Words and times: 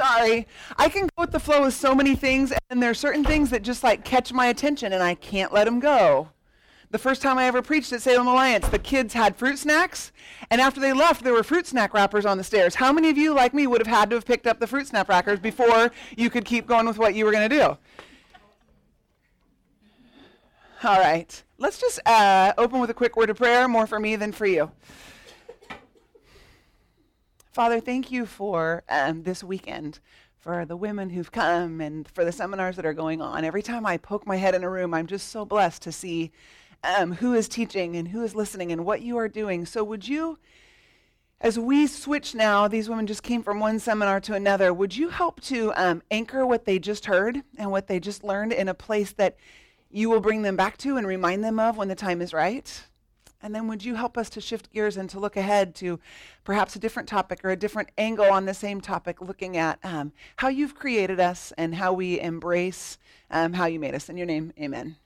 sorry. 0.00 0.46
I 0.76 0.88
can 0.88 1.02
go 1.02 1.22
with 1.22 1.32
the 1.32 1.40
flow 1.40 1.62
with 1.62 1.74
so 1.74 1.94
many 1.94 2.14
things, 2.14 2.52
and 2.70 2.82
there 2.82 2.90
are 2.90 2.94
certain 2.94 3.24
things 3.24 3.50
that 3.50 3.62
just 3.62 3.82
like 3.82 4.04
catch 4.04 4.32
my 4.32 4.46
attention, 4.46 4.92
and 4.92 5.02
I 5.02 5.14
can't 5.14 5.52
let 5.52 5.64
them 5.64 5.80
go. 5.80 6.28
The 6.90 6.98
first 6.98 7.22
time 7.22 7.38
I 7.38 7.44
ever 7.44 7.62
preached 7.62 7.92
at 7.92 8.02
Salem 8.02 8.26
Alliance, 8.26 8.68
the 8.68 8.78
kids 8.78 9.14
had 9.14 9.36
fruit 9.36 9.58
snacks, 9.58 10.10
and 10.50 10.60
after 10.60 10.80
they 10.80 10.92
left, 10.92 11.22
there 11.22 11.32
were 11.32 11.44
fruit 11.44 11.66
snack 11.66 11.94
wrappers 11.94 12.26
on 12.26 12.36
the 12.36 12.42
stairs. 12.42 12.74
How 12.74 12.92
many 12.92 13.10
of 13.10 13.16
you, 13.16 13.32
like 13.32 13.54
me, 13.54 13.66
would 13.66 13.80
have 13.80 13.94
had 13.94 14.10
to 14.10 14.16
have 14.16 14.24
picked 14.24 14.46
up 14.46 14.58
the 14.58 14.66
fruit 14.66 14.88
snack 14.88 15.08
wrappers 15.08 15.38
before 15.38 15.92
you 16.16 16.30
could 16.30 16.44
keep 16.44 16.66
going 16.66 16.86
with 16.86 16.98
what 16.98 17.14
you 17.14 17.24
were 17.24 17.32
going 17.32 17.48
to 17.48 17.56
do? 17.56 17.76
All 20.82 20.98
right. 20.98 21.42
Let's 21.58 21.78
just 21.78 22.00
uh, 22.06 22.54
open 22.56 22.80
with 22.80 22.88
a 22.88 22.94
quick 22.94 23.16
word 23.16 23.28
of 23.28 23.36
prayer, 23.36 23.68
more 23.68 23.86
for 23.86 24.00
me 24.00 24.16
than 24.16 24.32
for 24.32 24.46
you. 24.46 24.72
Father, 27.52 27.80
thank 27.80 28.12
you 28.12 28.26
for 28.26 28.84
um, 28.88 29.24
this 29.24 29.42
weekend, 29.42 29.98
for 30.38 30.64
the 30.64 30.76
women 30.76 31.10
who've 31.10 31.32
come, 31.32 31.80
and 31.80 32.08
for 32.08 32.24
the 32.24 32.30
seminars 32.30 32.76
that 32.76 32.86
are 32.86 32.94
going 32.94 33.20
on. 33.20 33.44
Every 33.44 33.62
time 33.62 33.84
I 33.84 33.96
poke 33.96 34.24
my 34.24 34.36
head 34.36 34.54
in 34.54 34.62
a 34.62 34.70
room, 34.70 34.94
I'm 34.94 35.08
just 35.08 35.30
so 35.30 35.44
blessed 35.44 35.82
to 35.82 35.90
see 35.90 36.30
um, 36.84 37.14
who 37.14 37.34
is 37.34 37.48
teaching 37.48 37.96
and 37.96 38.06
who 38.06 38.22
is 38.22 38.36
listening 38.36 38.70
and 38.70 38.84
what 38.84 39.02
you 39.02 39.16
are 39.18 39.26
doing. 39.26 39.66
So, 39.66 39.82
would 39.82 40.06
you, 40.06 40.38
as 41.40 41.58
we 41.58 41.88
switch 41.88 42.36
now, 42.36 42.68
these 42.68 42.88
women 42.88 43.08
just 43.08 43.24
came 43.24 43.42
from 43.42 43.58
one 43.58 43.80
seminar 43.80 44.20
to 44.20 44.34
another, 44.34 44.72
would 44.72 44.96
you 44.96 45.08
help 45.08 45.40
to 45.42 45.72
um, 45.74 46.02
anchor 46.08 46.46
what 46.46 46.66
they 46.66 46.78
just 46.78 47.06
heard 47.06 47.42
and 47.58 47.72
what 47.72 47.88
they 47.88 47.98
just 47.98 48.22
learned 48.22 48.52
in 48.52 48.68
a 48.68 48.74
place 48.74 49.12
that 49.14 49.36
you 49.90 50.08
will 50.08 50.20
bring 50.20 50.42
them 50.42 50.54
back 50.54 50.76
to 50.78 50.96
and 50.96 51.04
remind 51.04 51.42
them 51.42 51.58
of 51.58 51.76
when 51.76 51.88
the 51.88 51.96
time 51.96 52.22
is 52.22 52.32
right? 52.32 52.84
And 53.42 53.54
then 53.54 53.68
would 53.68 53.84
you 53.84 53.94
help 53.94 54.18
us 54.18 54.28
to 54.30 54.40
shift 54.40 54.70
gears 54.72 54.96
and 54.96 55.08
to 55.10 55.18
look 55.18 55.36
ahead 55.36 55.74
to 55.76 55.98
perhaps 56.44 56.76
a 56.76 56.78
different 56.78 57.08
topic 57.08 57.40
or 57.42 57.50
a 57.50 57.56
different 57.56 57.90
angle 57.96 58.26
on 58.26 58.44
the 58.44 58.54
same 58.54 58.80
topic, 58.80 59.22
looking 59.22 59.56
at 59.56 59.78
um, 59.82 60.12
how 60.36 60.48
you've 60.48 60.74
created 60.74 61.20
us 61.20 61.52
and 61.56 61.74
how 61.74 61.92
we 61.92 62.20
embrace 62.20 62.98
um, 63.30 63.54
how 63.54 63.66
you 63.66 63.78
made 63.78 63.94
us. 63.94 64.08
In 64.08 64.16
your 64.16 64.26
name, 64.26 64.52
amen. 64.60 64.96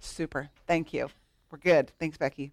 Super. 0.00 0.50
Thank 0.66 0.92
you. 0.92 1.08
We're 1.50 1.58
good. 1.58 1.90
Thanks, 1.98 2.16
Becky. 2.16 2.52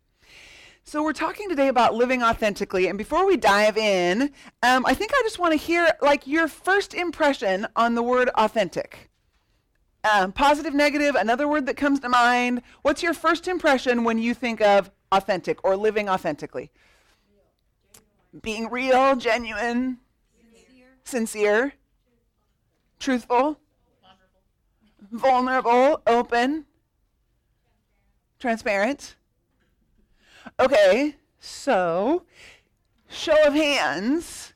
So, 0.83 1.03
we're 1.03 1.13
talking 1.13 1.47
today 1.47 1.67
about 1.67 1.93
living 1.93 2.23
authentically. 2.23 2.87
And 2.87 2.97
before 2.97 3.27
we 3.27 3.37
dive 3.37 3.77
in, 3.77 4.31
um, 4.63 4.85
I 4.85 4.95
think 4.95 5.11
I 5.13 5.21
just 5.23 5.37
want 5.37 5.53
to 5.53 5.57
hear 5.57 5.87
like 6.01 6.25
your 6.25 6.47
first 6.47 6.95
impression 6.95 7.67
on 7.75 7.93
the 7.93 8.01
word 8.01 8.29
authentic. 8.29 9.10
Um, 10.03 10.31
positive, 10.31 10.73
negative, 10.73 11.13
another 11.15 11.47
word 11.47 11.67
that 11.67 11.77
comes 11.77 11.99
to 11.99 12.09
mind. 12.09 12.63
What's 12.81 13.03
your 13.03 13.13
first 13.13 13.47
impression 13.47 14.03
when 14.03 14.17
you 14.17 14.33
think 14.33 14.59
of 14.59 14.89
authentic 15.11 15.63
or 15.63 15.75
living 15.75 16.09
authentically? 16.09 16.71
Real. 18.33 18.41
Being 18.41 18.69
real, 18.71 19.15
genuine, 19.15 19.99
sincere, 20.39 20.87
sincere 21.03 21.73
truthful, 22.97 23.59
vulnerable. 25.11 25.61
vulnerable, 25.61 26.01
open, 26.07 26.65
transparent. 28.39 29.15
Okay, 30.59 31.15
so 31.39 32.23
show 33.07 33.37
of 33.45 33.53
hands, 33.53 34.53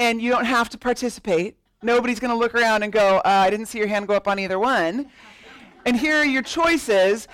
and 0.00 0.20
you 0.20 0.32
don't 0.32 0.46
have 0.46 0.68
to 0.70 0.78
participate. 0.78 1.56
Nobody's 1.82 2.20
going 2.20 2.30
to 2.30 2.36
look 2.36 2.54
around 2.54 2.82
and 2.82 2.92
go, 2.92 3.18
uh, 3.18 3.22
I 3.24 3.50
didn't 3.50 3.66
see 3.66 3.78
your 3.78 3.86
hand 3.86 4.06
go 4.06 4.14
up 4.14 4.28
on 4.28 4.38
either 4.38 4.58
one. 4.58 5.10
And 5.86 5.96
here 5.96 6.16
are 6.16 6.26
your 6.26 6.42
choices. 6.42 7.26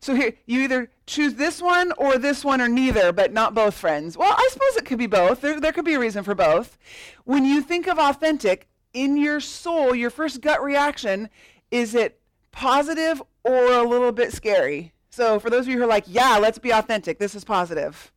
So 0.00 0.14
here, 0.14 0.34
you 0.44 0.60
either 0.60 0.90
choose 1.06 1.34
this 1.34 1.62
one 1.62 1.92
or 1.92 2.18
this 2.18 2.44
one 2.44 2.60
or 2.60 2.68
neither, 2.68 3.12
but 3.12 3.32
not 3.32 3.54
both 3.54 3.74
friends. 3.74 4.16
Well, 4.16 4.34
I 4.36 4.48
suppose 4.52 4.76
it 4.76 4.84
could 4.84 4.98
be 4.98 5.06
both. 5.06 5.40
There, 5.40 5.58
there 5.58 5.72
could 5.72 5.86
be 5.86 5.94
a 5.94 5.98
reason 5.98 6.22
for 6.22 6.34
both. 6.34 6.76
When 7.24 7.46
you 7.46 7.62
think 7.62 7.86
of 7.86 7.98
authentic, 7.98 8.68
in 8.92 9.16
your 9.16 9.40
soul, 9.40 9.94
your 9.94 10.10
first 10.10 10.42
gut 10.42 10.62
reaction, 10.62 11.30
is 11.70 11.94
it 11.94 12.20
positive 12.52 13.22
or 13.44 13.72
a 13.72 13.82
little 13.82 14.12
bit 14.12 14.32
scary? 14.32 14.92
So 15.10 15.40
for 15.40 15.48
those 15.48 15.62
of 15.62 15.68
you 15.68 15.78
who 15.78 15.84
are 15.84 15.88
like, 15.88 16.04
yeah, 16.06 16.36
let's 16.38 16.58
be 16.58 16.70
authentic, 16.70 17.18
this 17.18 17.34
is 17.34 17.44
positive. 17.44 18.12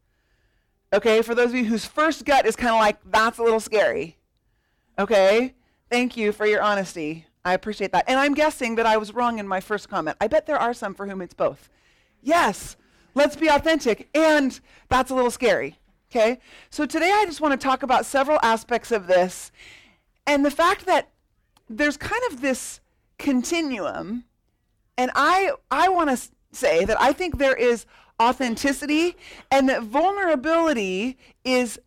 Okay, 0.93 1.21
for 1.21 1.33
those 1.33 1.51
of 1.51 1.55
you 1.55 1.65
whose 1.65 1.85
first 1.85 2.25
gut 2.25 2.45
is 2.45 2.57
kind 2.57 2.73
of 2.73 2.79
like, 2.79 2.99
that's 3.05 3.37
a 3.37 3.43
little 3.43 3.61
scary. 3.61 4.17
Okay, 4.99 5.53
Thank 5.91 6.15
you 6.15 6.31
for 6.31 6.45
your 6.45 6.61
honesty. 6.61 7.25
I 7.43 7.53
appreciate 7.53 7.91
that. 7.91 8.05
And 8.07 8.17
I'm 8.17 8.33
guessing 8.33 8.75
that 8.75 8.85
I 8.85 8.95
was 8.95 9.13
wrong 9.13 9.39
in 9.39 9.47
my 9.47 9.59
first 9.59 9.89
comment. 9.89 10.15
I 10.21 10.27
bet 10.27 10.45
there 10.45 10.57
are 10.57 10.73
some 10.73 10.93
for 10.93 11.05
whom 11.05 11.21
it's 11.21 11.33
both. 11.33 11.67
Yes, 12.21 12.77
let's 13.13 13.35
be 13.35 13.49
authentic. 13.49 14.07
And 14.15 14.57
that's 14.87 15.11
a 15.11 15.15
little 15.15 15.29
scary. 15.29 15.77
Okay? 16.09 16.39
So 16.69 16.85
today 16.85 17.11
I 17.13 17.25
just 17.25 17.41
want 17.41 17.59
to 17.59 17.67
talk 17.67 17.83
about 17.83 18.05
several 18.05 18.39
aspects 18.41 18.93
of 18.93 19.07
this 19.07 19.51
and 20.25 20.45
the 20.45 20.51
fact 20.51 20.85
that 20.85 21.09
there's 21.69 21.97
kind 21.97 22.21
of 22.31 22.39
this 22.39 22.79
continuum. 23.17 24.23
And 24.97 25.11
I, 25.13 25.51
I 25.69 25.89
want 25.89 26.09
to 26.09 26.29
say 26.53 26.85
that 26.85 27.01
I 27.01 27.11
think 27.11 27.37
there 27.37 27.55
is 27.55 27.85
authenticity 28.17 29.17
and 29.51 29.67
that 29.67 29.83
vulnerability 29.83 31.17
is 31.43 31.81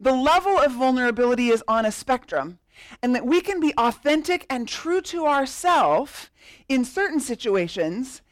the 0.00 0.12
level 0.12 0.58
of 0.58 0.72
vulnerability 0.72 1.50
is 1.50 1.62
on 1.68 1.86
a 1.86 1.92
spectrum 1.92 2.58
and 3.02 3.14
that 3.14 3.26
we 3.26 3.40
can 3.40 3.60
be 3.60 3.74
authentic 3.76 4.46
and 4.50 4.68
true 4.68 5.00
to 5.02 5.26
ourselves 5.26 6.30
in 6.68 6.84
certain 6.84 7.20
situations 7.20 8.22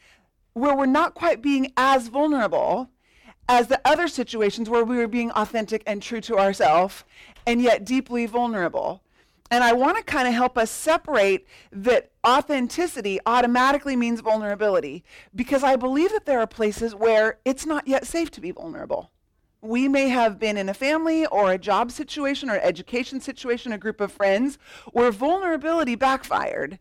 where 0.53 0.77
we're 0.77 0.87
not 0.87 1.15
quite 1.15 1.43
being 1.43 1.73
as 1.77 2.09
vulnerable 2.09 2.89
as 3.49 3.67
the 3.67 3.81
other 3.85 4.09
situations 4.09 4.71
where 4.71 4.85
we 4.85 4.97
were 4.97 5.09
being 5.09 5.31
authentic 5.33 5.83
and 5.87 6.03
true 6.03 6.21
to 6.21 6.39
ourselves 6.39 7.05
and 7.47 7.61
yet 7.61 7.85
deeply 7.85 8.27
vulnerable. 8.27 9.03
And 9.51 9.63
I 9.63 9.73
want 9.75 9.99
to 9.99 10.03
kind 10.03 10.27
of 10.27 10.35
help 10.35 10.57
us 10.57 10.71
separate 10.71 11.47
that 11.71 12.11
authenticity 12.27 13.21
automatically 13.27 13.95
means 13.95 14.21
vulnerability 14.21 15.05
because 15.35 15.63
I 15.63 15.77
believe 15.77 16.11
that 16.13 16.25
there 16.25 16.41
are 16.41 16.47
places 16.47 16.95
where 16.95 17.39
it's 17.45 17.67
not 17.67 17.87
yet 17.87 18.07
safe 18.07 18.31
to 18.33 18.41
be 18.41 18.51
vulnerable 18.51 19.11
we 19.65 19.89
may 19.89 20.09
have 20.11 20.39
been 20.39 20.57
in 20.57 20.69
a 20.69 20.75
family 20.75 21.27
or 21.27 21.51
a 21.51 21.59
job 21.59 21.91
situation 21.91 22.51
or 22.51 22.59
education 22.59 23.21
situation, 23.21 23.73
a 23.73 23.79
group 23.79 24.01
of 24.01 24.13
friends, 24.13 24.59
where 24.93 25.11
vulnerability 25.11 25.95
backfired. 25.95 26.79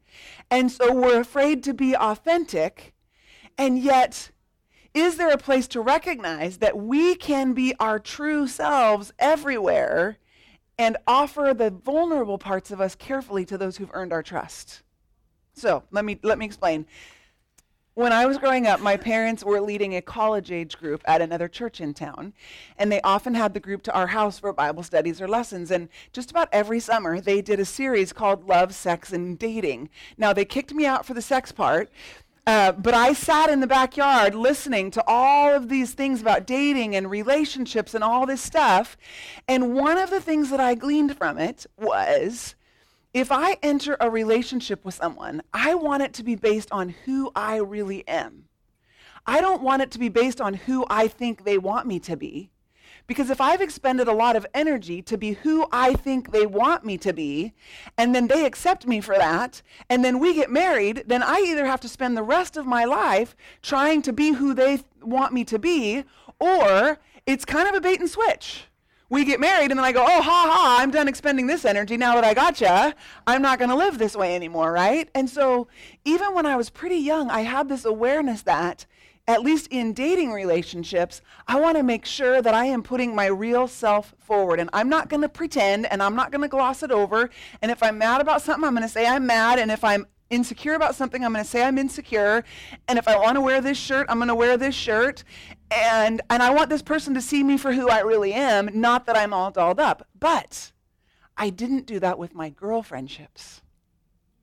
And 0.52 0.72
so 0.72 0.94
we're 0.94 1.22
afraid 1.22 1.64
to 1.64 1.74
be 1.74 1.96
authentic. 1.96 2.94
And 3.58 3.80
yet, 3.80 4.32
is 4.94 5.18
there 5.18 5.32
a 5.32 5.38
place 5.38 5.68
to 5.70 5.82
recognize 5.82 6.58
that 6.58 6.78
we 6.78 7.16
can 7.16 7.54
be 7.54 7.74
our 7.80 8.00
true 8.00 8.48
selves 8.48 9.14
everywhere 9.18 10.18
and 10.78 10.98
offer 11.08 11.54
the 11.56 11.72
vulnerable 11.72 12.38
parts 12.38 12.70
of 12.70 12.82
us 12.82 12.96
carefully 12.96 13.46
to 13.46 13.58
those 13.58 13.78
who've 13.78 13.92
earned 13.94 14.12
our 14.12 14.24
trust? 14.24 14.84
So 15.54 15.84
let 15.92 16.04
me, 16.04 16.20
let 16.24 16.38
me 16.38 16.46
explain. 16.46 16.86
When 17.96 18.12
I 18.12 18.26
was 18.26 18.40
growing 18.40 18.66
up, 18.66 18.80
my 18.80 18.98
parents 18.98 19.44
were 19.44 19.62
leading 19.62 19.96
a 19.96 20.02
college 20.02 20.52
age 20.52 20.80
group 20.80 21.04
at 21.06 21.22
another 21.22 21.48
church 21.48 21.80
in 21.80 21.94
town, 21.94 22.34
and 22.80 22.92
they 22.92 23.00
often 23.02 23.36
had 23.36 23.54
the 23.54 23.60
group 23.60 23.84
to 23.84 23.94
our 23.94 24.08
house 24.08 24.40
for 24.40 24.52
Bible 24.52 24.82
studies 24.82 25.22
or 25.22 25.28
lessons. 25.28 25.70
And 25.70 25.90
just 26.12 26.32
about 26.32 26.50
every 26.52 26.80
summer, 26.80 27.22
they 27.22 27.40
did 27.40 27.60
a 27.60 27.66
series 27.66 28.12
called 28.12 28.48
Love, 28.50 28.74
Sex, 28.74 29.14
and 29.14 29.38
Dating. 29.38 29.92
Now, 30.18 30.34
they 30.34 30.44
kicked 30.44 30.74
me 30.74 30.88
out 30.88 31.06
for 31.06 31.14
the 31.14 31.22
sex 31.22 31.52
part, 31.52 31.92
uh, 32.48 32.72
but 32.72 32.96
I 32.96 33.14
sat 33.14 33.52
in 33.52 33.60
the 33.60 33.68
backyard 33.68 34.34
listening 34.34 34.90
to 34.90 35.04
all 35.06 35.54
of 35.54 35.70
these 35.70 35.94
things 35.94 36.20
about 36.20 36.48
dating 36.48 36.96
and 36.96 37.12
relationships 37.12 37.94
and 37.94 38.04
all 38.04 38.26
this 38.26 38.42
stuff. 38.42 38.98
And 39.48 39.76
one 39.76 40.00
of 40.00 40.10
the 40.10 40.20
things 40.20 40.50
that 40.50 40.60
I 40.60 40.74
gleaned 40.74 41.16
from 41.16 41.38
it 41.38 41.68
was 41.78 42.56
if 43.14 43.32
I 43.32 43.58
enter 43.62 43.96
a 44.00 44.10
relationship 44.10 44.84
with 44.84 44.96
someone, 44.96 45.44
I 45.54 45.76
want 45.76 46.02
it 46.02 46.14
to 46.14 46.24
be 46.24 46.36
based 46.36 46.72
on 46.72 46.90
who 46.90 47.32
I 47.36 47.58
really 47.58 48.08
am. 48.08 48.46
I 49.26 49.40
don't 49.40 49.62
want 49.62 49.84
it 49.84 49.92
to 49.92 50.00
be 50.00 50.10
based 50.10 50.42
on 50.42 50.56
who 50.56 50.86
I 50.90 51.08
think 51.08 51.46
they 51.46 51.58
want 51.58 51.86
me 51.88 52.00
to 52.02 52.18
be. 52.18 52.50
Because 53.06 53.30
if 53.30 53.40
I've 53.40 53.62
expended 53.62 54.08
a 54.08 54.14
lot 54.14 54.36
of 54.36 54.48
energy 54.54 55.02
to 55.04 55.18
be 55.18 55.34
who 55.34 55.68
I 55.72 55.94
think 55.94 56.32
they 56.32 56.46
want 56.46 56.86
me 56.86 56.98
to 57.00 57.14
be, 57.14 57.54
and 57.98 58.16
then 58.16 58.28
they 58.28 58.46
accept 58.46 58.88
me 58.88 59.02
for 59.02 59.16
that, 59.16 59.62
and 59.90 60.04
then 60.04 60.20
we 60.20 60.34
get 60.34 60.50
married, 60.50 61.04
then 61.06 61.22
I 61.22 61.44
either 61.48 61.66
have 61.66 61.82
to 61.82 61.90
spend 61.90 62.16
the 62.16 62.24
rest 62.24 62.58
of 62.58 62.66
my 62.66 62.86
life 62.86 63.36
trying 63.62 64.02
to 64.04 64.14
be 64.14 64.32
who 64.32 64.54
they 64.54 64.78
th- 64.78 64.86
want 65.02 65.34
me 65.34 65.44
to 65.46 65.60
be, 65.60 66.06
or 66.40 66.98
it's 67.26 67.46
kind 67.46 67.68
of 67.68 67.76
a 67.76 67.82
bait 67.82 68.00
and 68.00 68.10
switch 68.10 68.68
we 69.14 69.24
get 69.24 69.40
married 69.40 69.70
and 69.70 69.78
then 69.78 69.86
I 69.86 69.92
go, 69.92 70.02
oh, 70.02 70.22
ha 70.24 70.50
ha, 70.52 70.78
I'm 70.80 70.90
done 70.90 71.08
expending 71.08 71.46
this 71.46 71.66
energy 71.66 71.98
now 71.98 72.16
that 72.16 72.24
I 72.24 72.34
gotcha. 72.34 72.96
I'm 73.28 73.44
not 73.44 73.60
going 73.60 73.70
to 73.70 73.76
live 73.76 74.00
this 74.00 74.16
way 74.16 74.36
anymore, 74.36 74.72
right? 74.72 75.08
And 75.14 75.30
so 75.30 75.68
even 76.04 76.34
when 76.34 76.48
I 76.48 76.56
was 76.56 76.72
pretty 76.72 76.96
young, 76.96 77.30
I 77.30 77.42
had 77.42 77.70
this 77.70 77.86
awareness 77.86 78.42
that, 78.42 78.88
at 79.28 79.44
least 79.44 79.68
in 79.68 79.94
dating 79.94 80.32
relationships, 80.32 81.22
I 81.48 81.60
want 81.60 81.78
to 81.78 81.84
make 81.84 82.06
sure 82.06 82.42
that 82.42 82.56
I 82.56 82.66
am 82.66 82.82
putting 82.82 83.14
my 83.14 83.28
real 83.28 83.68
self 83.68 84.16
forward. 84.18 84.60
And 84.60 84.72
I'm 84.74 84.90
not 84.90 85.10
going 85.10 85.22
to 85.22 85.30
pretend 85.30 85.86
and 85.86 86.02
I'm 86.02 86.16
not 86.16 86.32
going 86.32 86.42
to 86.42 86.48
gloss 86.48 86.82
it 86.82 86.90
over. 86.90 87.30
And 87.62 87.70
if 87.70 87.84
I'm 87.84 88.00
mad 88.00 88.20
about 88.20 88.42
something, 88.42 88.64
I'm 88.64 88.74
going 88.74 88.82
to 88.82 88.90
say 88.90 89.06
I'm 89.06 89.28
mad. 89.28 89.60
And 89.60 89.70
if 89.70 89.84
I'm 89.84 90.08
insecure 90.34 90.74
about 90.74 90.96
something, 90.96 91.24
I'm 91.24 91.34
going 91.34 91.46
to 91.46 91.50
say 91.50 91.64
I'm 91.64 91.78
insecure. 91.78 92.44
And 92.88 92.98
if 92.98 93.08
I 93.08 93.18
want 93.18 93.36
to 93.36 93.42
wear 93.42 93.62
this 93.62 93.78
shirt, 93.78 94.08
I'm 94.10 94.18
going 94.18 94.28
to 94.28 94.36
wear 94.36 94.58
this 94.58 94.76
shirt. 94.76 95.24
And, 95.72 96.22
and 96.30 96.44
I 96.44 96.52
want 96.52 96.70
this 96.70 96.82
person 96.82 97.14
to 97.16 97.22
see 97.22 97.44
me 97.44 97.58
for 97.58 97.74
who 97.74 97.90
I 97.90 98.02
really 98.02 98.34
am, 98.34 98.70
not 98.74 99.06
that 99.06 99.18
I'm 99.18 99.34
all 99.34 99.52
dolled 99.52 99.80
up. 99.80 100.08
But 100.20 100.72
I 101.38 101.50
didn't 101.50 101.86
do 101.86 102.00
that 102.00 102.20
with 102.20 102.36
my 102.36 102.50
girl 102.50 102.84
friendships. 102.84 103.62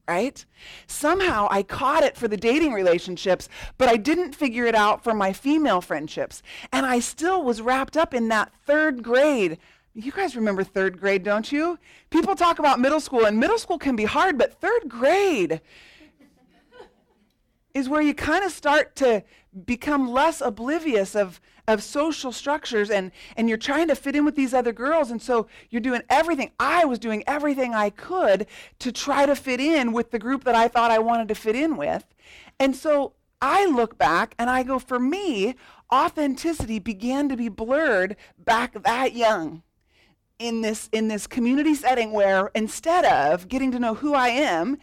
Right? 0.09 0.45
Somehow 0.89 1.47
I 1.53 1.63
caught 1.63 2.03
it 2.03 2.17
for 2.17 2.27
the 2.27 2.37
dating 2.37 2.73
relationships, 2.73 3.49
but 3.79 3.89
I 3.89 3.97
didn't 3.97 4.35
figure 4.35 4.67
it 4.67 4.75
out 4.75 5.05
for 5.05 5.15
my 5.15 5.33
female 5.33 5.81
friendships. 5.81 6.43
And 6.73 6.85
I 6.85 6.99
still 6.99 7.45
was 7.45 7.63
wrapped 7.63 7.97
up 7.97 8.13
in 8.13 8.27
that 8.29 8.53
third 8.67 9.05
grade. 9.05 9.59
You 9.95 10.11
guys 10.11 10.35
remember 10.35 10.65
third 10.65 10.99
grade, 10.99 11.23
don't 11.23 11.53
you? 11.53 11.79
People 12.11 12.35
talk 12.35 12.59
about 12.59 12.81
middle 12.81 12.99
school, 12.99 13.25
and 13.25 13.39
middle 13.39 13.59
school 13.59 13.79
can 13.79 13.95
be 13.95 14.05
hard, 14.05 14.37
but 14.37 14.61
third 14.61 14.89
grade 14.89 15.61
is 17.75 17.89
where 17.89 18.03
you 18.03 18.15
kind 18.15 18.45
of 18.45 18.51
start 18.51 18.97
to 18.97 19.23
become 19.65 20.11
less 20.11 20.41
oblivious 20.41 21.15
of, 21.15 21.41
of 21.67 21.83
social 21.83 22.33
structures 22.33 22.91
and, 22.91 23.11
and 23.37 23.49
you're 23.49 23.59
trying 23.59 23.89
to 23.89 23.95
fit 23.95 24.15
in 24.15 24.25
with 24.25 24.37
these 24.37 24.55
other 24.55 24.73
girls. 24.73 25.11
And 25.11 25.21
so 25.21 25.49
you're 25.71 25.81
doing 25.81 26.03
everything. 26.09 26.53
I 26.61 26.85
was 26.85 26.99
doing 26.99 27.25
everything 27.27 27.75
I 27.75 27.91
could 27.91 28.47
to 28.79 28.93
try 28.93 29.27
to 29.27 29.35
fit 29.35 29.61
in 29.61 29.93
with 29.93 30.11
the 30.11 30.19
group 30.19 30.45
that 30.45 30.55
I 30.55 30.69
thought 30.69 30.91
I 30.91 30.99
wanted 30.99 31.29
to 31.29 31.35
fit 31.35 31.57
in 31.57 31.77
with. 31.77 32.05
And 32.59 32.77
so 32.77 33.15
I 33.43 33.67
look 33.67 33.99
back 33.99 34.35
and 34.39 34.51
I 34.51 34.63
go, 34.63 34.79
for 34.79 35.01
me, 35.01 35.55
authenticity 35.93 36.79
began 36.79 37.29
to 37.29 37.37
be 37.37 37.49
blurred 37.49 38.17
back 38.39 38.83
that 38.83 39.15
young 39.15 39.63
in 40.39 40.63
this 40.63 40.89
in 40.93 41.09
this 41.09 41.27
community 41.27 41.75
setting 41.75 42.13
where 42.13 42.51
instead 42.55 43.05
of 43.05 43.49
getting 43.49 43.71
to 43.73 43.79
know 43.79 43.95
who 43.95 44.15
I 44.15 44.29
am 44.29 44.79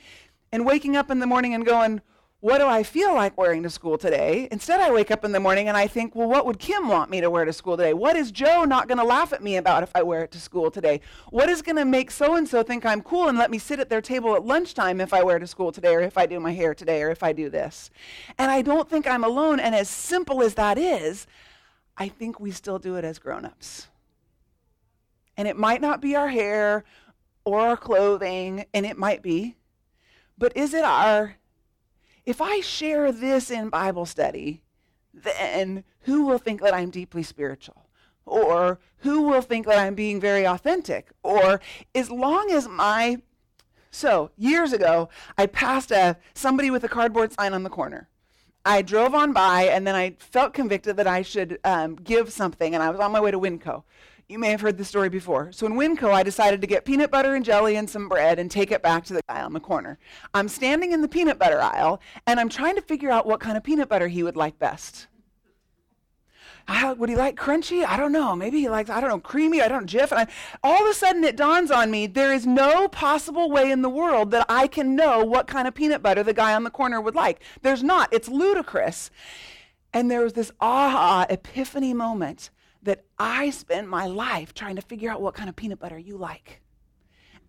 and 0.52 0.66
waking 0.66 0.96
up 0.96 1.10
in 1.10 1.20
the 1.20 1.26
morning 1.26 1.54
and 1.54 1.66
going, 1.66 2.02
what 2.40 2.60
do 2.60 2.68
I 2.68 2.84
feel 2.84 3.16
like 3.16 3.36
wearing 3.36 3.64
to 3.64 3.70
school 3.70 3.98
today? 3.98 4.48
Instead, 4.52 4.80
I 4.80 4.92
wake 4.92 5.10
up 5.10 5.26
in 5.26 5.32
the 5.32 5.40
morning 5.40 5.68
and 5.68 5.76
I 5.76 5.88
think, 5.88 6.14
well, 6.14 6.30
what 6.30 6.46
would 6.46 6.60
Kim 6.60 6.88
want 6.88 7.10
me 7.10 7.20
to 7.20 7.32
wear 7.32 7.46
to 7.46 7.54
school 7.54 7.76
today? 7.76 7.94
What 7.94 8.16
is 8.16 8.30
Joe 8.30 8.64
not 8.64 8.88
going 8.88 9.00
to 9.00 9.04
laugh 9.04 9.34
at 9.34 9.42
me 9.42 9.58
about 9.58 9.82
if 9.82 9.90
I 9.96 10.04
wear 10.04 10.22
it 10.22 10.32
to 10.34 10.40
school 10.40 10.70
today? 10.70 11.02
What 11.32 11.50
is 11.50 11.64
going 11.64 11.78
to 11.78 11.86
make 11.86 12.12
so 12.12 12.36
and 12.36 12.48
so 12.48 12.62
think 12.62 12.86
I'm 12.86 13.02
cool 13.02 13.28
and 13.28 13.40
let 13.40 13.50
me 13.50 13.58
sit 13.58 13.80
at 13.80 13.90
their 13.90 14.02
table 14.02 14.36
at 14.36 14.46
lunchtime 14.46 15.02
if 15.02 15.14
I 15.14 15.24
wear 15.24 15.40
to 15.40 15.48
school 15.48 15.72
today, 15.72 15.96
or 15.96 16.02
if 16.02 16.16
I 16.16 16.28
do 16.28 16.40
my 16.40 16.54
hair 16.54 16.76
today, 16.76 17.02
or 17.02 17.10
if 17.10 17.24
I 17.24 17.34
do 17.34 17.50
this? 17.50 17.90
And 18.38 18.52
I 18.52 18.62
don't 18.62 18.88
think 18.88 19.08
I'm 19.08 19.24
alone. 19.24 19.60
And 19.60 19.74
as 19.74 19.90
simple 19.90 20.44
as 20.44 20.54
that 20.54 20.78
is, 20.78 21.26
I 21.98 22.08
think 22.08 22.40
we 22.40 22.52
still 22.52 22.78
do 22.78 22.98
it 22.98 23.04
as 23.04 23.18
grown 23.18 23.46
ups. 23.46 23.88
And 25.36 25.48
it 25.48 25.58
might 25.58 25.82
not 25.82 26.02
be 26.02 26.16
our 26.16 26.30
hair 26.30 26.84
or 27.46 27.62
our 27.62 27.78
clothing, 27.78 28.66
and 28.76 28.86
it 28.86 28.98
might 28.98 29.24
be, 29.24 29.56
but 30.38 30.56
is 30.56 30.76
it 30.76 30.84
our 30.84 31.38
if 32.28 32.42
I 32.42 32.60
share 32.60 33.14
this 33.14 33.50
in 33.50 33.70
Bible 33.70 34.06
study, 34.06 34.62
then 35.14 35.86
who 36.02 36.26
will 36.26 36.38
think 36.38 36.62
that 36.62 36.74
I'm 36.74 36.90
deeply 36.90 37.24
spiritual? 37.24 37.88
Or 38.26 38.80
who 38.98 39.22
will 39.22 39.42
think 39.42 39.66
that 39.66 39.80
I'm 39.80 39.96
being 39.96 40.20
very 40.20 40.46
authentic? 40.46 41.10
Or 41.24 41.62
as 41.96 42.12
long 42.12 42.52
as 42.52 42.68
my 42.68 43.22
so 43.92 44.30
years 44.38 44.74
ago, 44.74 45.08
I 45.38 45.46
passed 45.46 45.90
a 45.90 46.18
somebody 46.34 46.70
with 46.70 46.84
a 46.84 46.90
cardboard 46.90 47.32
sign 47.32 47.54
on 47.54 47.64
the 47.64 47.70
corner. 47.70 48.10
I 48.66 48.82
drove 48.82 49.16
on 49.16 49.32
by, 49.32 49.64
and 49.64 49.88
then 49.88 49.96
I 49.96 50.18
felt 50.20 50.54
convicted 50.54 50.98
that 50.98 51.08
I 51.08 51.22
should 51.22 51.58
um, 51.64 51.96
give 51.96 52.34
something, 52.34 52.74
and 52.74 52.84
I 52.84 52.90
was 52.90 53.00
on 53.00 53.14
my 53.14 53.22
way 53.22 53.32
to 53.32 53.40
Winco. 53.40 53.84
You 54.30 54.40
may 54.40 54.52
have 54.52 54.60
heard 54.60 54.78
this 54.78 54.90
story 54.90 55.08
before. 55.08 55.54
So 55.54 55.66
in 55.66 55.74
Winco, 55.74 56.12
I 56.12 56.22
decided 56.22 56.60
to 56.60 56.68
get 56.68 56.84
peanut 56.84 57.10
butter 57.10 57.36
and 57.36 57.46
jelly 57.46 57.78
and 57.78 57.90
some 57.90 58.10
bread 58.10 58.40
and 58.40 58.52
take 58.52 58.72
it 58.72 58.84
back 58.84 59.06
to 59.06 59.14
the 59.14 59.22
guy 59.30 59.42
on 59.42 59.54
the 59.54 59.62
corner. 59.62 59.98
I'm 60.34 60.50
standing 60.50 60.92
in 60.92 61.02
the 61.02 61.08
peanut 61.08 61.40
butter 61.40 61.62
aisle 61.62 62.02
and 62.26 62.38
I'm 62.38 62.50
trying 62.50 62.76
to 62.76 62.82
figure 62.82 63.10
out 63.10 63.26
what 63.26 63.40
kind 63.40 63.56
of 63.56 63.64
peanut 63.64 63.88
butter 63.88 64.10
he 64.10 64.24
would 64.24 64.36
like 64.36 64.60
best. 64.60 65.08
How, 66.68 66.94
would 66.94 67.08
he 67.08 67.16
like 67.16 67.38
crunchy? 67.38 67.86
I 67.86 67.96
don't 67.96 68.12
know. 68.12 68.36
Maybe 68.36 68.60
he 68.60 68.68
likes, 68.68 68.90
I 68.90 69.00
don't 69.00 69.10
know, 69.10 69.20
creamy. 69.20 69.62
I 69.62 69.70
don't 69.70 69.84
know, 69.84 70.00
Jif. 70.00 70.12
And 70.12 70.20
I, 70.20 70.28
all 70.62 70.84
of 70.84 70.92
a 70.92 70.94
sudden 70.94 71.24
it 71.24 71.38
dawns 71.38 71.72
on 71.72 71.90
me 71.90 72.08
there 72.08 72.34
is 72.34 72.46
no 72.46 72.90
possible 72.90 73.50
way 73.50 73.72
in 73.72 73.82
the 73.82 73.90
world 73.90 74.32
that 74.32 74.46
I 74.50 74.68
can 74.68 74.94
know 74.94 75.24
what 75.24 75.48
kind 75.48 75.70
of 75.70 75.74
peanut 75.74 76.04
butter 76.04 76.24
the 76.24 76.34
guy 76.34 76.54
on 76.54 76.66
the 76.66 76.70
corner 76.70 77.00
would 77.00 77.16
like. 77.16 77.42
There's 77.62 77.82
not. 77.82 78.12
It's 78.12 78.28
ludicrous. 78.28 79.10
And 79.94 80.12
there 80.12 80.22
was 80.22 80.34
this 80.34 80.52
aha 80.60 81.26
epiphany 81.30 81.94
moment 81.94 82.50
that 82.88 83.04
I 83.20 83.50
spend 83.50 83.90
my 83.90 84.08
life 84.08 84.54
trying 84.54 84.78
to 84.78 84.82
figure 84.82 85.12
out 85.12 85.22
what 85.22 85.34
kind 85.34 85.50
of 85.50 85.58
peanut 85.58 85.78
butter 85.78 85.98
you 86.00 86.16
like. 86.16 86.62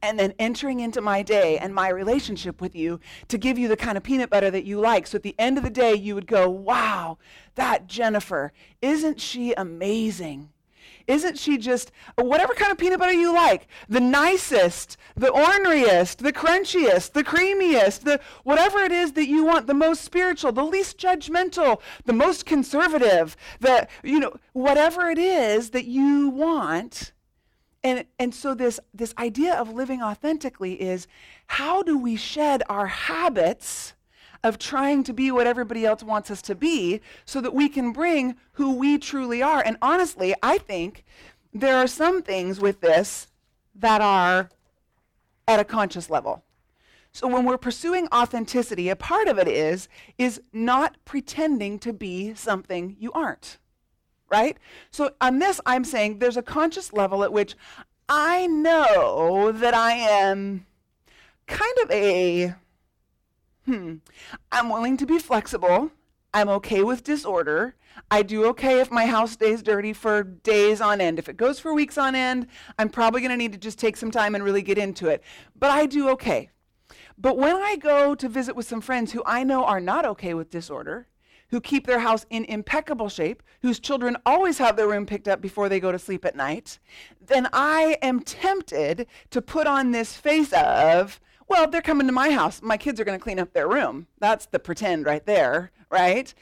And 0.03 0.19
then 0.19 0.35
entering 0.41 0.81
into 0.81 1.01
my 1.01 1.23
day 1.23 1.59
and 1.59 1.73
my 1.73 1.91
relationship 1.91 2.61
with 2.61 2.75
you 2.75 2.99
to 3.29 3.39
give 3.39 3.57
you 3.57 3.69
the 3.69 3.77
kind 3.77 3.97
of 3.97 4.03
peanut 4.03 4.31
butter 4.31 4.51
that 4.51 4.65
you 4.65 4.81
like. 4.81 5.07
So 5.07 5.15
at 5.15 5.23
the 5.23 5.37
end 5.39 5.57
of 5.57 5.63
the 5.63 5.71
day, 5.71 5.95
you 5.95 6.17
would 6.17 6.27
go, 6.27 6.51
wow, 6.51 7.19
that 7.55 7.87
Jennifer, 7.87 8.53
isn't 8.83 9.21
she 9.21 9.53
amazing? 9.53 10.51
Isn't 11.09 11.39
she 11.39 11.57
just 11.57 11.91
whatever 12.17 12.53
kind 12.53 12.71
of 12.71 12.77
peanut 12.77 12.99
butter 12.99 13.15
you 13.15 13.35
like? 13.35 13.67
The 13.89 13.99
nicest, 13.99 14.99
the 15.17 15.29
orneriest, 15.29 16.19
the 16.19 16.35
crunchiest, 16.35 17.13
the 17.13 17.25
creamiest, 17.25 18.01
the 18.01 18.21
whatever 18.45 18.81
it 18.81 18.93
is 18.93 19.13
that 19.13 19.27
you 19.27 19.43
want, 19.45 19.67
the 19.67 19.75
most 19.75 20.05
spiritual, 20.05 20.53
the 20.53 20.63
least 20.63 20.99
judgmental, 20.99 21.81
the 22.05 22.13
most 22.13 22.45
conservative, 22.45 23.37
the 23.59 23.89
you 24.03 24.21
know, 24.21 24.37
whatever 24.53 25.09
it 25.09 25.19
is 25.19 25.71
that 25.71 25.87
you 25.87 26.29
want. 26.29 27.13
And 27.83 28.05
and 28.19 28.35
so 28.35 28.55
this 28.55 28.79
this 28.93 29.15
idea 29.17 29.55
of 29.55 29.73
living 29.73 30.03
authentically 30.03 30.75
is 30.75 31.07
how 31.47 31.83
do 31.83 31.97
we 31.97 32.17
shed 32.17 32.63
our 32.69 32.87
habits? 32.87 33.95
Of 34.45 34.59
trying 34.59 35.03
to 35.05 35.13
be 35.13 35.31
what 35.31 35.47
everybody 35.47 35.85
else 35.85 36.03
wants 36.03 36.31
us 36.31 36.43
to 36.43 36.55
be 36.55 37.01
so 37.25 37.41
that 37.41 37.55
we 37.55 37.69
can 37.69 37.93
bring 37.93 38.37
who 38.53 38.75
we 38.75 38.99
truly 38.99 39.43
are. 39.43 39.63
And 39.65 39.77
honestly, 39.83 40.35
I 40.43 40.59
think 40.59 41.05
there 41.53 41.77
are 41.77 41.87
some 41.87 42.23
things 42.23 42.61
with 42.61 42.81
this 42.81 43.29
that 43.75 44.01
are 44.01 44.51
at 45.47 45.61
a 45.61 45.65
conscious 45.65 46.11
level. 46.11 46.45
So 47.13 47.27
when 47.27 47.45
we're 47.45 47.59
pursuing 47.59 48.07
authenticity, 48.15 48.89
a 48.91 48.97
part 48.97 49.29
of 49.29 49.39
it 49.39 49.49
is 49.49 49.89
is 50.19 50.41
not 50.53 50.97
pretending 51.05 51.79
to 51.81 51.93
be 51.93 52.35
something 52.35 52.97
you 53.01 53.11
aren't. 53.13 53.59
Right? 54.31 54.59
So 54.91 55.13
on 55.21 55.39
this 55.39 55.61
I'm 55.65 55.85
saying 55.85 56.19
there's 56.19 56.37
a 56.37 56.43
conscious 56.43 56.93
level 56.93 57.25
at 57.25 57.33
which 57.33 57.57
I 58.09 58.47
know 58.47 59.53
that 59.53 59.75
I 59.75 59.93
am 59.93 60.67
kind 61.47 61.79
of 61.83 61.91
a 61.91 62.55
hmm, 63.69 63.97
I'm 64.51 64.71
willing 64.71 64.97
to 64.97 65.07
be 65.07 65.19
flexible. 65.19 65.93
I'm 66.33 66.49
okay 66.49 66.83
with 66.83 67.05
disorder. 67.05 67.75
I 68.11 68.23
do 68.23 68.47
okay 68.47 68.81
if 68.81 68.91
my 68.91 69.05
house 69.07 69.33
stays 69.33 69.63
dirty 69.63 69.93
for 69.93 70.23
days 70.23 70.81
on 70.81 71.01
end. 71.03 71.19
If 71.19 71.29
it 71.29 71.37
goes 71.37 71.61
for 71.61 71.75
weeks 71.75 71.99
on 71.99 72.15
end, 72.15 72.47
I'm 72.79 72.89
probably 72.89 73.21
going 73.21 73.31
to 73.31 73.37
need 73.37 73.53
to 73.53 73.59
just 73.59 73.79
take 73.79 73.99
some 73.99 74.11
time 74.11 74.35
and 74.35 74.43
really 74.43 74.63
get 74.63 74.79
into 74.79 75.09
it. 75.09 75.23
But 75.55 75.71
I 75.71 75.85
do 75.85 76.09
okay. 76.11 76.51
But 77.19 77.37
when 77.37 77.57
I 77.57 77.77
go 77.77 78.15
to 78.15 78.29
visit 78.29 78.57
with 78.57 78.67
some 78.67 78.81
friends 78.81 79.13
who 79.13 79.23
I 79.27 79.45
know 79.45 79.65
are 79.65 79.81
not 79.81 80.07
okay 80.07 80.33
with 80.33 80.51
disorder, 80.51 81.09
who 81.51 81.61
keep 81.61 81.87
their 81.87 82.01
house 82.01 82.25
in 82.31 82.45
impeccable 82.45 83.09
shape, 83.09 83.43
whose 83.61 83.81
children 83.81 84.17
always 84.25 84.59
have 84.59 84.77
their 84.77 84.89
room 84.89 85.05
picked 85.05 85.29
up 85.29 85.41
before 85.43 85.69
they 85.69 85.81
go 85.81 85.93
to 85.93 85.99
sleep 85.99 86.25
at 86.25 86.37
night, 86.37 86.79
then 87.21 87.49
I 87.53 87.99
am 88.01 88.21
tempted 88.21 89.07
to 89.31 89.43
put 89.43 89.67
on 89.67 89.91
this 89.91 90.15
face 90.15 90.53
of, 90.53 91.21
well, 91.49 91.69
they're 91.69 91.83
coming 91.83 92.07
to 92.07 92.13
my 92.13 92.31
house. 92.31 92.61
My 92.63 92.77
kids 92.77 93.01
are 93.01 93.05
going 93.05 93.19
to 93.19 93.23
clean 93.23 93.39
up 93.39 93.53
their 93.53 93.69
room. 93.69 94.07
That's 94.19 94.47
the 94.47 94.59
pretend 94.59 95.07
right 95.07 95.25
there, 95.25 95.71
right? 95.91 96.33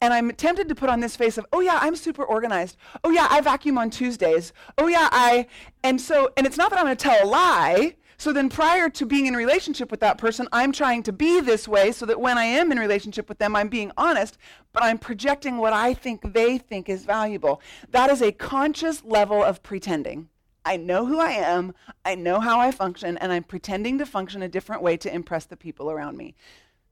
And 0.00 0.12
I'm 0.12 0.30
tempted 0.32 0.68
to 0.68 0.74
put 0.74 0.88
on 0.88 1.00
this 1.00 1.16
face 1.16 1.38
of, 1.38 1.46
oh 1.52 1.60
yeah, 1.60 1.78
I'm 1.80 1.96
super 1.96 2.24
organized. 2.24 2.76
Oh 3.04 3.10
yeah, 3.10 3.28
I 3.30 3.40
vacuum 3.40 3.78
on 3.78 3.90
Tuesdays. 3.90 4.52
Oh 4.78 4.86
yeah, 4.88 5.08
I, 5.12 5.46
and 5.84 6.00
so, 6.00 6.30
and 6.36 6.46
it's 6.46 6.56
not 6.56 6.70
that 6.70 6.78
I'm 6.78 6.86
going 6.86 6.96
to 6.96 7.02
tell 7.02 7.24
a 7.24 7.26
lie. 7.26 7.96
So 8.16 8.32
then 8.32 8.48
prior 8.48 8.88
to 8.88 9.04
being 9.04 9.26
in 9.26 9.34
relationship 9.34 9.90
with 9.90 9.98
that 9.98 10.16
person, 10.16 10.46
I'm 10.52 10.70
trying 10.70 11.02
to 11.04 11.12
be 11.12 11.40
this 11.40 11.66
way 11.66 11.90
so 11.90 12.06
that 12.06 12.20
when 12.20 12.38
I 12.38 12.44
am 12.44 12.70
in 12.70 12.78
relationship 12.78 13.28
with 13.28 13.38
them, 13.38 13.56
I'm 13.56 13.68
being 13.68 13.90
honest, 13.96 14.38
but 14.72 14.84
I'm 14.84 14.98
projecting 14.98 15.58
what 15.58 15.72
I 15.72 15.92
think 15.92 16.32
they 16.32 16.56
think 16.56 16.88
is 16.88 17.04
valuable. 17.04 17.60
That 17.90 18.10
is 18.10 18.22
a 18.22 18.30
conscious 18.30 19.02
level 19.04 19.42
of 19.42 19.64
pretending. 19.64 20.28
I 20.64 20.76
know 20.76 21.06
who 21.06 21.18
I 21.18 21.32
am, 21.32 21.74
I 22.04 22.14
know 22.14 22.40
how 22.40 22.60
I 22.60 22.70
function, 22.70 23.18
and 23.18 23.32
I'm 23.32 23.42
pretending 23.42 23.98
to 23.98 24.06
function 24.06 24.42
a 24.42 24.48
different 24.48 24.82
way 24.82 24.96
to 24.98 25.12
impress 25.12 25.44
the 25.44 25.56
people 25.56 25.90
around 25.90 26.16
me. 26.16 26.34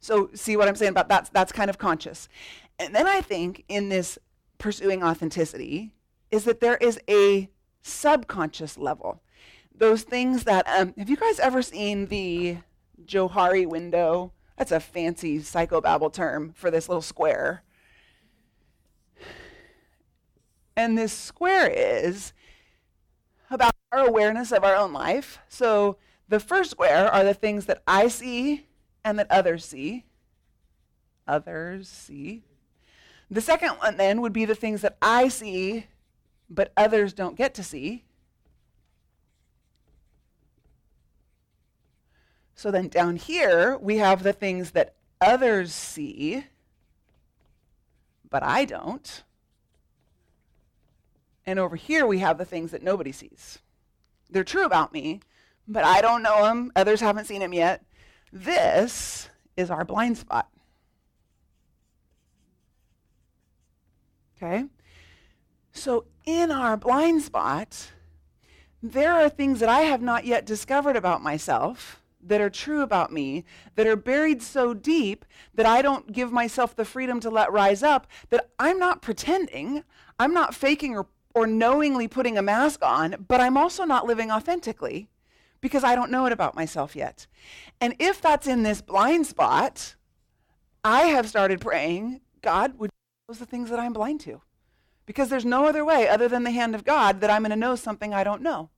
So, 0.00 0.31
see 0.35 0.57
what 0.57 0.67
I'm 0.67 0.77
saying 0.77 0.91
about 0.91 1.09
that's 1.09 1.29
that's 1.31 1.53
kind 1.53 1.71
of 1.71 1.79
conscious. 1.79 2.29
And 2.79 2.95
then 2.95 3.07
I 3.07 3.21
think 3.21 3.65
in 3.69 3.91
this 3.91 4.19
pursuing 4.59 5.03
authenticity 5.03 5.93
is 6.31 6.45
that 6.45 6.61
there 6.61 6.77
is 6.77 6.99
a 7.09 7.49
subconscious 7.83 8.79
level. 8.79 9.23
Those 9.75 10.03
things 10.03 10.45
that 10.45 10.67
um, 10.69 10.95
have 10.97 11.11
you 11.11 11.17
guys 11.17 11.39
ever 11.39 11.62
seen 11.62 12.07
the 12.07 12.59
Johari 13.05 13.67
window? 13.67 14.33
That's 14.57 14.73
a 14.73 14.81
fancy 14.81 15.39
psychobabble 15.39 16.12
term 16.12 16.53
for 16.55 16.71
this 16.71 16.89
little 16.89 17.03
square. 17.03 17.62
And 20.77 20.97
this 20.97 21.12
square 21.12 21.67
is 21.69 22.33
our 23.93 24.07
awareness 24.07 24.53
of 24.53 24.65
our 24.65 24.77
own 24.77 24.93
life. 24.93 25.39
So 25.49 25.97
the 26.29 26.41
first 26.41 26.71
square 26.71 27.11
are 27.13 27.25
the 27.25 27.35
things 27.35 27.67
that 27.67 27.83
I 27.87 28.09
see 28.09 28.67
and 29.05 29.19
that 29.19 29.31
others 29.31 29.65
see. 29.65 30.05
Others 31.27 31.89
see. 31.89 32.43
The 33.31 33.41
second 33.41 33.71
one 33.79 33.97
then 33.97 34.21
would 34.21 34.33
be 34.33 34.45
the 34.45 34.55
things 34.55 34.83
that 34.83 34.97
I 35.01 35.29
see 35.29 35.87
but 36.51 36.73
others 36.77 37.13
don't 37.13 37.37
get 37.37 37.55
to 37.55 37.63
see. 37.63 38.05
So 42.57 42.71
then 42.71 42.89
down 42.89 43.17
here, 43.17 43.79
we 43.79 43.99
have 43.99 44.23
the 44.23 44.35
things 44.35 44.73
that 44.73 44.97
others 45.21 45.73
see, 45.73 46.45
but 48.29 48.43
I 48.43 48.65
don't. 48.65 49.23
And 51.47 51.59
over 51.59 51.77
here, 51.77 52.05
we 52.05 52.19
have 52.19 52.37
the 52.37 52.45
things 52.45 52.73
that 52.73 52.83
nobody 52.83 53.13
sees. 53.13 53.61
They're 54.31 54.45
true 54.45 54.65
about 54.65 54.93
me, 54.93 55.21
but 55.67 55.85
I 55.85 56.01
don't 56.01 56.23
know 56.23 56.45
them. 56.45 56.73
Others 56.77 57.01
haven't 57.01 57.27
seen 57.27 57.41
them 57.41 57.53
yet. 57.53 57.85
This 58.33 59.29
is 59.57 59.71
our 59.71 59.85
blind 59.85 60.19
spot. 60.19 60.49
Okay? 64.37 64.65
So, 65.73 66.07
in 66.25 66.51
our 66.51 66.77
blind 66.77 67.23
spot, 67.23 67.93
there 68.83 69.13
are 69.13 69.29
things 69.29 69.61
that 69.61 69.69
I 69.69 69.83
have 69.83 70.01
not 70.01 70.25
yet 70.25 70.47
discovered 70.47 70.97
about 70.97 71.23
myself 71.23 72.01
that 72.23 72.41
are 72.41 72.51
true 72.51 72.83
about 72.83 73.13
me, 73.13 73.45
that 73.77 73.87
are 73.87 73.97
buried 73.97 74.43
so 74.43 74.75
deep 74.75 75.25
that 75.55 75.67
I 75.67 75.83
don't 75.83 76.13
give 76.13 76.33
myself 76.33 76.75
the 76.75 76.85
freedom 76.85 77.21
to 77.21 77.31
let 77.31 77.53
rise 77.53 77.83
up, 77.83 78.07
that 78.29 78.51
I'm 78.59 78.79
not 78.79 79.03
pretending, 79.03 79.85
I'm 80.19 80.35
not 80.35 80.55
faking 80.55 80.97
or, 80.97 81.07
or 81.35 81.47
knowingly 81.47 82.09
putting 82.09 82.37
a 82.37 82.43
mask 82.43 82.85
on, 82.85 83.25
but 83.29 83.41
I'm 83.41 83.57
also 83.57 83.85
not 83.85 84.07
living 84.07 84.31
authentically 84.31 85.09
because 85.61 85.85
I 85.85 85.95
don't 85.95 86.11
know 86.11 86.27
it 86.27 86.33
about 86.33 86.55
myself 86.55 86.97
yet. 86.97 87.27
And 87.81 87.95
if 87.99 88.21
that's 88.21 88.47
in 88.47 88.63
this 88.63 88.81
blind 88.81 89.27
spot, 89.27 89.95
I 90.83 91.03
have 91.03 91.29
started 91.29 91.61
praying, 91.61 92.21
God, 92.43 92.79
would 92.79 92.91
you 93.29 93.35
the 93.35 93.47
things 93.47 93.71
that 93.71 93.79
I'm 93.79 93.93
blind 93.93 94.21
to? 94.21 94.41
Because 95.07 95.29
there's 95.29 95.45
no 95.45 95.67
other 95.67 95.85
way 95.85 96.09
other 96.09 96.29
than 96.29 96.43
the 96.43 96.51
hand 96.51 96.75
of 96.75 96.85
God 96.85 97.21
that 97.21 97.31
I'm 97.31 97.43
going 97.43 97.51
to 97.51 97.57
know 97.57 97.77
something 97.77 98.13
I 98.13 98.25
don't 98.25 98.43
know. 98.43 98.71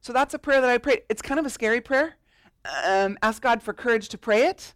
So 0.00 0.12
that's 0.12 0.34
a 0.34 0.38
prayer 0.38 0.60
that 0.60 0.70
I 0.70 0.78
prayed. 0.78 1.02
It's 1.08 1.20
kind 1.20 1.38
of 1.38 1.44
a 1.44 1.50
scary 1.50 1.80
prayer. 1.80 2.16
Um, 2.86 3.18
ask 3.22 3.42
God 3.42 3.62
for 3.62 3.72
courage 3.72 4.08
to 4.10 4.18
pray 4.18 4.46
it 4.46 4.74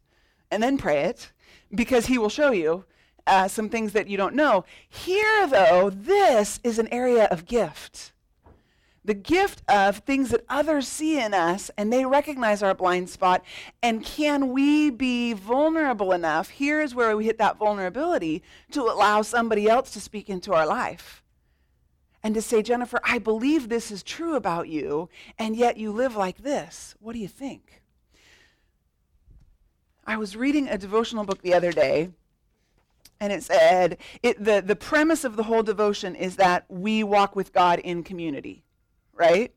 and 0.50 0.62
then 0.62 0.76
pray 0.76 1.04
it 1.04 1.32
because 1.74 2.06
He 2.06 2.18
will 2.18 2.28
show 2.28 2.52
you 2.52 2.84
uh, 3.26 3.48
some 3.48 3.68
things 3.68 3.92
that 3.92 4.08
you 4.08 4.16
don't 4.16 4.34
know. 4.34 4.64
Here, 4.88 5.46
though, 5.46 5.90
this 5.90 6.60
is 6.62 6.78
an 6.78 6.88
area 6.88 7.24
of 7.26 7.46
gift 7.46 8.12
the 9.04 9.14
gift 9.14 9.62
of 9.68 9.98
things 9.98 10.30
that 10.30 10.44
others 10.48 10.86
see 10.86 11.20
in 11.20 11.34
us 11.34 11.70
and 11.76 11.92
they 11.92 12.04
recognize 12.04 12.62
our 12.62 12.74
blind 12.74 13.10
spot. 13.10 13.44
And 13.82 14.04
can 14.04 14.52
we 14.52 14.90
be 14.90 15.32
vulnerable 15.32 16.12
enough? 16.12 16.50
Here 16.50 16.80
is 16.80 16.94
where 16.94 17.16
we 17.16 17.24
hit 17.24 17.38
that 17.38 17.58
vulnerability 17.58 18.42
to 18.70 18.82
allow 18.82 19.22
somebody 19.22 19.68
else 19.68 19.90
to 19.92 20.00
speak 20.00 20.30
into 20.30 20.52
our 20.52 20.66
life 20.66 21.22
and 22.22 22.34
to 22.34 22.42
say, 22.42 22.62
Jennifer, 22.62 23.00
I 23.02 23.18
believe 23.18 23.68
this 23.68 23.90
is 23.90 24.04
true 24.04 24.36
about 24.36 24.68
you, 24.68 25.08
and 25.38 25.56
yet 25.56 25.76
you 25.76 25.90
live 25.90 26.14
like 26.14 26.38
this. 26.38 26.94
What 27.00 27.14
do 27.14 27.18
you 27.18 27.26
think? 27.26 27.82
I 30.06 30.16
was 30.16 30.36
reading 30.36 30.68
a 30.68 30.78
devotional 30.78 31.24
book 31.24 31.42
the 31.42 31.54
other 31.54 31.72
day 31.72 32.10
and 33.22 33.32
it 33.32 33.42
said 33.42 33.96
it, 34.22 34.42
the, 34.42 34.60
the 34.60 34.76
premise 34.76 35.24
of 35.24 35.36
the 35.36 35.44
whole 35.44 35.62
devotion 35.62 36.14
is 36.14 36.36
that 36.36 36.66
we 36.68 37.02
walk 37.02 37.34
with 37.34 37.52
God 37.52 37.78
in 37.78 38.02
community 38.02 38.64
right? 39.14 39.52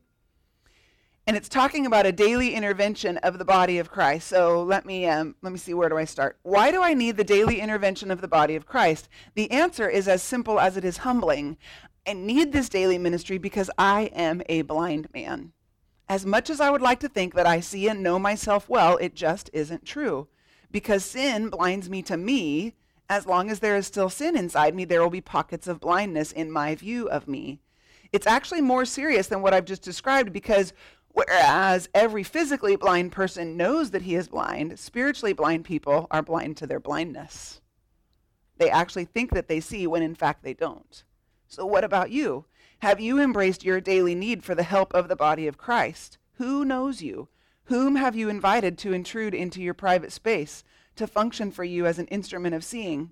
And 1.28 1.36
it's 1.36 1.50
talking 1.50 1.88
about 1.88 2.06
a 2.06 2.12
daily 2.12 2.54
intervention 2.54 3.18
of 3.18 3.40
the 3.40 3.46
body 3.46 3.80
of 3.80 3.90
Christ. 3.90 4.28
So 4.28 4.62
let 4.62 4.86
me 4.86 5.08
um, 5.08 5.36
let 5.42 5.52
me 5.52 5.58
see 5.58 5.74
where 5.74 5.90
do 5.90 5.98
I 5.98 6.06
start? 6.06 6.38
Why 6.44 6.70
do 6.70 6.84
I 6.84 6.94
need 6.94 7.18
the 7.18 7.24
daily 7.24 7.60
intervention 7.60 8.12
of 8.12 8.22
the 8.22 8.28
body 8.28 8.56
of 8.56 8.68
Christ? 8.68 9.10
The 9.34 9.50
answer 9.50 9.90
is 9.90 10.08
as 10.08 10.22
simple 10.22 10.60
as 10.60 10.78
it 10.78 10.86
is 10.86 10.98
humbling. 10.98 11.58
I 12.08 12.14
need 12.14 12.52
this 12.52 12.70
daily 12.70 13.00
ministry 13.00 13.40
because 13.40 13.72
I 13.76 14.12
am 14.14 14.44
a 14.48 14.62
blind 14.62 15.08
man. 15.16 15.54
As 16.08 16.28
much 16.28 16.52
as 16.52 16.62
I 16.62 16.70
would 16.70 16.84
like 16.84 17.00
to 17.00 17.10
think 17.10 17.34
that 17.34 17.48
I 17.48 17.60
see 17.60 17.88
and 17.88 18.04
know 18.04 18.20
myself 18.20 18.70
well, 18.70 18.98
it 18.98 19.16
just 19.16 19.50
isn't 19.52 19.86
true. 19.86 20.28
Because 20.70 21.04
sin 21.04 21.50
blinds 21.50 21.90
me 21.90 22.04
to 22.04 22.18
me. 22.18 22.76
As 23.10 23.28
long 23.28 23.52
as 23.52 23.60
there 23.60 23.76
is 23.76 23.86
still 23.86 24.10
sin 24.10 24.36
inside 24.36 24.74
me, 24.74 24.84
there 24.84 25.02
will 25.02 25.12
be 25.12 25.22
pockets 25.22 25.68
of 25.68 25.80
blindness 25.80 26.32
in 26.32 26.52
my 26.52 26.74
view 26.74 27.08
of 27.08 27.28
me. 27.28 27.60
It's 28.12 28.26
actually 28.26 28.62
more 28.62 28.86
serious 28.86 29.28
than 29.28 29.42
what 29.42 29.54
I've 29.54 29.66
just 29.66 29.84
described 29.84 30.34
because 30.34 30.74
whereas 31.10 31.88
every 31.94 32.24
physically 32.24 32.76
blind 32.76 33.12
person 33.12 33.58
knows 33.58 33.92
that 33.92 34.02
he 34.04 34.16
is 34.16 34.28
blind, 34.28 34.80
spiritually 34.80 35.34
blind 35.34 35.66
people 35.66 36.08
are 36.10 36.24
blind 36.24 36.58
to 36.58 36.68
their 36.68 36.80
blindness. 36.80 37.62
They 38.58 38.70
actually 38.70 39.06
think 39.06 39.32
that 39.32 39.48
they 39.48 39.60
see 39.60 39.86
when 39.86 40.02
in 40.02 40.16
fact 40.16 40.44
they 40.44 40.54
don't. 40.54 41.04
So, 41.48 41.66
what 41.66 41.84
about 41.84 42.10
you? 42.10 42.46
Have 42.80 43.00
you 43.00 43.20
embraced 43.20 43.64
your 43.64 43.80
daily 43.80 44.16
need 44.16 44.44
for 44.44 44.56
the 44.56 44.64
help 44.64 44.94
of 44.94 45.08
the 45.08 45.16
body 45.16 45.48
of 45.48 45.58
Christ? 45.58 46.18
Who 46.34 46.66
knows 46.66 47.02
you? 47.02 47.30
Whom 47.66 47.96
have 47.96 48.16
you 48.16 48.30
invited 48.30 48.78
to 48.80 48.94
intrude 48.94 49.34
into 49.34 49.62
your 49.62 49.74
private 49.74 50.12
space 50.12 50.64
to 50.96 51.08
function 51.08 51.52
for 51.52 51.64
you 51.64 51.86
as 51.86 52.00
an 52.00 52.08
instrument 52.08 52.56
of 52.56 52.64
seeing? 52.64 53.12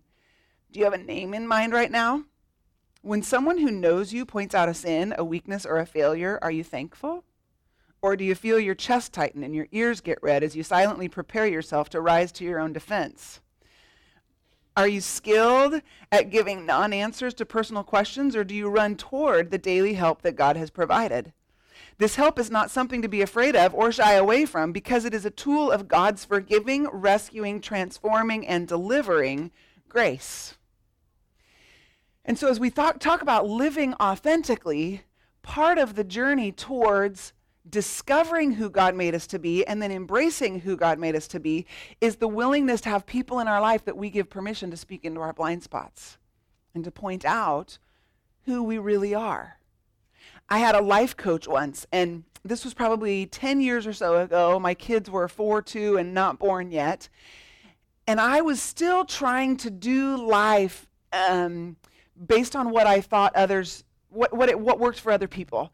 Do 0.72 0.80
you 0.80 0.86
have 0.86 0.94
a 0.94 0.98
name 0.98 1.34
in 1.34 1.48
mind 1.48 1.74
right 1.74 1.92
now? 1.92 2.24
When 3.02 3.22
someone 3.22 3.58
who 3.58 3.70
knows 3.70 4.14
you 4.14 4.26
points 4.26 4.56
out 4.56 4.70
a 4.70 4.74
sin, 4.74 5.14
a 5.18 5.26
weakness, 5.26 5.66
or 5.66 5.78
a 5.78 5.86
failure, 5.86 6.40
are 6.42 6.52
you 6.52 6.64
thankful? 6.64 7.26
Or 8.02 8.16
do 8.16 8.24
you 8.24 8.36
feel 8.36 8.60
your 8.60 8.76
chest 8.76 9.14
tighten 9.14 9.44
and 9.44 9.54
your 9.56 9.68
ears 9.72 10.02
get 10.02 10.22
red 10.22 10.44
as 10.44 10.56
you 10.56 10.64
silently 10.64 11.08
prepare 11.08 11.48
yourself 11.48 11.90
to 11.90 12.02
rise 12.02 12.32
to 12.34 12.44
your 12.44 12.60
own 12.60 12.74
defense? 12.74 13.40
Are 14.76 14.88
you 14.88 15.02
skilled 15.02 15.82
at 16.12 16.32
giving 16.32 16.66
non 16.66 16.94
answers 16.94 17.34
to 17.36 17.46
personal 17.46 17.84
questions, 17.84 18.36
or 18.36 18.44
do 18.44 18.56
you 18.56 18.70
run 18.70 18.96
toward 18.96 19.52
the 19.52 19.58
daily 19.58 19.94
help 19.94 20.22
that 20.24 20.36
God 20.36 20.58
has 20.58 20.70
provided? 20.70 21.34
This 21.98 22.16
help 22.16 22.40
is 22.40 22.50
not 22.50 22.72
something 22.72 23.02
to 23.02 23.08
be 23.08 23.22
afraid 23.22 23.56
of 23.56 23.74
or 23.74 23.92
shy 23.92 24.14
away 24.14 24.46
from 24.46 24.72
because 24.72 25.06
it 25.06 25.14
is 25.14 25.26
a 25.26 25.32
tool 25.32 25.72
of 25.72 25.88
God's 25.88 26.26
forgiving, 26.26 26.88
rescuing, 26.88 27.62
transforming, 27.62 28.46
and 28.48 28.68
delivering 28.68 29.52
grace. 29.88 30.56
And 32.26 32.38
so, 32.38 32.48
as 32.48 32.60
we 32.60 32.70
talk 32.70 33.22
about 33.22 33.48
living 33.48 33.94
authentically, 33.96 35.04
part 35.42 35.78
of 35.78 35.96
the 35.96 36.04
journey 36.04 36.52
towards 36.52 37.34
discovering 37.70 38.54
who 38.54 38.70
God 38.70 38.96
made 38.96 39.16
us 39.16 39.28
to 39.28 39.40
be 39.40 39.66
and 39.66 39.82
then 39.82 39.92
embracing 39.92 40.62
who 40.62 40.76
God 40.76 41.00
made 41.00 41.16
us 41.16 41.28
to 41.30 41.40
be 41.40 41.66
is 42.02 42.18
the 42.18 42.28
willingness 42.28 42.82
to 42.82 42.90
have 42.90 43.06
people 43.06 43.40
in 43.40 43.48
our 43.48 43.62
life 43.62 43.86
that 43.86 43.98
we 43.98 44.10
give 44.10 44.30
permission 44.30 44.70
to 44.72 44.78
speak 44.78 45.06
into 45.06 45.22
our 45.22 45.34
blind 45.34 45.64
spots 45.64 46.18
and 46.76 46.84
to 46.84 46.92
point 46.92 47.24
out 47.24 47.78
who 48.46 48.64
we 48.64 48.78
really 48.78 49.16
are. 49.16 49.60
I 50.50 50.60
had 50.60 50.76
a 50.76 50.82
life 50.82 51.18
coach 51.18 51.48
once, 51.48 51.86
and 51.92 52.24
this 52.44 52.64
was 52.64 52.74
probably 52.74 53.26
10 53.26 53.62
years 53.62 53.88
or 53.88 53.94
so 53.94 54.20
ago. 54.20 54.60
My 54.60 54.74
kids 54.74 55.10
were 55.10 55.28
four, 55.28 55.62
two, 55.62 55.98
and 55.98 56.14
not 56.14 56.40
born 56.40 56.72
yet. 56.72 57.10
And 58.06 58.20
I 58.20 58.42
was 58.42 58.62
still 58.62 59.06
trying 59.06 59.58
to 59.58 59.70
do 59.70 60.18
life. 60.28 60.88
Um, 61.14 61.78
based 62.28 62.56
on 62.56 62.70
what 62.70 62.88
I 62.88 63.02
thought 63.02 63.36
others 63.36 63.84
what 64.14 64.36
what 64.36 64.50
it, 64.50 64.60
what 64.60 64.80
worked 64.80 65.00
for 65.00 65.12
other 65.12 65.28
people. 65.28 65.72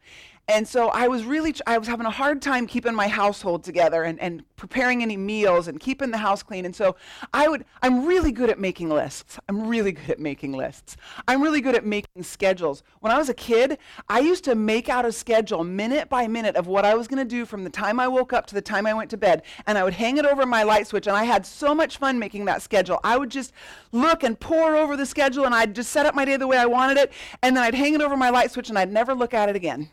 And 0.50 0.66
so 0.66 0.88
I 0.88 1.06
was 1.06 1.24
really, 1.24 1.54
I 1.64 1.78
was 1.78 1.86
having 1.86 2.06
a 2.06 2.10
hard 2.10 2.42
time 2.42 2.66
keeping 2.66 2.92
my 2.92 3.06
household 3.06 3.62
together 3.62 4.02
and, 4.02 4.18
and 4.18 4.42
preparing 4.56 5.00
any 5.00 5.16
meals 5.16 5.68
and 5.68 5.78
keeping 5.78 6.10
the 6.10 6.18
house 6.18 6.42
clean. 6.42 6.64
And 6.64 6.74
so 6.74 6.96
I 7.32 7.46
would, 7.46 7.64
I'm 7.82 8.04
really 8.04 8.32
good 8.32 8.50
at 8.50 8.58
making 8.58 8.88
lists. 8.88 9.38
I'm 9.48 9.68
really 9.68 9.92
good 9.92 10.10
at 10.10 10.18
making 10.18 10.52
lists. 10.52 10.96
I'm 11.28 11.40
really 11.40 11.60
good 11.60 11.76
at 11.76 11.86
making 11.86 12.24
schedules. 12.24 12.82
When 12.98 13.12
I 13.12 13.16
was 13.16 13.28
a 13.28 13.34
kid, 13.34 13.78
I 14.08 14.18
used 14.18 14.42
to 14.44 14.56
make 14.56 14.88
out 14.88 15.06
a 15.06 15.12
schedule 15.12 15.62
minute 15.62 16.08
by 16.08 16.26
minute 16.26 16.56
of 16.56 16.66
what 16.66 16.84
I 16.84 16.96
was 16.96 17.06
going 17.06 17.24
to 17.24 17.36
do 17.36 17.46
from 17.46 17.62
the 17.62 17.70
time 17.70 18.00
I 18.00 18.08
woke 18.08 18.32
up 18.32 18.46
to 18.46 18.54
the 18.54 18.60
time 18.60 18.86
I 18.86 18.92
went 18.92 19.10
to 19.10 19.16
bed. 19.16 19.42
And 19.68 19.78
I 19.78 19.84
would 19.84 19.94
hang 19.94 20.16
it 20.16 20.26
over 20.26 20.44
my 20.46 20.64
light 20.64 20.88
switch. 20.88 21.06
And 21.06 21.16
I 21.16 21.22
had 21.22 21.46
so 21.46 21.76
much 21.76 21.98
fun 21.98 22.18
making 22.18 22.46
that 22.46 22.60
schedule. 22.60 22.98
I 23.04 23.18
would 23.18 23.30
just 23.30 23.52
look 23.92 24.24
and 24.24 24.38
pour 24.38 24.74
over 24.74 24.96
the 24.96 25.06
schedule 25.06 25.46
and 25.46 25.54
I'd 25.54 25.76
just 25.76 25.92
set 25.92 26.06
up 26.06 26.16
my 26.16 26.24
day 26.24 26.36
the 26.36 26.48
way 26.48 26.58
I 26.58 26.66
wanted 26.66 26.96
it. 26.96 27.12
And 27.40 27.56
then 27.56 27.62
I'd 27.62 27.74
hang 27.76 27.94
it 27.94 28.02
over 28.02 28.16
my 28.16 28.30
light 28.30 28.50
switch 28.50 28.68
and 28.68 28.76
I'd 28.76 28.92
never 28.92 29.14
look 29.14 29.32
at 29.32 29.48
it 29.48 29.54
again. 29.54 29.90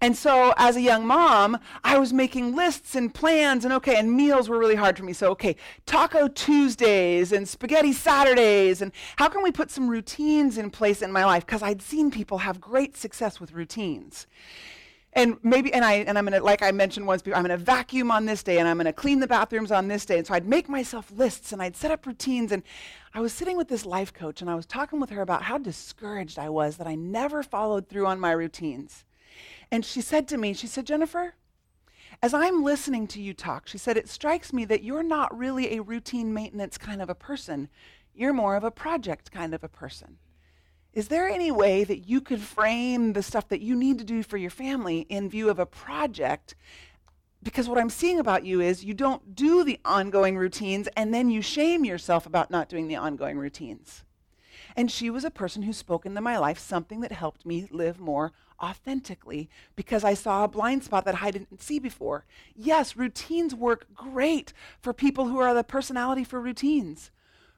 And 0.00 0.14
so 0.16 0.52
as 0.58 0.76
a 0.76 0.80
young 0.80 1.06
mom, 1.06 1.58
I 1.82 1.98
was 1.98 2.12
making 2.12 2.54
lists 2.54 2.94
and 2.94 3.12
plans 3.12 3.64
and 3.64 3.72
okay, 3.74 3.96
and 3.96 4.12
meals 4.12 4.48
were 4.48 4.58
really 4.58 4.74
hard 4.74 4.98
for 4.98 5.04
me. 5.04 5.12
So 5.14 5.30
okay, 5.30 5.56
taco 5.86 6.28
Tuesdays 6.28 7.32
and 7.32 7.48
spaghetti 7.48 7.92
Saturdays 7.92 8.82
and 8.82 8.92
how 9.16 9.28
can 9.28 9.42
we 9.42 9.50
put 9.50 9.70
some 9.70 9.88
routines 9.88 10.58
in 10.58 10.70
place 10.70 11.00
in 11.00 11.10
my 11.12 11.24
life 11.24 11.46
because 11.46 11.62
I'd 11.62 11.80
seen 11.80 12.10
people 12.10 12.38
have 12.38 12.60
great 12.60 12.96
success 12.96 13.40
with 13.40 13.52
routines. 13.52 14.26
And 15.14 15.38
maybe 15.42 15.72
and 15.72 15.82
I 15.82 15.94
and 15.94 16.18
I'm 16.18 16.26
gonna 16.26 16.40
like 16.40 16.62
I 16.62 16.72
mentioned 16.72 17.06
once 17.06 17.22
before, 17.22 17.38
I'm 17.38 17.42
gonna 17.42 17.56
vacuum 17.56 18.10
on 18.10 18.26
this 18.26 18.42
day 18.42 18.58
and 18.58 18.68
I'm 18.68 18.76
gonna 18.76 18.92
clean 18.92 19.20
the 19.20 19.26
bathrooms 19.26 19.72
on 19.72 19.88
this 19.88 20.04
day. 20.04 20.18
And 20.18 20.26
so 20.26 20.34
I'd 20.34 20.46
make 20.46 20.68
myself 20.68 21.10
lists 21.10 21.52
and 21.52 21.62
I'd 21.62 21.74
set 21.74 21.90
up 21.90 22.04
routines 22.04 22.52
and 22.52 22.62
I 23.14 23.20
was 23.20 23.32
sitting 23.32 23.56
with 23.56 23.68
this 23.68 23.86
life 23.86 24.12
coach 24.12 24.42
and 24.42 24.50
I 24.50 24.54
was 24.54 24.66
talking 24.66 25.00
with 25.00 25.08
her 25.08 25.22
about 25.22 25.44
how 25.44 25.56
discouraged 25.56 26.38
I 26.38 26.50
was 26.50 26.76
that 26.76 26.86
I 26.86 26.96
never 26.96 27.42
followed 27.42 27.88
through 27.88 28.06
on 28.06 28.20
my 28.20 28.32
routines. 28.32 29.04
And 29.70 29.84
she 29.84 30.00
said 30.00 30.28
to 30.28 30.36
me, 30.36 30.54
she 30.54 30.66
said, 30.66 30.86
Jennifer, 30.86 31.34
as 32.22 32.32
I'm 32.32 32.62
listening 32.62 33.06
to 33.08 33.20
you 33.20 33.34
talk, 33.34 33.66
she 33.66 33.78
said, 33.78 33.96
it 33.96 34.08
strikes 34.08 34.52
me 34.52 34.64
that 34.66 34.84
you're 34.84 35.02
not 35.02 35.36
really 35.36 35.76
a 35.76 35.82
routine 35.82 36.32
maintenance 36.32 36.78
kind 36.78 37.02
of 37.02 37.10
a 37.10 37.14
person. 37.14 37.68
You're 38.14 38.32
more 38.32 38.56
of 38.56 38.64
a 38.64 38.70
project 38.70 39.30
kind 39.30 39.54
of 39.54 39.62
a 39.64 39.68
person. 39.68 40.18
Is 40.94 41.08
there 41.08 41.28
any 41.28 41.50
way 41.50 41.84
that 41.84 42.08
you 42.08 42.22
could 42.22 42.40
frame 42.40 43.12
the 43.12 43.22
stuff 43.22 43.48
that 43.48 43.60
you 43.60 43.76
need 43.76 43.98
to 43.98 44.04
do 44.04 44.22
for 44.22 44.38
your 44.38 44.50
family 44.50 45.00
in 45.00 45.28
view 45.28 45.50
of 45.50 45.58
a 45.58 45.66
project 45.66 46.54
Because 47.42 47.68
what 47.68 47.78
I'm 47.78 47.90
seeing 47.90 48.18
about 48.18 48.44
you 48.44 48.60
is 48.60 48.84
you 48.84 48.94
don't 48.94 49.34
do 49.36 49.62
the 49.62 49.78
ongoing 49.84 50.36
routines 50.36 50.88
and 50.96 51.14
then 51.14 51.30
you 51.30 51.42
shame 51.42 51.84
yourself 51.84 52.26
about 52.26 52.50
not 52.50 52.68
doing 52.68 52.88
the 52.88 52.96
ongoing 52.96 53.38
routines. 53.38 54.04
And 54.76 54.90
she 54.90 55.08
was 55.08 55.24
a 55.24 55.30
person 55.30 55.62
who 55.62 55.72
spoke 55.72 56.04
into 56.04 56.20
my 56.20 56.38
life 56.38 56.58
something 56.58 57.00
that 57.00 57.12
helped 57.12 57.46
me 57.46 57.66
live 57.70 57.98
more 57.98 58.32
authentically 58.62 59.48
because 59.74 60.04
I 60.04 60.12
saw 60.12 60.44
a 60.44 60.48
blind 60.48 60.84
spot 60.84 61.06
that 61.06 61.22
I 61.22 61.30
didn't 61.30 61.62
see 61.62 61.78
before. 61.78 62.26
Yes, 62.54 62.94
routines 62.94 63.54
work 63.54 63.86
great 63.94 64.52
for 64.78 64.92
people 64.92 65.28
who 65.28 65.38
are 65.38 65.54
the 65.54 65.64
personality 65.64 66.24
for 66.24 66.40
routines. 66.40 67.10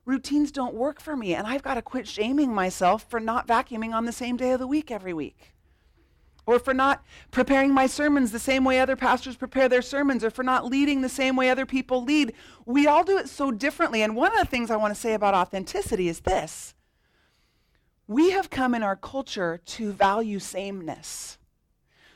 Routines 0.05 0.53
don't 0.53 0.75
work 0.75 1.01
for 1.01 1.17
me, 1.17 1.35
and 1.35 1.47
I've 1.47 1.63
got 1.63 1.75
to 1.75 1.83
quit 1.83 2.07
shaming 2.07 2.55
myself 2.55 3.05
for 3.11 3.21
not 3.21 3.49
vacuuming 3.49 3.93
on 3.93 4.07
the 4.07 4.13
same 4.13 4.37
day 4.37 4.53
of 4.53 4.61
the 4.61 4.67
week 4.67 4.91
every 4.91 5.13
week. 5.13 5.53
Or 6.47 6.59
for 6.59 6.73
not 6.73 7.05
preparing 7.31 7.75
my 7.75 7.87
sermons 7.87 8.33
the 8.33 8.39
same 8.39 8.65
way 8.65 8.81
other 8.81 8.97
pastors 8.97 9.37
prepare 9.37 9.69
their 9.69 9.83
sermons, 9.83 10.25
or 10.25 10.31
for 10.31 10.43
not 10.43 10.65
leading 10.65 11.03
the 11.03 11.11
same 11.11 11.37
way 11.37 11.51
other 11.51 11.67
people 11.67 12.05
lead. 12.05 12.33
We 12.65 12.87
all 12.87 13.05
do 13.05 13.19
it 13.19 13.29
so 13.29 13.51
differently. 13.51 14.03
And 14.03 14.17
one 14.17 14.33
of 14.33 14.39
the 14.39 14.47
things 14.47 14.71
I 14.71 14.77
want 14.77 14.95
to 14.95 15.01
say 15.01 15.13
about 15.13 15.35
authenticity 15.35 16.09
is 16.09 16.21
this 16.21 16.75
we 18.09 18.31
have 18.31 18.49
come 18.49 18.75
in 18.75 18.83
our 18.83 18.97
culture 18.97 19.61
to 19.67 19.93
value 19.93 20.39
sameness. 20.39 21.37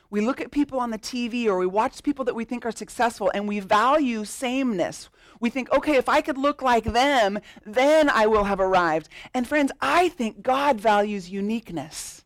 We 0.09 0.21
look 0.21 0.41
at 0.41 0.51
people 0.51 0.79
on 0.79 0.89
the 0.89 0.97
TV 0.97 1.45
or 1.45 1.57
we 1.57 1.67
watch 1.67 2.03
people 2.03 2.25
that 2.25 2.35
we 2.35 2.45
think 2.45 2.65
are 2.65 2.71
successful 2.71 3.31
and 3.33 3.47
we 3.47 3.59
value 3.59 4.25
sameness. 4.25 5.09
We 5.39 5.49
think, 5.49 5.71
okay, 5.71 5.95
if 5.95 6.09
I 6.09 6.21
could 6.21 6.37
look 6.37 6.61
like 6.61 6.83
them, 6.83 7.39
then 7.65 8.09
I 8.09 8.25
will 8.27 8.43
have 8.43 8.59
arrived. 8.59 9.07
And 9.33 9.47
friends, 9.47 9.71
I 9.81 10.09
think 10.09 10.41
God 10.41 10.81
values 10.81 11.29
uniqueness. 11.29 12.25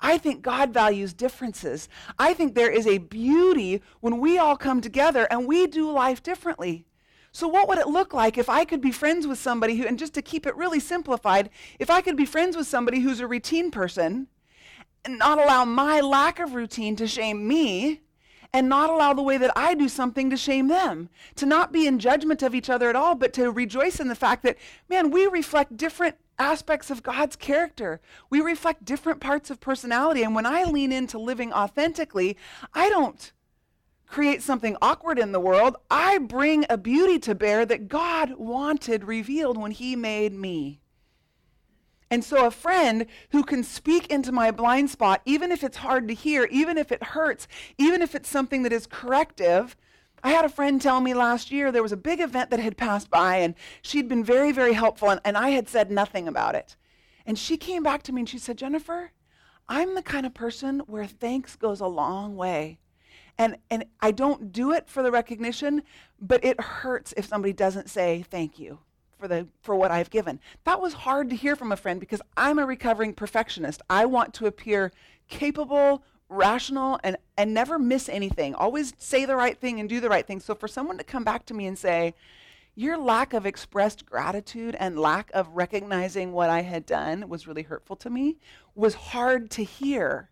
I 0.00 0.18
think 0.18 0.42
God 0.42 0.72
values 0.74 1.12
differences. 1.12 1.88
I 2.18 2.34
think 2.34 2.54
there 2.54 2.70
is 2.70 2.86
a 2.86 2.98
beauty 2.98 3.82
when 4.00 4.18
we 4.18 4.38
all 4.38 4.56
come 4.56 4.80
together 4.80 5.28
and 5.30 5.46
we 5.46 5.66
do 5.66 5.90
life 5.90 6.22
differently. 6.22 6.86
So, 7.32 7.48
what 7.48 7.66
would 7.66 7.78
it 7.78 7.88
look 7.88 8.12
like 8.12 8.36
if 8.36 8.50
I 8.50 8.66
could 8.66 8.82
be 8.82 8.92
friends 8.92 9.26
with 9.26 9.38
somebody 9.38 9.76
who, 9.76 9.86
and 9.86 9.98
just 9.98 10.12
to 10.14 10.22
keep 10.22 10.46
it 10.46 10.54
really 10.54 10.80
simplified, 10.80 11.48
if 11.78 11.88
I 11.88 12.02
could 12.02 12.16
be 12.16 12.26
friends 12.26 12.56
with 12.56 12.66
somebody 12.66 13.00
who's 13.00 13.20
a 13.20 13.26
routine 13.26 13.70
person 13.70 14.28
and 15.04 15.18
not 15.18 15.38
allow 15.38 15.64
my 15.64 16.00
lack 16.00 16.38
of 16.38 16.54
routine 16.54 16.94
to 16.96 17.06
shame 17.06 17.48
me 17.48 18.02
and 18.52 18.68
not 18.68 18.90
allow 18.90 19.14
the 19.14 19.22
way 19.22 19.38
that 19.38 19.52
I 19.56 19.74
do 19.74 19.88
something 19.88 20.28
to 20.28 20.36
shame 20.36 20.68
them, 20.68 21.08
to 21.36 21.46
not 21.46 21.72
be 21.72 21.86
in 21.86 21.98
judgment 21.98 22.42
of 22.42 22.54
each 22.54 22.68
other 22.68 22.90
at 22.90 22.96
all, 22.96 23.14
but 23.14 23.32
to 23.34 23.50
rejoice 23.50 23.98
in 23.98 24.08
the 24.08 24.14
fact 24.14 24.42
that, 24.42 24.58
man, 24.90 25.10
we 25.10 25.26
reflect 25.26 25.78
different 25.78 26.16
aspects 26.38 26.90
of 26.90 27.02
God's 27.02 27.34
character. 27.34 28.00
We 28.28 28.42
reflect 28.42 28.84
different 28.84 29.20
parts 29.20 29.50
of 29.50 29.60
personality. 29.60 30.22
And 30.22 30.34
when 30.34 30.44
I 30.44 30.64
lean 30.64 30.92
into 30.92 31.18
living 31.18 31.50
authentically, 31.50 32.36
I 32.74 32.90
don't 32.90 33.32
create 34.12 34.42
something 34.42 34.76
awkward 34.82 35.18
in 35.18 35.32
the 35.32 35.40
world. 35.40 35.74
I 35.90 36.18
bring 36.18 36.66
a 36.68 36.76
beauty 36.76 37.18
to 37.20 37.34
bear 37.34 37.64
that 37.64 37.88
God 37.88 38.34
wanted 38.36 39.04
revealed 39.04 39.56
when 39.56 39.70
He 39.70 39.96
made 39.96 40.34
me. 40.34 40.82
And 42.10 42.22
so, 42.22 42.44
a 42.44 42.50
friend 42.50 43.06
who 43.30 43.42
can 43.42 43.64
speak 43.64 44.08
into 44.08 44.30
my 44.30 44.50
blind 44.50 44.90
spot, 44.90 45.22
even 45.24 45.50
if 45.50 45.64
it's 45.64 45.78
hard 45.78 46.08
to 46.08 46.14
hear, 46.14 46.46
even 46.50 46.76
if 46.76 46.92
it 46.92 47.02
hurts, 47.02 47.48
even 47.78 48.02
if 48.02 48.14
it's 48.14 48.28
something 48.28 48.64
that 48.64 48.72
is 48.72 48.86
corrective. 48.86 49.76
I 50.22 50.32
had 50.32 50.44
a 50.44 50.50
friend 50.50 50.80
tell 50.80 51.00
me 51.00 51.14
last 51.14 51.50
year 51.50 51.72
there 51.72 51.82
was 51.82 51.90
a 51.90 51.96
big 51.96 52.20
event 52.20 52.50
that 52.50 52.60
had 52.60 52.76
passed 52.76 53.08
by, 53.08 53.36
and 53.38 53.54
she'd 53.80 54.08
been 54.08 54.22
very, 54.22 54.52
very 54.52 54.74
helpful, 54.74 55.08
and, 55.08 55.22
and 55.24 55.38
I 55.38 55.50
had 55.50 55.70
said 55.70 55.90
nothing 55.90 56.28
about 56.28 56.54
it. 56.54 56.76
And 57.24 57.38
she 57.38 57.56
came 57.56 57.82
back 57.82 58.02
to 58.02 58.12
me 58.12 58.20
and 58.20 58.28
she 58.28 58.38
said, 58.38 58.58
Jennifer, 58.58 59.12
I'm 59.70 59.94
the 59.94 60.02
kind 60.02 60.26
of 60.26 60.34
person 60.34 60.80
where 60.80 61.06
thanks 61.06 61.56
goes 61.56 61.80
a 61.80 61.86
long 61.86 62.36
way. 62.36 62.78
And, 63.38 63.56
and 63.70 63.84
I 64.00 64.10
don't 64.10 64.52
do 64.52 64.72
it 64.72 64.88
for 64.88 65.02
the 65.02 65.10
recognition, 65.10 65.82
but 66.20 66.44
it 66.44 66.60
hurts 66.60 67.12
if 67.16 67.26
somebody 67.26 67.52
doesn't 67.52 67.90
say 67.90 68.24
thank 68.30 68.58
you 68.58 68.78
for, 69.18 69.26
the, 69.26 69.46
for 69.62 69.74
what 69.74 69.90
I've 69.90 70.10
given. 70.10 70.38
That 70.64 70.80
was 70.80 70.92
hard 70.92 71.30
to 71.30 71.36
hear 71.36 71.56
from 71.56 71.72
a 71.72 71.76
friend 71.76 71.98
because 71.98 72.20
I'm 72.36 72.58
a 72.58 72.66
recovering 72.66 73.14
perfectionist. 73.14 73.80
I 73.88 74.04
want 74.06 74.34
to 74.34 74.46
appear 74.46 74.92
capable, 75.28 76.04
rational, 76.28 77.00
and, 77.02 77.16
and 77.38 77.54
never 77.54 77.78
miss 77.78 78.08
anything. 78.08 78.54
Always 78.54 78.92
say 78.98 79.24
the 79.24 79.36
right 79.36 79.58
thing 79.58 79.80
and 79.80 79.88
do 79.88 80.00
the 80.00 80.08
right 80.08 80.26
thing. 80.26 80.40
So 80.40 80.54
for 80.54 80.68
someone 80.68 80.98
to 80.98 81.04
come 81.04 81.24
back 81.24 81.46
to 81.46 81.54
me 81.54 81.66
and 81.66 81.78
say, 81.78 82.14
your 82.74 82.96
lack 82.96 83.34
of 83.34 83.44
expressed 83.44 84.06
gratitude 84.06 84.74
and 84.78 84.98
lack 84.98 85.30
of 85.34 85.48
recognizing 85.48 86.32
what 86.32 86.48
I 86.48 86.62
had 86.62 86.86
done 86.86 87.28
was 87.28 87.46
really 87.46 87.62
hurtful 87.62 87.96
to 87.96 88.10
me 88.10 88.38
was 88.74 88.94
hard 88.94 89.50
to 89.52 89.64
hear. 89.64 90.30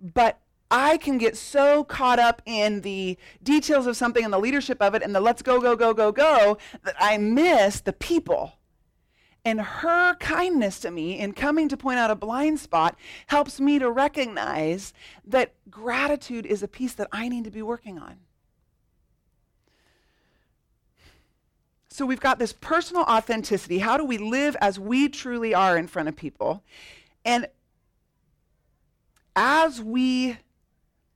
But 0.00 0.40
I 0.70 0.98
can 0.98 1.18
get 1.18 1.36
so 1.36 1.82
caught 1.84 2.18
up 2.18 2.42
in 2.46 2.82
the 2.82 3.18
details 3.42 3.86
of 3.86 3.96
something 3.96 4.24
and 4.24 4.32
the 4.32 4.38
leadership 4.38 4.80
of 4.80 4.94
it 4.94 5.02
and 5.02 5.14
the 5.14 5.20
let's 5.20 5.42
go, 5.42 5.60
go, 5.60 5.74
go, 5.74 5.92
go, 5.92 6.12
go 6.12 6.58
that 6.84 6.94
I 6.98 7.18
miss 7.18 7.80
the 7.80 7.92
people. 7.92 8.54
And 9.44 9.60
her 9.60 10.14
kindness 10.16 10.80
to 10.80 10.90
me 10.90 11.18
in 11.18 11.32
coming 11.32 11.68
to 11.70 11.76
point 11.76 11.98
out 11.98 12.10
a 12.10 12.14
blind 12.14 12.60
spot 12.60 12.96
helps 13.26 13.58
me 13.58 13.78
to 13.78 13.90
recognize 13.90 14.92
that 15.26 15.54
gratitude 15.70 16.44
is 16.44 16.62
a 16.62 16.68
piece 16.68 16.92
that 16.94 17.08
I 17.10 17.28
need 17.28 17.44
to 17.44 17.50
be 17.50 17.62
working 17.62 17.98
on. 17.98 18.18
So 21.88 22.06
we've 22.06 22.20
got 22.20 22.38
this 22.38 22.52
personal 22.52 23.02
authenticity. 23.02 23.78
How 23.78 23.96
do 23.96 24.04
we 24.04 24.18
live 24.18 24.56
as 24.60 24.78
we 24.78 25.08
truly 25.08 25.54
are 25.54 25.76
in 25.76 25.88
front 25.88 26.08
of 26.08 26.16
people? 26.16 26.62
And 27.24 27.48
as 29.34 29.80
we 29.82 30.38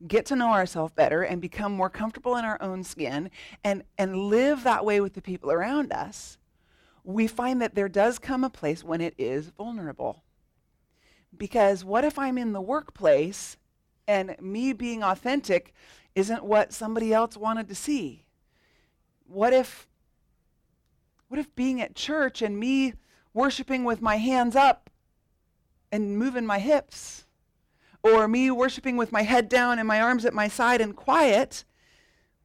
get 0.06 0.26
to 0.26 0.36
know 0.36 0.50
ourselves 0.50 0.92
better 0.92 1.22
and 1.22 1.40
become 1.40 1.72
more 1.72 1.90
comfortable 1.90 2.36
in 2.36 2.44
our 2.44 2.60
own 2.60 2.84
skin 2.84 3.30
and, 3.62 3.82
and 3.96 4.16
live 4.16 4.64
that 4.64 4.84
way 4.84 5.00
with 5.00 5.14
the 5.14 5.22
people 5.22 5.50
around 5.50 5.92
us, 5.92 6.38
we 7.04 7.26
find 7.26 7.60
that 7.60 7.74
there 7.74 7.88
does 7.88 8.18
come 8.18 8.44
a 8.44 8.50
place 8.50 8.82
when 8.82 9.00
it 9.00 9.14
is 9.18 9.50
vulnerable. 9.50 10.22
Because 11.36 11.84
what 11.84 12.04
if 12.04 12.18
I'm 12.18 12.38
in 12.38 12.52
the 12.52 12.60
workplace 12.60 13.56
and 14.06 14.36
me 14.40 14.72
being 14.72 15.02
authentic 15.02 15.74
isn't 16.14 16.44
what 16.44 16.72
somebody 16.72 17.12
else 17.12 17.36
wanted 17.36 17.68
to 17.68 17.74
see? 17.74 18.24
What 19.26 19.52
if 19.52 19.88
what 21.28 21.40
if 21.40 21.54
being 21.56 21.80
at 21.80 21.96
church 21.96 22.42
and 22.42 22.60
me 22.60 22.94
worshiping 23.32 23.82
with 23.82 24.00
my 24.00 24.16
hands 24.16 24.54
up 24.54 24.88
and 25.90 26.16
moving 26.16 26.46
my 26.46 26.58
hips 26.60 27.23
or 28.04 28.28
me 28.28 28.50
worshiping 28.50 28.98
with 28.98 29.10
my 29.10 29.22
head 29.22 29.48
down 29.48 29.78
and 29.78 29.88
my 29.88 30.00
arms 30.00 30.26
at 30.26 30.34
my 30.34 30.46
side 30.46 30.80
and 30.82 30.94
quiet, 30.94 31.64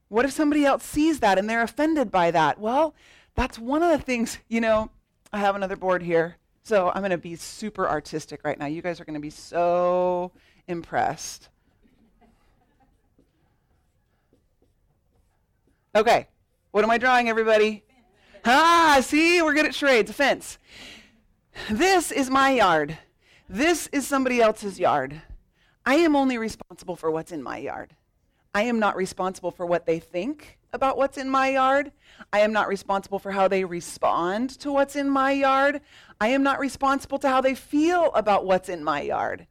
what 0.07 0.25
if 0.25 0.31
somebody 0.31 0.65
else 0.65 0.83
sees 0.83 1.19
that 1.19 1.37
and 1.37 1.49
they're 1.49 1.61
offended 1.61 2.09
by 2.09 2.31
that? 2.31 2.57
Well, 2.59 2.95
that's 3.35 3.59
one 3.59 3.83
of 3.83 3.91
the 3.91 4.03
things, 4.03 4.39
you 4.47 4.61
know, 4.61 4.89
I 5.33 5.39
have 5.39 5.55
another 5.55 5.75
board 5.75 6.01
here. 6.01 6.37
So 6.63 6.91
I'm 6.95 7.01
going 7.01 7.11
to 7.11 7.17
be 7.17 7.35
super 7.35 7.87
artistic 7.87 8.41
right 8.43 8.57
now. 8.57 8.67
You 8.67 8.81
guys 8.81 8.99
are 9.01 9.05
going 9.05 9.15
to 9.15 9.19
be 9.19 9.29
so 9.29 10.31
impressed. 10.67 11.49
Okay, 15.95 16.27
what 16.71 16.83
am 16.83 16.91
I 16.91 16.97
drawing, 16.97 17.27
everybody? 17.27 17.83
Ah, 18.45 18.99
see, 19.01 19.41
we're 19.41 19.55
good 19.55 19.65
at 19.65 19.75
charades. 19.75 20.09
A 20.09 20.13
fence. 20.13 20.57
This 21.69 22.11
is 22.11 22.29
my 22.29 22.51
yard. 22.51 22.97
This 23.49 23.87
is 23.91 24.07
somebody 24.07 24.39
else's 24.39 24.79
yard. 24.79 25.21
I 25.85 25.95
am 25.95 26.15
only 26.15 26.37
responsible 26.37 26.95
for 26.95 27.09
what's 27.09 27.31
in 27.31 27.41
my 27.41 27.57
yard. 27.57 27.95
I 28.53 28.63
am 28.63 28.79
not 28.79 28.95
responsible 28.95 29.51
for 29.51 29.65
what 29.65 29.85
they 29.85 29.99
think 29.99 30.57
about 30.73 30.97
what's 30.97 31.17
in 31.17 31.29
my 31.29 31.49
yard. 31.49 31.91
I 32.33 32.39
am 32.39 32.51
not 32.51 32.67
responsible 32.67 33.19
for 33.19 33.31
how 33.31 33.47
they 33.47 33.63
respond 33.63 34.49
to 34.59 34.71
what's 34.71 34.95
in 34.95 35.09
my 35.09 35.31
yard. 35.31 35.81
I 36.19 36.29
am 36.29 36.43
not 36.43 36.59
responsible 36.59 37.19
to 37.19 37.29
how 37.29 37.41
they 37.41 37.55
feel 37.55 38.11
about 38.13 38.45
what's 38.45 38.69
in 38.69 38.83
my 38.83 39.01
yard. 39.01 39.47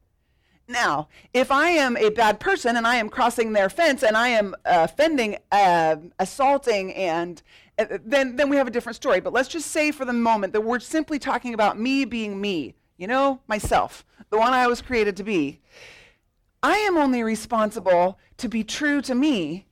Now, 0.68 1.08
if 1.32 1.50
I 1.50 1.70
am 1.70 1.96
a 1.96 2.10
bad 2.10 2.40
person 2.40 2.76
and 2.76 2.86
I 2.86 2.96
am 2.96 3.08
crossing 3.08 3.52
their 3.54 3.70
fence 3.70 4.02
and 4.02 4.16
I 4.16 4.28
am 4.28 4.54
uh, 4.66 4.86
offending, 4.90 5.38
uh, 5.50 5.96
assaulting, 6.18 6.92
and 6.92 7.42
uh, 7.78 7.86
then, 8.04 8.36
then 8.36 8.50
we 8.50 8.56
have 8.56 8.66
a 8.66 8.70
different 8.70 8.96
story. 8.96 9.20
But 9.20 9.32
let's 9.32 9.48
just 9.48 9.70
say 9.70 9.92
for 9.92 10.04
the 10.04 10.12
moment 10.12 10.52
that 10.52 10.60
we're 10.60 10.80
simply 10.80 11.18
talking 11.18 11.54
about 11.54 11.78
me 11.78 12.04
being 12.04 12.38
me, 12.38 12.74
you 12.98 13.06
know, 13.06 13.40
myself, 13.48 14.04
the 14.28 14.38
one 14.38 14.52
I 14.52 14.66
was 14.66 14.82
created 14.82 15.16
to 15.16 15.24
be. 15.24 15.60
I 16.62 16.78
am 16.78 16.96
only 16.96 17.22
responsible 17.22 18.18
to 18.38 18.48
be 18.48 18.64
true 18.64 19.00
to 19.02 19.14
me 19.14 19.66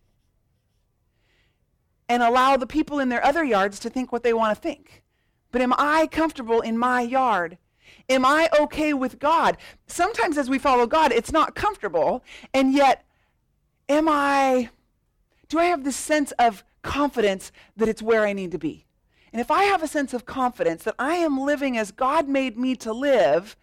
and 2.09 2.23
allow 2.23 2.57
the 2.57 2.67
people 2.67 3.01
in 3.01 3.09
their 3.09 3.25
other 3.25 3.45
yards 3.45 3.79
to 3.81 3.91
think 3.91 4.13
what 4.13 4.23
they 4.23 4.33
want 4.33 4.55
to 4.55 4.61
think. 4.61 5.03
But 5.51 5.63
am 5.63 5.73
I 5.77 6.07
comfortable 6.07 6.61
in 6.61 6.79
my 6.79 7.01
yard? 7.01 7.59
Am 8.09 8.25
I 8.25 8.49
okay 8.61 8.93
with 8.93 9.19
God? 9.19 9.57
Sometimes 9.87 10.39
as 10.39 10.49
we 10.49 10.59
follow 10.59 10.87
God, 10.87 11.13
it's 11.13 11.33
not 11.33 11.55
comfortable, 11.55 12.23
and 12.55 12.73
yet, 12.73 13.05
am 13.89 14.09
I, 14.09 14.71
do 15.49 15.59
I 15.59 15.65
have 15.65 15.83
this 15.83 15.97
sense 15.97 16.33
of 16.33 16.65
confidence 16.83 17.51
that 17.77 17.89
it's 17.89 18.03
where 18.03 18.25
I 18.25 18.33
need 18.33 18.53
to 18.53 18.59
be? 18.59 18.87
And 19.33 19.41
if 19.41 19.51
I 19.51 19.65
have 19.65 19.83
a 19.83 19.89
sense 19.89 20.15
of 20.15 20.25
confidence 20.25 20.85
that 20.85 20.95
I 20.99 21.17
am 21.17 21.41
living 21.41 21.77
as 21.77 21.91
God 21.91 22.29
made 22.29 22.57
me 22.57 22.77
to 22.77 22.93
live, 22.93 23.57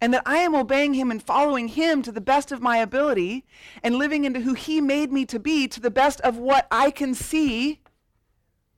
and 0.00 0.14
that 0.14 0.22
I 0.24 0.38
am 0.38 0.54
obeying 0.54 0.94
Him 0.94 1.10
and 1.10 1.22
following 1.22 1.68
Him 1.68 2.02
to 2.02 2.12
the 2.12 2.20
best 2.20 2.52
of 2.52 2.62
my 2.62 2.78
ability 2.78 3.44
and 3.82 3.96
living 3.96 4.24
into 4.24 4.40
who 4.40 4.54
He 4.54 4.80
made 4.80 5.12
me 5.12 5.24
to 5.26 5.38
be 5.38 5.66
to 5.68 5.80
the 5.80 5.90
best 5.90 6.20
of 6.20 6.36
what 6.36 6.66
I 6.70 6.90
can 6.90 7.14
see, 7.14 7.80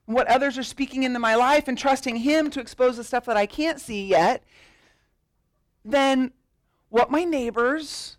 what 0.06 0.26
others 0.28 0.56
are 0.56 0.62
speaking 0.62 1.02
into 1.02 1.18
my 1.18 1.34
life, 1.34 1.68
and 1.68 1.76
trusting 1.76 2.16
Him 2.16 2.50
to 2.50 2.60
expose 2.60 2.96
the 2.96 3.04
stuff 3.04 3.26
that 3.26 3.36
I 3.36 3.46
can't 3.46 3.80
see 3.80 4.06
yet, 4.06 4.42
then 5.84 6.32
what 6.88 7.10
my 7.10 7.24
neighbors 7.24 8.16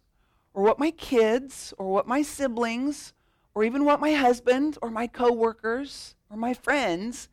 or 0.53 0.63
what 0.63 0.79
my 0.79 0.91
kids 0.91 1.73
or 1.77 1.91
what 1.91 2.07
my 2.07 2.21
siblings 2.21 3.13
or 3.53 3.63
even 3.63 3.83
what 3.83 3.99
my 3.99 4.13
husband 4.13 4.77
or 4.81 4.89
my 4.89 5.07
coworkers 5.07 6.15
or 6.29 6.37
my 6.37 6.53
friends 6.53 7.29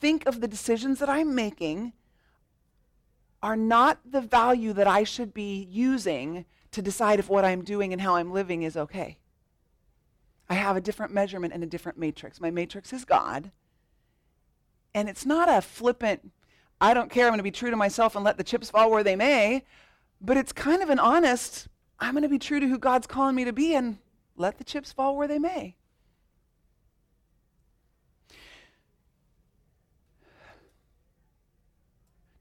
think 0.00 0.26
of 0.26 0.40
the 0.40 0.48
decisions 0.48 0.98
that 0.98 1.08
I'm 1.08 1.34
making 1.34 1.92
are 3.42 3.56
not 3.56 3.98
the 4.04 4.20
value 4.20 4.72
that 4.74 4.86
I 4.86 5.04
should 5.04 5.32
be 5.32 5.66
using 5.70 6.44
to 6.72 6.82
decide 6.82 7.18
if 7.18 7.28
what 7.28 7.44
I'm 7.44 7.62
doing 7.62 7.92
and 7.92 8.00
how 8.00 8.16
I'm 8.16 8.32
living 8.32 8.62
is 8.62 8.76
okay. 8.76 9.18
I 10.48 10.54
have 10.54 10.76
a 10.76 10.80
different 10.80 11.12
measurement 11.12 11.54
and 11.54 11.62
a 11.62 11.66
different 11.66 11.98
matrix. 11.98 12.40
My 12.40 12.50
matrix 12.50 12.92
is 12.92 13.04
God. 13.04 13.50
And 14.94 15.08
it's 15.08 15.24
not 15.24 15.48
a 15.48 15.62
flippant, 15.62 16.30
I 16.80 16.94
don't 16.94 17.10
care, 17.10 17.26
I'm 17.26 17.30
going 17.30 17.38
to 17.38 17.44
be 17.44 17.50
true 17.50 17.70
to 17.70 17.76
myself 17.76 18.16
and 18.16 18.24
let 18.24 18.36
the 18.36 18.44
chips 18.44 18.70
fall 18.70 18.90
where 18.90 19.04
they 19.04 19.16
may, 19.16 19.64
but 20.20 20.36
it's 20.36 20.52
kind 20.52 20.82
of 20.82 20.90
an 20.90 20.98
honest, 20.98 21.68
I'm 21.98 22.12
going 22.12 22.22
to 22.22 22.28
be 22.28 22.38
true 22.38 22.60
to 22.60 22.66
who 22.66 22.78
God's 22.78 23.06
calling 23.06 23.36
me 23.36 23.44
to 23.44 23.52
be 23.52 23.74
and 23.74 23.98
let 24.36 24.58
the 24.58 24.64
chips 24.64 24.92
fall 24.92 25.16
where 25.16 25.28
they 25.28 25.38
may. 25.38 25.76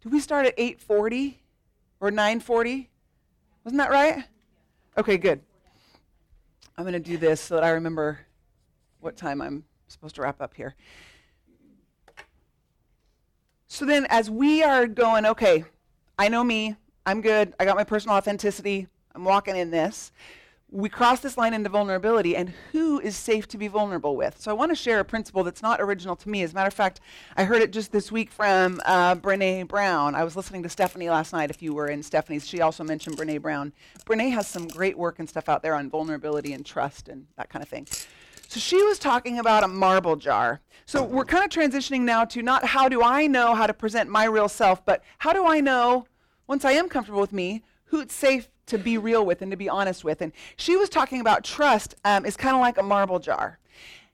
Did 0.02 0.12
we 0.12 0.20
start 0.20 0.46
at 0.46 0.58
8:40 0.58 1.36
or 2.00 2.12
9:40? 2.12 2.88
Wasn't 3.64 3.78
that 3.80 3.92
right? 3.92 4.24
Okay, 4.98 5.18
good. 5.18 5.42
I'm 6.78 6.84
going 6.86 6.94
to 6.94 7.00
do 7.00 7.18
this 7.18 7.42
so 7.42 7.56
that 7.56 7.64
I 7.64 7.72
remember 7.72 8.20
what 9.02 9.18
time 9.18 9.42
I'm 9.42 9.66
supposed 9.88 10.16
to 10.16 10.22
wrap 10.22 10.42
up 10.42 10.54
here. 10.54 10.76
So 13.68 13.86
then 13.86 14.08
as 14.10 14.30
we 14.30 14.64
are 14.64 14.88
going, 14.88 15.26
okay, 15.26 15.66
I 16.18 16.30
know 16.30 16.44
me, 16.44 16.76
I'm 17.06 17.22
good, 17.22 17.54
I 17.60 17.66
got 17.66 17.76
my 17.76 17.84
personal 17.84 18.16
authenticity, 18.18 18.88
I'm 19.14 19.24
walking 19.26 19.56
in 19.56 19.72
this 19.72 20.12
we 20.72 20.88
cross 20.88 21.20
this 21.22 21.38
line 21.38 21.54
into 21.54 21.70
vulnerability 21.70 22.36
and 22.36 22.54
who 22.72 23.00
is 23.00 23.16
safe 23.16 23.48
to 23.48 23.58
be 23.58 23.68
vulnerable 23.68 24.16
with. 24.16 24.40
So 24.40 24.52
I 24.52 24.54
want 24.54 24.72
to 24.72 24.76
share 24.76 25.00
a 25.00 25.06
principle 25.06 25.44
that's 25.44 25.64
not 25.64 25.82
original 25.82 26.16
to 26.18 26.30
me. 26.30 26.44
As 26.44 26.52
a 26.52 26.56
matter 26.56 26.68
of 26.68 26.74
fact, 26.74 27.00
I 27.36 27.44
heard 27.44 27.62
it 27.62 27.72
just 27.72 27.92
this 27.92 28.12
week 28.12 28.32
from 28.32 28.80
uh, 28.86 29.16
Brene 29.16 29.68
Brown. 29.68 30.14
I 30.14 30.24
was 30.24 30.36
listening 30.36 30.62
to 30.64 30.70
Stephanie 30.70 31.10
last 31.10 31.34
night. 31.34 31.50
If 31.50 31.62
you 31.64 31.74
were 31.74 31.88
in 31.88 32.04
Stephanie's, 32.04 32.48
she 32.48 32.62
also 32.62 32.84
mentioned 32.84 33.18
Brene 33.18 33.42
Brown. 33.42 33.74
Brene 34.06 34.32
has 34.32 34.48
some 34.48 34.68
great 34.68 34.98
work 34.98 35.18
and 35.18 35.28
stuff 35.28 35.50
out 35.50 35.64
there 35.64 35.74
on 35.74 35.90
vulnerability 35.90 36.54
and 36.54 36.64
trust 36.66 37.10
and 37.10 37.26
that 37.36 37.50
kind 37.50 37.64
of 37.64 37.70
thing. 37.70 37.88
So 38.48 38.60
she 38.60 38.82
was 38.84 39.00
talking 39.00 39.40
about 39.40 39.64
a 39.64 39.68
marble 39.68 40.16
jar. 40.16 40.62
So 40.86 41.04
we're 41.04 41.26
kind 41.26 41.44
of 41.44 41.52
transitioning 41.52 42.02
now 42.02 42.26
to 42.26 42.42
not 42.42 42.66
how 42.66 42.90
do 42.90 43.04
I 43.04 43.28
know 43.28 43.54
how 43.54 43.68
to 43.68 43.74
present 43.74 44.10
my 44.10 44.26
real 44.26 44.50
self, 44.50 44.84
but 44.86 45.04
how 45.20 45.34
do 45.34 45.46
I 45.46 45.62
know, 45.62 46.06
once 46.48 46.66
I 46.66 46.72
am 46.72 46.90
comfortable 46.90 47.22
with 47.22 47.34
me, 47.34 47.64
who 47.90 48.00
it's 48.02 48.16
safe 48.16 48.50
to 48.68 48.78
be 48.78 48.98
real 48.98 49.26
with 49.26 49.42
and 49.42 49.52
to 49.52 49.58
be 49.58 49.70
honest 49.70 50.04
with. 50.04 50.22
And 50.22 50.32
she 50.56 50.76
was 50.76 50.90
talking 50.90 51.22
about 51.22 51.44
trust 51.44 51.96
um, 52.06 52.26
is 52.26 52.38
kind 52.38 52.56
of 52.56 52.62
like 52.62 52.78
a 52.78 52.84
marble 52.84 53.20
jar. 53.20 53.60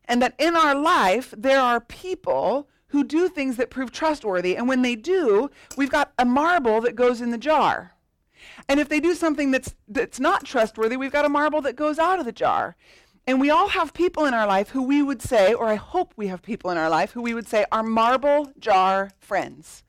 And 0.05 0.21
that 0.21 0.35
in 0.37 0.55
our 0.55 0.75
life, 0.75 1.33
there 1.37 1.59
are 1.59 1.79
people 1.79 2.67
who 2.87 3.03
do 3.03 3.27
things 3.27 3.57
that 3.57 3.69
prove 3.69 3.91
trustworthy. 3.91 4.55
And 4.55 4.67
when 4.67 4.81
they 4.81 4.95
do, 4.95 5.49
we've 5.75 5.89
got 5.89 6.13
a 6.17 6.25
marble 6.25 6.81
that 6.81 6.95
goes 6.95 7.21
in 7.21 7.31
the 7.31 7.37
jar. 7.37 7.93
And 8.69 8.79
if 8.79 8.87
they 8.87 8.99
do 8.99 9.13
something 9.15 9.51
that's, 9.51 9.73
that's 9.87 10.19
not 10.19 10.45
trustworthy, 10.45 10.95
we've 10.95 11.11
got 11.11 11.25
a 11.25 11.29
marble 11.29 11.61
that 11.61 11.75
goes 11.75 11.99
out 11.99 12.19
of 12.19 12.25
the 12.25 12.31
jar. 12.31 12.75
And 13.27 13.41
we 13.41 13.49
all 13.49 13.69
have 13.69 13.93
people 13.93 14.25
in 14.25 14.33
our 14.33 14.45
life 14.45 14.69
who 14.69 14.83
we 14.83 15.01
would 15.01 15.21
say, 15.21 15.53
or 15.53 15.67
I 15.67 15.75
hope 15.75 16.13
we 16.15 16.27
have 16.27 16.43
people 16.43 16.69
in 16.69 16.77
our 16.77 16.89
life 16.89 17.11
who 17.11 17.21
we 17.21 17.33
would 17.33 17.47
say 17.47 17.65
are 17.71 17.83
marble 17.83 18.51
jar 18.59 19.11
friends. 19.19 19.83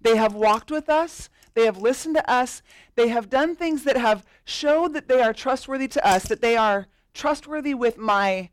They 0.00 0.16
have 0.16 0.34
walked 0.34 0.70
with 0.70 0.88
us, 0.88 1.28
they 1.54 1.64
have 1.64 1.78
listened 1.78 2.16
to 2.16 2.30
us. 2.30 2.62
They 2.94 3.08
have 3.08 3.30
done 3.30 3.56
things 3.56 3.84
that 3.84 3.96
have 3.96 4.24
showed 4.44 4.92
that 4.94 5.08
they 5.08 5.22
are 5.22 5.32
trustworthy 5.32 5.88
to 5.88 6.06
us, 6.06 6.24
that 6.24 6.40
they 6.40 6.56
are 6.56 6.86
trustworthy 7.14 7.74
with 7.74 7.98
my 7.98 8.50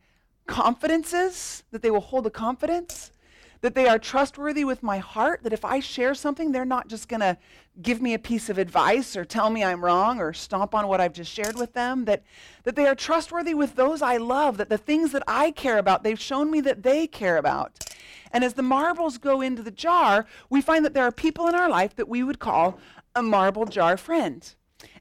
confidences, 0.47 1.63
that 1.71 1.81
they 1.81 1.91
will 1.91 2.01
hold 2.01 2.27
a 2.27 2.29
confidence, 2.29 3.11
that 3.61 3.75
they 3.75 3.87
are 3.87 3.99
trustworthy 3.99 4.63
with 4.63 4.83
my 4.83 4.97
heart, 4.97 5.43
that 5.43 5.53
if 5.53 5.65
I 5.65 5.79
share 5.79 6.13
something, 6.13 6.51
they're 6.51 6.65
not 6.65 6.87
just 6.87 7.07
going 7.07 7.21
to 7.21 7.37
give 7.81 8.01
me 8.01 8.13
a 8.13 8.19
piece 8.19 8.49
of 8.49 8.57
advice 8.57 9.15
or 9.15 9.25
tell 9.25 9.49
me 9.49 9.63
I'm 9.63 9.83
wrong 9.83 10.19
or 10.19 10.33
stomp 10.33 10.73
on 10.73 10.87
what 10.87 11.01
I've 11.01 11.13
just 11.13 11.31
shared 11.31 11.55
with 11.55 11.73
them, 11.73 12.05
that, 12.05 12.23
that 12.63 12.75
they 12.75 12.87
are 12.87 12.95
trustworthy 12.95 13.53
with 13.53 13.75
those 13.75 14.01
I 14.01 14.17
love, 14.17 14.57
that 14.57 14.69
the 14.69 14.77
things 14.77 15.11
that 15.11 15.23
I 15.27 15.51
care 15.51 15.77
about, 15.77 16.03
they've 16.03 16.19
shown 16.19 16.51
me 16.51 16.61
that 16.61 16.83
they 16.83 17.07
care 17.07 17.37
about. 17.37 17.79
And 18.31 18.43
as 18.43 18.53
the 18.53 18.63
marbles 18.63 19.17
go 19.17 19.41
into 19.41 19.61
the 19.61 19.71
jar, 19.71 20.25
we 20.49 20.61
find 20.61 20.83
that 20.85 20.93
there 20.93 21.05
are 21.05 21.11
people 21.11 21.47
in 21.47 21.55
our 21.55 21.69
life 21.69 21.95
that 21.95 22.09
we 22.09 22.23
would 22.23 22.39
call 22.39 22.79
a 23.15 23.21
marble 23.21 23.65
jar 23.65 23.97
friend. 23.97 24.53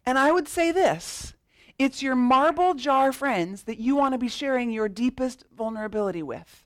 And 0.06 0.18
I 0.18 0.32
would 0.32 0.48
say 0.48 0.70
this 0.72 1.34
it's 1.78 2.02
your 2.02 2.14
marble 2.14 2.74
jar 2.74 3.12
friends 3.12 3.64
that 3.64 3.78
you 3.78 3.96
want 3.96 4.12
to 4.12 4.18
be 4.18 4.28
sharing 4.28 4.70
your 4.70 4.88
deepest 4.88 5.44
vulnerability 5.56 6.22
with. 6.22 6.64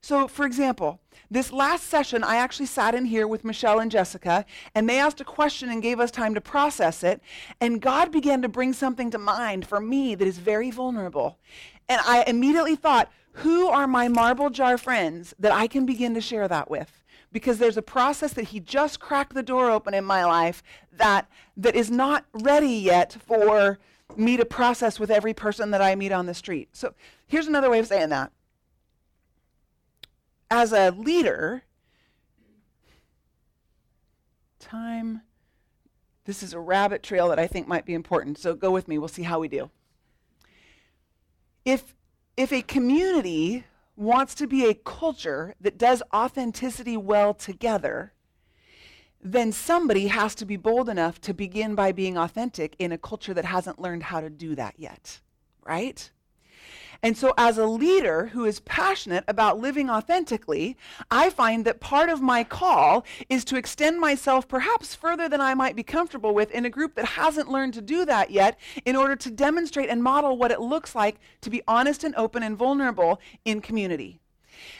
So, 0.00 0.28
for 0.28 0.46
example, 0.46 1.00
this 1.34 1.52
last 1.52 1.84
session, 1.84 2.22
I 2.22 2.36
actually 2.36 2.66
sat 2.66 2.94
in 2.94 3.04
here 3.04 3.26
with 3.26 3.44
Michelle 3.44 3.80
and 3.80 3.90
Jessica, 3.90 4.46
and 4.74 4.88
they 4.88 4.98
asked 4.98 5.20
a 5.20 5.24
question 5.24 5.68
and 5.68 5.82
gave 5.82 5.98
us 5.98 6.10
time 6.10 6.34
to 6.34 6.40
process 6.40 7.02
it. 7.02 7.20
And 7.60 7.82
God 7.82 8.12
began 8.12 8.40
to 8.42 8.48
bring 8.48 8.72
something 8.72 9.10
to 9.10 9.18
mind 9.18 9.66
for 9.66 9.80
me 9.80 10.14
that 10.14 10.28
is 10.28 10.38
very 10.38 10.70
vulnerable. 10.70 11.38
And 11.88 12.00
I 12.06 12.24
immediately 12.26 12.76
thought, 12.76 13.10
who 13.38 13.66
are 13.66 13.88
my 13.88 14.06
marble 14.06 14.48
jar 14.48 14.78
friends 14.78 15.34
that 15.40 15.50
I 15.50 15.66
can 15.66 15.84
begin 15.84 16.14
to 16.14 16.20
share 16.20 16.46
that 16.46 16.70
with? 16.70 17.02
Because 17.32 17.58
there's 17.58 17.76
a 17.76 17.82
process 17.82 18.32
that 18.34 18.48
he 18.48 18.60
just 18.60 19.00
cracked 19.00 19.34
the 19.34 19.42
door 19.42 19.70
open 19.70 19.92
in 19.92 20.04
my 20.04 20.24
life 20.24 20.62
that, 20.92 21.28
that 21.56 21.74
is 21.74 21.90
not 21.90 22.26
ready 22.32 22.68
yet 22.68 23.16
for 23.26 23.80
me 24.16 24.36
to 24.36 24.44
process 24.44 25.00
with 25.00 25.10
every 25.10 25.34
person 25.34 25.72
that 25.72 25.82
I 25.82 25.96
meet 25.96 26.12
on 26.12 26.26
the 26.26 26.34
street. 26.34 26.68
So 26.72 26.94
here's 27.26 27.48
another 27.48 27.70
way 27.70 27.80
of 27.80 27.88
saying 27.88 28.10
that. 28.10 28.30
As 30.50 30.72
a 30.72 30.90
leader, 30.90 31.64
time, 34.60 35.22
this 36.24 36.42
is 36.42 36.52
a 36.52 36.60
rabbit 36.60 37.02
trail 37.02 37.28
that 37.28 37.38
I 37.38 37.46
think 37.46 37.68
might 37.68 37.86
be 37.86 37.94
important. 37.94 38.38
So 38.38 38.54
go 38.54 38.70
with 38.70 38.88
me, 38.88 38.98
we'll 38.98 39.08
see 39.08 39.22
how 39.22 39.38
we 39.38 39.48
do. 39.48 39.70
If 41.64 41.94
if 42.36 42.52
a 42.52 42.62
community 42.62 43.64
wants 43.96 44.34
to 44.34 44.46
be 44.46 44.64
a 44.64 44.74
culture 44.74 45.54
that 45.60 45.78
does 45.78 46.02
authenticity 46.12 46.96
well 46.96 47.32
together, 47.32 48.12
then 49.22 49.52
somebody 49.52 50.08
has 50.08 50.34
to 50.34 50.44
be 50.44 50.56
bold 50.56 50.88
enough 50.88 51.20
to 51.20 51.32
begin 51.32 51.74
by 51.74 51.92
being 51.92 52.18
authentic 52.18 52.74
in 52.78 52.92
a 52.92 52.98
culture 52.98 53.32
that 53.34 53.44
hasn't 53.44 53.80
learned 53.80 54.02
how 54.02 54.20
to 54.20 54.28
do 54.28 54.54
that 54.56 54.74
yet, 54.76 55.20
right? 55.64 56.10
And 57.02 57.16
so, 57.16 57.34
as 57.36 57.58
a 57.58 57.66
leader 57.66 58.26
who 58.26 58.44
is 58.44 58.60
passionate 58.60 59.24
about 59.28 59.58
living 59.58 59.90
authentically, 59.90 60.76
I 61.10 61.30
find 61.30 61.64
that 61.64 61.80
part 61.80 62.08
of 62.08 62.20
my 62.20 62.44
call 62.44 63.04
is 63.28 63.44
to 63.46 63.56
extend 63.56 64.00
myself 64.00 64.48
perhaps 64.48 64.94
further 64.94 65.28
than 65.28 65.40
I 65.40 65.54
might 65.54 65.76
be 65.76 65.82
comfortable 65.82 66.34
with 66.34 66.50
in 66.50 66.64
a 66.64 66.70
group 66.70 66.94
that 66.94 67.04
hasn't 67.04 67.50
learned 67.50 67.74
to 67.74 67.82
do 67.82 68.04
that 68.04 68.30
yet 68.30 68.58
in 68.84 68.96
order 68.96 69.16
to 69.16 69.30
demonstrate 69.30 69.90
and 69.90 70.02
model 70.02 70.36
what 70.36 70.50
it 70.50 70.60
looks 70.60 70.94
like 70.94 71.20
to 71.40 71.50
be 71.50 71.62
honest 71.66 72.04
and 72.04 72.14
open 72.16 72.42
and 72.42 72.56
vulnerable 72.56 73.20
in 73.44 73.60
community. 73.60 74.18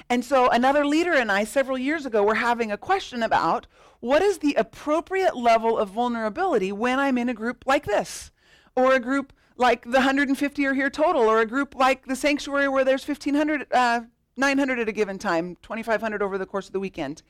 And 0.09 0.25
so, 0.25 0.49
another 0.49 0.85
leader 0.87 1.13
and 1.13 1.31
I, 1.31 1.45
several 1.45 1.79
years 1.79 2.07
ago, 2.07 2.23
were 2.23 2.37
having 2.37 2.71
a 2.71 2.79
question 2.79 3.23
about 3.23 3.67
what 4.01 4.23
is 4.23 4.39
the 4.39 4.55
appropriate 4.55 5.37
level 5.37 5.79
of 5.79 5.89
vulnerability 5.89 6.71
when 6.73 6.99
I'm 6.99 7.19
in 7.19 7.29
a 7.29 7.35
group 7.35 7.65
like 7.67 7.87
this 7.87 8.31
or 8.77 8.93
a 8.95 9.01
group 9.01 9.33
like 9.57 9.85
the 9.85 9.91
150 9.93 10.67
are 10.67 10.75
here 10.75 10.91
total, 10.91 11.23
or 11.23 11.41
a 11.41 11.47
group 11.47 11.75
like 11.75 12.07
the 12.07 12.17
sanctuary 12.17 12.69
where 12.69 12.85
there's 12.85 13.07
1,500, 13.07 13.67
uh, 13.73 14.01
900 14.37 14.79
at 14.81 14.89
a 14.89 14.93
given 14.93 15.19
time, 15.19 15.57
2,500 15.63 16.23
over 16.23 16.39
the 16.39 16.47
course 16.47 16.67
of 16.67 16.73
the 16.73 16.81
weekend. 16.81 17.23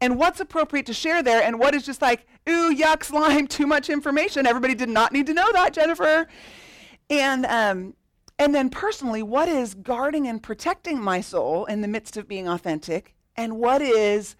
And 0.00 0.18
what's 0.18 0.40
appropriate 0.40 0.86
to 0.86 0.92
share 0.92 1.22
there, 1.22 1.42
and 1.42 1.58
what 1.58 1.74
is 1.74 1.84
just 1.84 2.02
like, 2.02 2.26
ooh, 2.48 2.74
yuck, 2.74 3.04
slime, 3.04 3.46
too 3.48 3.66
much 3.66 3.88
information. 3.88 4.46
Everybody 4.46 4.74
did 4.74 4.90
not 4.90 5.12
need 5.12 5.26
to 5.26 5.34
know 5.34 5.50
that, 5.52 5.72
Jennifer. 5.72 6.26
And, 7.08 7.46
um, 7.46 7.94
and 8.38 8.54
then 8.54 8.68
personally, 8.68 9.22
what 9.22 9.48
is 9.48 9.74
guarding 9.74 10.26
and 10.28 10.42
protecting 10.42 11.00
my 11.00 11.20
soul 11.20 11.64
in 11.66 11.80
the 11.80 11.88
midst 11.88 12.16
of 12.16 12.28
being 12.28 12.48
authentic? 12.48 13.14
And 13.36 13.58
what 13.58 13.80
is 13.80 14.36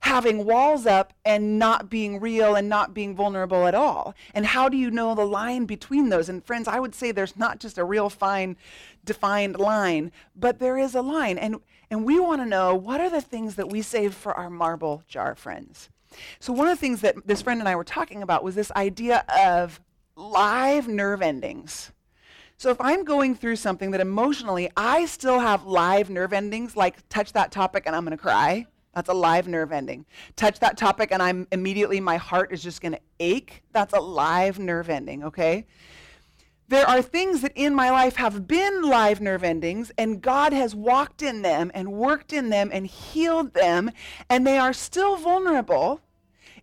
having 0.00 0.44
walls 0.44 0.86
up 0.86 1.12
and 1.24 1.58
not 1.58 1.90
being 1.90 2.20
real 2.20 2.54
and 2.54 2.68
not 2.68 2.94
being 2.94 3.14
vulnerable 3.14 3.66
at 3.66 3.74
all? 3.74 4.14
And 4.34 4.46
how 4.46 4.68
do 4.68 4.76
you 4.76 4.90
know 4.90 5.14
the 5.14 5.26
line 5.26 5.66
between 5.66 6.08
those? 6.08 6.28
And 6.28 6.44
friends, 6.44 6.68
I 6.68 6.80
would 6.80 6.94
say 6.94 7.12
there's 7.12 7.36
not 7.36 7.60
just 7.60 7.78
a 7.78 7.84
real 7.84 8.10
fine 8.10 8.56
defined 9.04 9.58
line, 9.58 10.12
but 10.34 10.58
there 10.58 10.76
is 10.76 10.94
a 10.94 11.02
line. 11.02 11.38
And, 11.38 11.56
and 11.90 12.04
we 12.04 12.18
want 12.18 12.42
to 12.42 12.46
know 12.46 12.74
what 12.74 13.00
are 13.00 13.10
the 13.10 13.20
things 13.20 13.54
that 13.54 13.70
we 13.70 13.80
save 13.82 14.14
for 14.14 14.34
our 14.34 14.50
marble 14.50 15.02
jar 15.08 15.34
friends? 15.34 15.88
So, 16.40 16.52
one 16.52 16.68
of 16.68 16.76
the 16.76 16.80
things 16.80 17.00
that 17.00 17.26
this 17.26 17.42
friend 17.42 17.60
and 17.60 17.68
I 17.68 17.76
were 17.76 17.84
talking 17.84 18.22
about 18.22 18.44
was 18.44 18.54
this 18.54 18.70
idea 18.72 19.24
of 19.40 19.80
live 20.16 20.88
nerve 20.88 21.22
endings. 21.22 21.92
So, 22.56 22.70
if 22.70 22.80
I'm 22.80 23.04
going 23.04 23.34
through 23.34 23.56
something 23.56 23.90
that 23.90 24.00
emotionally 24.00 24.70
I 24.76 25.06
still 25.06 25.40
have 25.40 25.64
live 25.64 26.10
nerve 26.10 26.32
endings, 26.32 26.76
like 26.76 27.08
touch 27.08 27.32
that 27.32 27.52
topic 27.52 27.84
and 27.86 27.94
I'm 27.94 28.04
going 28.04 28.16
to 28.16 28.22
cry, 28.22 28.66
that's 28.96 29.10
a 29.10 29.14
live 29.14 29.46
nerve 29.46 29.72
ending. 29.72 30.06
Touch 30.36 30.58
that 30.60 30.78
topic 30.78 31.10
and 31.12 31.22
I'm 31.22 31.46
immediately, 31.52 32.00
my 32.00 32.16
heart 32.16 32.50
is 32.50 32.62
just 32.62 32.80
going 32.80 32.92
to 32.92 33.00
ache, 33.20 33.62
that's 33.72 33.92
a 33.92 34.00
live 34.00 34.58
nerve 34.58 34.88
ending, 34.88 35.22
okay? 35.22 35.66
There 36.68 36.88
are 36.88 37.02
things 37.02 37.42
that 37.42 37.52
in 37.54 37.74
my 37.74 37.90
life 37.90 38.16
have 38.16 38.48
been 38.48 38.82
live 38.82 39.20
nerve 39.20 39.44
endings, 39.44 39.92
and 39.98 40.22
God 40.22 40.54
has 40.54 40.74
walked 40.74 41.20
in 41.20 41.42
them 41.42 41.70
and 41.74 41.92
worked 41.92 42.32
in 42.32 42.48
them 42.48 42.70
and 42.72 42.86
healed 42.86 43.52
them, 43.52 43.90
and 44.30 44.46
they 44.46 44.58
are 44.58 44.72
still 44.72 45.16
vulnerable. 45.16 46.00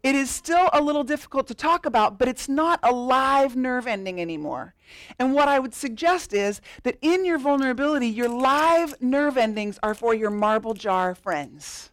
It 0.02 0.16
is 0.16 0.32
still 0.32 0.72
a 0.74 0.82
little 0.82 1.04
difficult 1.04 1.46
to 1.48 1.54
talk 1.54 1.86
about, 1.86 2.18
but 2.18 2.28
it's 2.28 2.50
not 2.50 2.80
a 2.82 2.92
live 2.92 3.56
nerve 3.56 3.86
ending 3.86 4.20
anymore. 4.20 4.74
And 5.20 5.36
what 5.36 5.48
I 5.48 5.60
would 5.60 5.76
suggest 5.76 6.34
is 6.34 6.62
that 6.82 6.98
in 7.02 7.26
your 7.26 7.38
vulnerability, 7.38 8.08
your 8.08 8.28
live 8.28 9.00
nerve 9.00 9.38
endings 9.38 9.78
are 9.84 9.94
for 9.94 10.16
your 10.16 10.32
marble 10.32 10.74
jar 10.74 11.14
friends. 11.14 11.92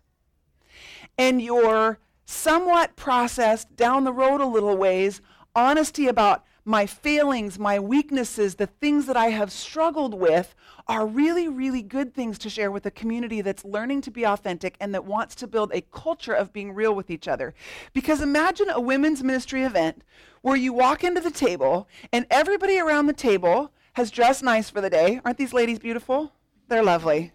And 1.18 1.40
your 1.42 1.98
somewhat 2.24 2.96
processed, 2.96 3.76
down 3.76 4.04
the 4.04 4.12
road 4.12 4.40
a 4.40 4.46
little 4.46 4.76
ways, 4.76 5.20
honesty 5.54 6.06
about 6.06 6.44
my 6.64 6.86
failings, 6.86 7.58
my 7.58 7.78
weaknesses, 7.78 8.54
the 8.54 8.66
things 8.66 9.06
that 9.06 9.16
I 9.16 9.30
have 9.30 9.50
struggled 9.50 10.14
with 10.14 10.54
are 10.86 11.06
really, 11.06 11.48
really 11.48 11.82
good 11.82 12.14
things 12.14 12.38
to 12.38 12.50
share 12.50 12.70
with 12.70 12.86
a 12.86 12.90
community 12.90 13.40
that's 13.40 13.64
learning 13.64 14.02
to 14.02 14.10
be 14.10 14.24
authentic 14.24 14.76
and 14.80 14.94
that 14.94 15.04
wants 15.04 15.34
to 15.36 15.46
build 15.46 15.72
a 15.72 15.80
culture 15.80 16.32
of 16.32 16.52
being 16.52 16.72
real 16.72 16.94
with 16.94 17.10
each 17.10 17.26
other. 17.26 17.54
Because 17.92 18.20
imagine 18.20 18.68
a 18.70 18.80
women's 18.80 19.24
ministry 19.24 19.62
event 19.62 20.04
where 20.42 20.56
you 20.56 20.72
walk 20.72 21.02
into 21.02 21.20
the 21.20 21.30
table 21.30 21.88
and 22.12 22.26
everybody 22.30 22.78
around 22.78 23.06
the 23.06 23.12
table 23.12 23.72
has 23.94 24.10
dressed 24.10 24.42
nice 24.42 24.70
for 24.70 24.80
the 24.80 24.90
day. 24.90 25.20
Aren't 25.24 25.38
these 25.38 25.52
ladies 25.52 25.78
beautiful? 25.78 26.32
They're 26.68 26.84
lovely 26.84 27.32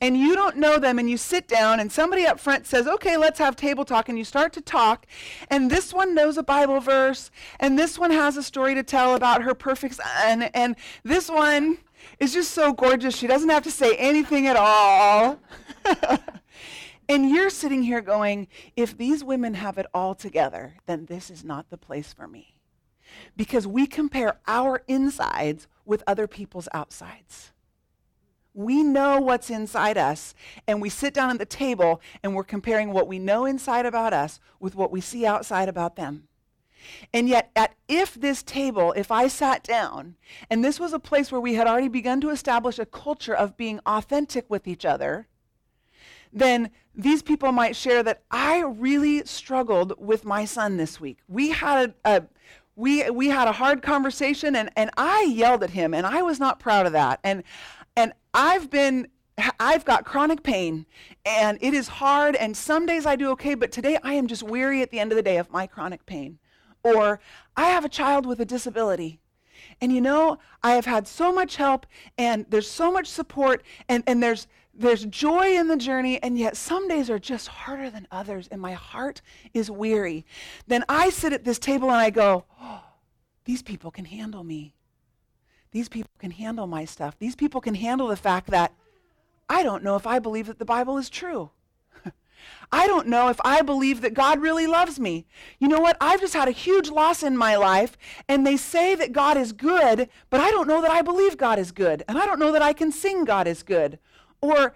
and 0.00 0.16
you 0.16 0.34
don't 0.34 0.56
know 0.56 0.78
them 0.78 0.98
and 0.98 1.10
you 1.10 1.18
sit 1.18 1.46
down 1.46 1.78
and 1.78 1.92
somebody 1.92 2.24
up 2.26 2.40
front 2.40 2.66
says, 2.66 2.86
okay, 2.86 3.16
let's 3.18 3.38
have 3.38 3.54
table 3.54 3.84
talk. 3.84 4.08
And 4.08 4.16
you 4.16 4.24
start 4.24 4.52
to 4.54 4.62
talk. 4.62 5.06
And 5.50 5.70
this 5.70 5.92
one 5.92 6.14
knows 6.14 6.38
a 6.38 6.42
Bible 6.42 6.80
verse. 6.80 7.30
And 7.58 7.78
this 7.78 7.98
one 7.98 8.10
has 8.10 8.36
a 8.38 8.42
story 8.42 8.74
to 8.74 8.82
tell 8.82 9.14
about 9.14 9.42
her 9.42 9.54
perfect 9.54 9.96
son. 9.96 10.44
And 10.54 10.76
this 11.04 11.28
one 11.28 11.78
is 12.18 12.32
just 12.32 12.52
so 12.52 12.72
gorgeous. 12.72 13.14
She 13.14 13.26
doesn't 13.26 13.50
have 13.50 13.64
to 13.64 13.70
say 13.70 13.94
anything 13.96 14.46
at 14.46 14.56
all. 14.56 15.38
and 17.08 17.28
you're 17.28 17.50
sitting 17.50 17.82
here 17.82 18.00
going, 18.00 18.48
if 18.76 18.96
these 18.96 19.22
women 19.22 19.52
have 19.52 19.76
it 19.76 19.86
all 19.92 20.14
together, 20.14 20.76
then 20.86 21.04
this 21.06 21.30
is 21.30 21.44
not 21.44 21.68
the 21.68 21.76
place 21.76 22.12
for 22.12 22.26
me. 22.26 22.56
Because 23.36 23.66
we 23.66 23.86
compare 23.86 24.38
our 24.46 24.82
insides 24.88 25.66
with 25.84 26.02
other 26.06 26.26
people's 26.26 26.68
outsides. 26.72 27.52
We 28.60 28.82
know 28.82 29.18
what's 29.18 29.48
inside 29.48 29.96
us, 29.96 30.34
and 30.66 30.82
we 30.82 30.90
sit 30.90 31.14
down 31.14 31.30
at 31.30 31.38
the 31.38 31.46
table 31.46 32.02
and 32.22 32.34
we're 32.34 32.44
comparing 32.44 32.92
what 32.92 33.08
we 33.08 33.18
know 33.18 33.46
inside 33.46 33.86
about 33.86 34.12
us 34.12 34.38
with 34.58 34.74
what 34.74 34.92
we 34.92 35.00
see 35.00 35.24
outside 35.24 35.66
about 35.66 35.96
them. 35.96 36.28
And 37.14 37.26
yet, 37.26 37.50
at 37.56 37.74
if 37.88 38.14
this 38.14 38.42
table, 38.42 38.92
if 38.92 39.10
I 39.10 39.28
sat 39.28 39.62
down, 39.62 40.16
and 40.50 40.62
this 40.62 40.78
was 40.78 40.92
a 40.92 40.98
place 40.98 41.32
where 41.32 41.40
we 41.40 41.54
had 41.54 41.66
already 41.66 41.88
begun 41.88 42.20
to 42.20 42.28
establish 42.28 42.78
a 42.78 42.84
culture 42.84 43.34
of 43.34 43.56
being 43.56 43.80
authentic 43.86 44.44
with 44.50 44.68
each 44.68 44.84
other, 44.84 45.26
then 46.30 46.70
these 46.94 47.22
people 47.22 47.52
might 47.52 47.76
share 47.76 48.02
that 48.02 48.22
I 48.30 48.60
really 48.60 49.24
struggled 49.24 49.94
with 49.98 50.26
my 50.26 50.44
son 50.44 50.76
this 50.76 51.00
week. 51.00 51.20
We 51.28 51.50
had 51.50 51.94
a, 52.04 52.16
a 52.16 52.22
we, 52.76 53.10
we 53.10 53.28
had 53.28 53.46
a 53.46 53.52
hard 53.52 53.82
conversation, 53.82 54.56
and, 54.56 54.70
and 54.74 54.90
I 54.96 55.22
yelled 55.22 55.62
at 55.62 55.70
him, 55.70 55.92
and 55.92 56.06
I 56.06 56.22
was 56.22 56.40
not 56.40 56.60
proud 56.60 56.86
of 56.86 56.92
that. 56.92 57.20
And 57.22 57.42
and 58.00 58.14
I've 58.32 58.70
been 58.70 59.08
I've 59.58 59.84
got 59.84 60.06
chronic 60.06 60.42
pain 60.42 60.86
and 61.26 61.58
it 61.60 61.74
is 61.74 61.88
hard 61.88 62.34
and 62.34 62.56
some 62.56 62.86
days 62.86 63.04
I 63.04 63.14
do 63.14 63.30
okay, 63.32 63.54
but 63.54 63.72
today 63.72 63.98
I 64.02 64.14
am 64.14 64.26
just 64.26 64.42
weary 64.42 64.80
at 64.80 64.90
the 64.90 64.98
end 64.98 65.12
of 65.12 65.16
the 65.16 65.22
day 65.22 65.36
of 65.36 65.50
my 65.50 65.66
chronic 65.66 66.06
pain. 66.06 66.38
Or 66.82 67.20
I 67.56 67.68
have 67.68 67.84
a 67.84 67.90
child 67.90 68.24
with 68.24 68.40
a 68.40 68.46
disability. 68.46 69.20
And 69.82 69.92
you 69.92 70.00
know, 70.00 70.38
I 70.62 70.72
have 70.72 70.86
had 70.86 71.06
so 71.06 71.30
much 71.30 71.56
help 71.56 71.84
and 72.16 72.46
there's 72.48 72.70
so 72.70 72.90
much 72.90 73.06
support 73.06 73.62
and, 73.88 74.02
and 74.06 74.22
there's 74.22 74.46
there's 74.72 75.04
joy 75.04 75.58
in 75.58 75.68
the 75.68 75.76
journey, 75.76 76.22
and 76.22 76.38
yet 76.38 76.56
some 76.56 76.88
days 76.88 77.10
are 77.10 77.18
just 77.18 77.48
harder 77.48 77.90
than 77.90 78.06
others, 78.10 78.48
and 78.50 78.62
my 78.62 78.72
heart 78.72 79.20
is 79.52 79.70
weary. 79.70 80.24
Then 80.68 80.84
I 80.88 81.10
sit 81.10 81.34
at 81.34 81.44
this 81.44 81.58
table 81.58 81.90
and 81.90 82.00
I 82.00 82.08
go, 82.08 82.44
oh, 82.62 82.84
these 83.44 83.62
people 83.62 83.90
can 83.90 84.06
handle 84.06 84.42
me 84.42 84.74
these 85.72 85.88
people 85.88 86.10
can 86.18 86.30
handle 86.30 86.66
my 86.66 86.84
stuff. 86.84 87.18
These 87.18 87.36
people 87.36 87.60
can 87.60 87.74
handle 87.74 88.08
the 88.08 88.16
fact 88.16 88.48
that 88.48 88.72
I 89.48 89.62
don't 89.62 89.82
know 89.82 89.96
if 89.96 90.06
I 90.06 90.18
believe 90.18 90.46
that 90.46 90.58
the 90.58 90.64
Bible 90.64 90.98
is 90.98 91.10
true. 91.10 91.50
I 92.72 92.86
don't 92.86 93.08
know 93.08 93.28
if 93.28 93.40
I 93.44 93.62
believe 93.62 94.00
that 94.00 94.14
God 94.14 94.40
really 94.40 94.66
loves 94.66 94.98
me. 94.98 95.26
You 95.58 95.68
know 95.68 95.80
what? 95.80 95.96
I've 96.00 96.20
just 96.20 96.34
had 96.34 96.48
a 96.48 96.52
huge 96.52 96.90
loss 96.90 97.22
in 97.22 97.36
my 97.36 97.56
life, 97.56 97.96
and 98.28 98.46
they 98.46 98.56
say 98.56 98.94
that 98.94 99.12
God 99.12 99.36
is 99.36 99.52
good, 99.52 100.08
but 100.28 100.40
I 100.40 100.50
don't 100.50 100.68
know 100.68 100.80
that 100.82 100.90
I 100.90 101.02
believe 101.02 101.36
God 101.36 101.58
is 101.58 101.72
good, 101.72 102.04
and 102.08 102.18
I 102.18 102.26
don't 102.26 102.38
know 102.38 102.52
that 102.52 102.62
I 102.62 102.72
can 102.72 102.92
sing 102.92 103.24
God 103.24 103.46
is 103.46 103.62
good. 103.62 103.98
Or 104.40 104.74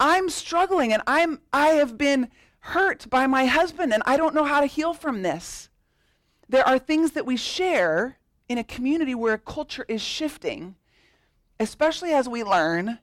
I'm 0.00 0.30
struggling 0.30 0.94
and 0.94 1.02
I'm 1.06 1.40
I 1.52 1.68
have 1.72 1.98
been 1.98 2.28
hurt 2.60 3.08
by 3.10 3.26
my 3.26 3.44
husband 3.44 3.92
and 3.92 4.02
I 4.06 4.16
don't 4.16 4.34
know 4.34 4.44
how 4.44 4.60
to 4.60 4.66
heal 4.66 4.94
from 4.94 5.22
this. 5.22 5.68
There 6.48 6.66
are 6.66 6.78
things 6.78 7.12
that 7.12 7.26
we 7.26 7.36
share 7.36 8.16
in 8.50 8.58
a 8.58 8.64
community 8.64 9.14
where 9.14 9.34
a 9.34 9.38
culture 9.38 9.86
is 9.86 10.02
shifting, 10.02 10.74
especially 11.60 12.10
as 12.10 12.28
we 12.28 12.42
learn 12.42 12.98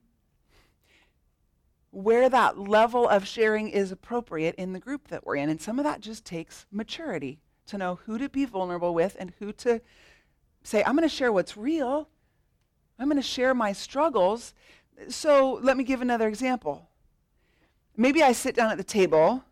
where 1.90 2.28
that 2.28 2.60
level 2.60 3.08
of 3.08 3.26
sharing 3.26 3.70
is 3.70 3.90
appropriate 3.90 4.54
in 4.56 4.74
the 4.74 4.80
group 4.80 5.08
that 5.08 5.26
we're 5.26 5.38
in. 5.38 5.48
And 5.48 5.62
some 5.62 5.80
of 5.80 5.86
that 5.86 6.02
just 6.02 6.26
takes 6.26 6.66
maturity 6.70 7.40
to 7.68 7.78
know 7.78 7.98
who 8.06 8.18
to 8.18 8.28
be 8.28 8.44
vulnerable 8.44 8.94
with 8.94 9.16
and 9.18 9.32
who 9.40 9.54
to 9.54 9.80
say, 10.64 10.84
I'm 10.84 10.98
going 10.98 11.08
to 11.08 11.16
share 11.16 11.32
what's 11.32 11.56
real. 11.56 12.10
I'm 13.00 13.08
going 13.08 13.16
to 13.16 13.22
share 13.22 13.54
my 13.54 13.72
struggles. 13.72 14.54
So 15.08 15.62
let 15.64 15.78
me 15.78 15.86
give 15.86 16.02
another 16.02 16.28
example. 16.28 16.90
Maybe 17.96 18.22
I 18.22 18.34
sit 18.34 18.54
down 18.54 18.70
at 18.70 18.78
the 18.78 18.84
table 18.84 19.46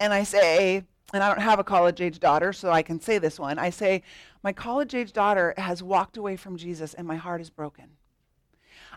and 0.00 0.14
I 0.14 0.22
say, 0.22 0.84
and 1.12 1.22
I 1.22 1.28
don't 1.28 1.42
have 1.42 1.58
a 1.58 1.64
college 1.64 2.00
age 2.00 2.20
daughter, 2.20 2.52
so 2.52 2.70
I 2.70 2.82
can 2.82 3.00
say 3.00 3.18
this 3.18 3.38
one. 3.38 3.58
I 3.58 3.70
say, 3.70 4.02
My 4.42 4.52
college 4.52 4.94
age 4.94 5.12
daughter 5.12 5.54
has 5.56 5.82
walked 5.82 6.16
away 6.16 6.36
from 6.36 6.56
Jesus, 6.56 6.94
and 6.94 7.06
my 7.06 7.16
heart 7.16 7.40
is 7.40 7.50
broken. 7.50 7.96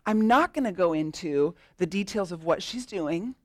I'm 0.05 0.27
not 0.27 0.53
going 0.53 0.65
to 0.65 0.71
go 0.71 0.93
into 0.93 1.55
the 1.77 1.85
details 1.85 2.31
of 2.31 2.43
what 2.43 2.61
she's 2.61 2.85
doing 2.85 3.35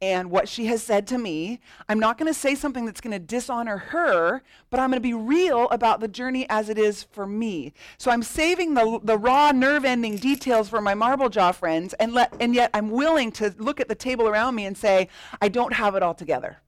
and 0.00 0.30
what 0.30 0.48
she 0.48 0.66
has 0.66 0.82
said 0.82 1.06
to 1.06 1.18
me. 1.18 1.60
I'm 1.88 1.98
not 1.98 2.18
going 2.18 2.32
to 2.32 2.38
say 2.38 2.54
something 2.54 2.84
that's 2.84 3.00
going 3.00 3.12
to 3.12 3.18
dishonor 3.18 3.78
her, 3.78 4.42
but 4.70 4.80
I'm 4.80 4.90
going 4.90 5.00
to 5.00 5.06
be 5.06 5.14
real 5.14 5.68
about 5.70 6.00
the 6.00 6.08
journey 6.08 6.46
as 6.50 6.68
it 6.68 6.78
is 6.78 7.04
for 7.04 7.26
me. 7.26 7.72
So 7.98 8.10
I'm 8.10 8.22
saving 8.22 8.74
the, 8.74 9.00
the 9.02 9.16
raw 9.16 9.52
nerve 9.52 9.84
ending 9.84 10.16
details 10.16 10.68
for 10.68 10.80
my 10.80 10.94
marble 10.94 11.28
jar 11.28 11.52
friends, 11.52 11.94
and, 11.94 12.12
let, 12.12 12.34
and 12.40 12.54
yet 12.54 12.70
I'm 12.74 12.90
willing 12.90 13.32
to 13.32 13.54
look 13.58 13.80
at 13.80 13.88
the 13.88 13.94
table 13.94 14.28
around 14.28 14.54
me 14.54 14.66
and 14.66 14.76
say, 14.76 15.08
I 15.40 15.48
don't 15.48 15.72
have 15.72 15.94
it 15.94 16.02
all 16.02 16.14
together. 16.14 16.58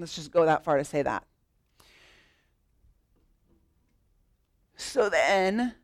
Let's 0.00 0.14
just 0.14 0.32
go 0.32 0.46
that 0.46 0.64
far 0.64 0.78
to 0.78 0.84
say 0.84 1.02
that. 1.02 1.24
So 4.76 5.10
then, 5.10 5.74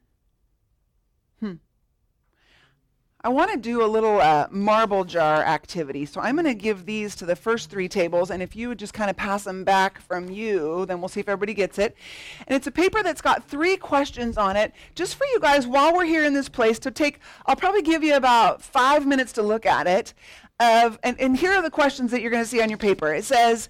hmm, 1.38 1.54
I 3.22 3.28
want 3.28 3.50
to 3.50 3.58
do 3.58 3.84
a 3.84 3.86
little 3.86 4.20
uh, 4.20 4.46
marble 4.50 5.04
jar 5.04 5.42
activity. 5.42 6.06
So 6.06 6.20
I'm 6.22 6.34
going 6.34 6.46
to 6.46 6.54
give 6.54 6.86
these 6.86 7.14
to 7.16 7.26
the 7.26 7.36
first 7.36 7.68
three 7.68 7.88
tables, 7.88 8.30
and 8.30 8.42
if 8.42 8.56
you 8.56 8.68
would 8.68 8.78
just 8.78 8.94
kind 8.94 9.10
of 9.10 9.16
pass 9.16 9.44
them 9.44 9.64
back 9.64 10.00
from 10.00 10.30
you, 10.30 10.86
then 10.86 11.00
we'll 11.00 11.08
see 11.08 11.20
if 11.20 11.28
everybody 11.28 11.52
gets 11.52 11.78
it. 11.78 11.94
And 12.46 12.56
it's 12.56 12.66
a 12.66 12.70
paper 12.70 13.02
that's 13.02 13.20
got 13.20 13.44
three 13.44 13.76
questions 13.76 14.38
on 14.38 14.56
it, 14.56 14.72
just 14.94 15.16
for 15.16 15.26
you 15.26 15.40
guys 15.40 15.66
while 15.66 15.92
we're 15.94 16.06
here 16.06 16.24
in 16.24 16.32
this 16.32 16.48
place 16.48 16.78
to 16.78 16.90
take, 16.90 17.20
I'll 17.44 17.56
probably 17.56 17.82
give 17.82 18.02
you 18.02 18.16
about 18.16 18.62
five 18.62 19.06
minutes 19.06 19.32
to 19.34 19.42
look 19.42 19.66
at 19.66 19.86
it. 19.86 20.14
Of, 20.58 20.98
and, 21.02 21.20
and 21.20 21.36
here 21.36 21.52
are 21.52 21.60
the 21.60 21.70
questions 21.70 22.10
that 22.12 22.22
you're 22.22 22.30
going 22.30 22.42
to 22.42 22.48
see 22.48 22.62
on 22.62 22.70
your 22.70 22.78
paper. 22.78 23.12
It 23.12 23.24
says, 23.24 23.68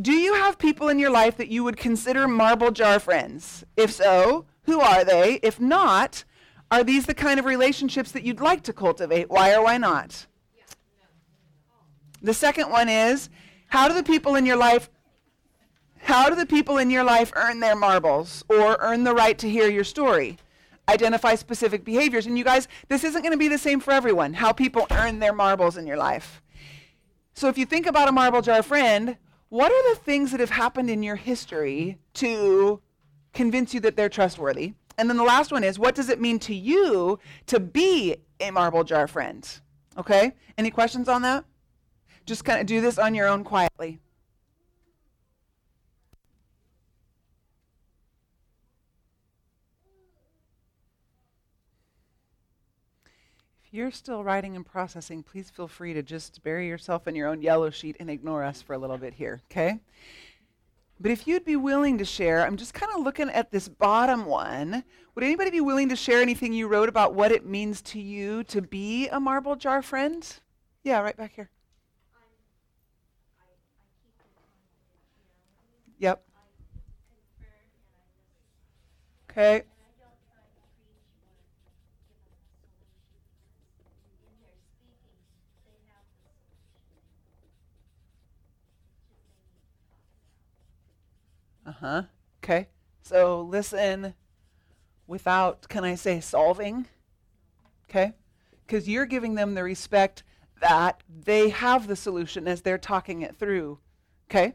do 0.00 0.12
you 0.12 0.34
have 0.34 0.58
people 0.58 0.88
in 0.88 0.98
your 0.98 1.10
life 1.10 1.36
that 1.36 1.48
you 1.48 1.64
would 1.64 1.76
consider 1.76 2.28
marble 2.28 2.70
jar 2.70 2.98
friends? 2.98 3.64
If 3.76 3.92
so, 3.92 4.46
who 4.62 4.80
are 4.80 5.04
they? 5.04 5.40
If 5.42 5.60
not, 5.60 6.24
are 6.70 6.84
these 6.84 7.06
the 7.06 7.14
kind 7.14 7.38
of 7.38 7.46
relationships 7.46 8.12
that 8.12 8.22
you'd 8.22 8.40
like 8.40 8.62
to 8.64 8.72
cultivate? 8.72 9.30
Why 9.30 9.54
or 9.54 9.62
why 9.62 9.78
not? 9.78 10.26
The 12.20 12.34
second 12.34 12.70
one 12.70 12.88
is 12.88 13.30
how 13.68 13.88
do 13.88 13.94
the 13.94 14.02
people 14.02 14.34
in 14.34 14.46
your 14.46 14.56
life 14.56 14.90
how 16.06 16.28
do 16.28 16.36
the 16.36 16.46
people 16.46 16.78
in 16.78 16.88
your 16.88 17.02
life 17.02 17.32
earn 17.34 17.58
their 17.58 17.74
marbles 17.74 18.44
or 18.48 18.76
earn 18.78 19.02
the 19.02 19.12
right 19.12 19.36
to 19.38 19.50
hear 19.50 19.68
your 19.68 19.82
story? 19.82 20.36
Identify 20.88 21.34
specific 21.34 21.84
behaviors. 21.84 22.26
And 22.26 22.38
you 22.38 22.44
guys, 22.44 22.68
this 22.86 23.02
isn't 23.02 23.22
going 23.22 23.32
to 23.32 23.38
be 23.38 23.48
the 23.48 23.58
same 23.58 23.80
for 23.80 23.90
everyone, 23.90 24.34
how 24.34 24.52
people 24.52 24.86
earn 24.92 25.18
their 25.18 25.32
marbles 25.32 25.76
in 25.76 25.84
your 25.84 25.96
life. 25.96 26.40
So 27.34 27.48
if 27.48 27.58
you 27.58 27.66
think 27.66 27.86
about 27.86 28.08
a 28.08 28.12
marble 28.12 28.40
jar 28.40 28.62
friend, 28.62 29.16
what 29.48 29.70
are 29.70 29.94
the 29.94 30.00
things 30.00 30.30
that 30.30 30.40
have 30.40 30.50
happened 30.50 30.90
in 30.90 31.02
your 31.02 31.16
history 31.16 31.98
to 32.14 32.80
convince 33.32 33.72
you 33.74 33.80
that 33.80 33.96
they're 33.96 34.08
trustworthy? 34.08 34.74
And 34.98 35.08
then 35.08 35.16
the 35.16 35.24
last 35.24 35.52
one 35.52 35.62
is 35.62 35.78
what 35.78 35.94
does 35.94 36.08
it 36.08 36.20
mean 36.20 36.38
to 36.40 36.54
you 36.54 37.18
to 37.46 37.60
be 37.60 38.16
a 38.40 38.50
marble 38.50 38.84
jar 38.84 39.06
friend? 39.06 39.48
Okay? 39.96 40.32
Any 40.58 40.70
questions 40.70 41.08
on 41.08 41.22
that? 41.22 41.44
Just 42.24 42.44
kind 42.44 42.60
of 42.60 42.66
do 42.66 42.80
this 42.80 42.98
on 42.98 43.14
your 43.14 43.28
own 43.28 43.44
quietly. 43.44 44.00
You're 53.76 53.90
still 53.90 54.24
writing 54.24 54.56
and 54.56 54.64
processing, 54.64 55.22
please 55.22 55.50
feel 55.50 55.68
free 55.68 55.94
to 55.94 56.02
just 56.02 56.42
bury 56.42 56.66
yourself 56.66 57.06
in 57.06 57.14
your 57.14 57.28
own 57.28 57.42
yellow 57.42 57.70
sheet 57.70 57.96
and 58.00 58.10
ignore 58.10 58.42
us 58.42 58.62
for 58.62 58.72
a 58.72 58.78
little 58.78 58.98
bit 58.98 59.14
here, 59.14 59.42
okay? 59.50 59.78
But 60.98 61.10
if 61.10 61.26
you'd 61.26 61.44
be 61.44 61.56
willing 61.56 61.98
to 61.98 62.04
share, 62.04 62.46
I'm 62.46 62.56
just 62.56 62.72
kind 62.72 62.90
of 62.96 63.02
looking 63.02 63.28
at 63.28 63.50
this 63.50 63.68
bottom 63.68 64.24
one. 64.24 64.82
Would 65.14 65.24
anybody 65.24 65.50
be 65.50 65.60
willing 65.60 65.90
to 65.90 65.96
share 65.96 66.22
anything 66.22 66.54
you 66.54 66.68
wrote 66.68 66.88
about 66.88 67.14
what 67.14 67.32
it 67.32 67.44
means 67.44 67.82
to 67.82 68.00
you 68.00 68.44
to 68.44 68.62
be 68.62 69.08
a 69.08 69.20
marble 69.20 69.56
jar 69.56 69.82
friend? 69.82 70.26
Yeah, 70.82 71.00
right 71.00 71.16
back 71.16 71.34
here. 71.34 71.50
Yep. 75.98 76.22
Okay. 79.30 79.64
Uh 91.66 91.72
huh. 91.72 92.02
Okay. 92.44 92.68
So 93.02 93.42
listen 93.42 94.14
without, 95.06 95.68
can 95.68 95.84
I 95.84 95.96
say, 95.96 96.20
solving? 96.20 96.86
Okay. 97.90 98.12
Because 98.64 98.88
you're 98.88 99.06
giving 99.06 99.34
them 99.34 99.54
the 99.54 99.62
respect 99.62 100.22
that 100.60 101.02
they 101.24 101.48
have 101.50 101.86
the 101.86 101.96
solution 101.96 102.46
as 102.48 102.62
they're 102.62 102.78
talking 102.78 103.22
it 103.22 103.36
through. 103.36 103.78
Okay. 104.30 104.54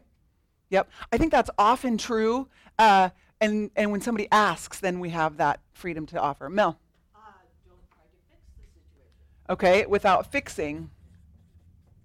Yep. 0.70 0.90
I 1.12 1.18
think 1.18 1.32
that's 1.32 1.50
often 1.58 1.98
true. 1.98 2.48
Uh, 2.78 3.10
and, 3.40 3.70
and 3.76 3.90
when 3.90 4.00
somebody 4.00 4.28
asks, 4.32 4.80
then 4.80 5.00
we 5.00 5.10
have 5.10 5.36
that 5.36 5.60
freedom 5.74 6.06
to 6.06 6.20
offer. 6.20 6.48
Mel. 6.48 6.78
Uh, 7.14 7.18
don't 7.66 7.76
try 7.90 8.04
to 8.04 8.18
fix 8.28 8.42
the 8.56 8.64
situation. 8.64 9.12
Okay. 9.50 9.86
Without 9.86 10.32
fixing. 10.32 10.90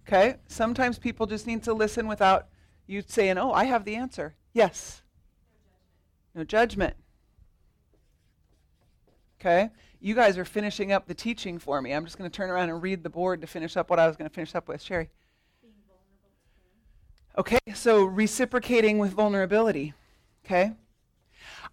Okay. 0.08 0.36
Sometimes 0.48 1.00
people 1.00 1.28
just 1.28 1.48
need 1.48 1.64
to 1.64 1.74
listen 1.74 2.08
without 2.08 2.48
you 2.88 3.04
saying, 3.06 3.38
oh, 3.38 3.52
I 3.52 3.66
have 3.66 3.86
the 3.86 3.96
answer. 3.96 4.36
Yes. 4.58 5.04
No 6.34 6.44
judgment. 6.44 6.96
Okay? 9.40 9.70
You 10.00 10.16
guys 10.16 10.36
are 10.40 10.46
finishing 10.46 10.92
up 10.92 11.06
the 11.06 11.14
teaching 11.14 11.60
for 11.60 11.80
me. 11.80 11.94
I'm 11.94 12.06
just 12.06 12.18
going 12.18 12.28
to 12.28 12.36
turn 12.36 12.50
around 12.50 12.72
and 12.72 12.82
read 12.82 13.04
the 13.04 13.10
board 13.12 13.42
to 13.42 13.48
finish 13.48 13.78
up 13.78 13.92
what 13.92 14.00
I 14.00 14.08
was 14.08 14.18
going 14.18 14.28
to 14.28 14.34
finish 14.34 14.56
up 14.56 14.68
with. 14.68 14.82
Sherry. 14.82 15.12
Okay, 17.38 17.60
so 17.76 18.04
reciprocating 18.04 18.98
with 18.98 19.12
vulnerability. 19.12 19.94
Okay? 20.44 20.72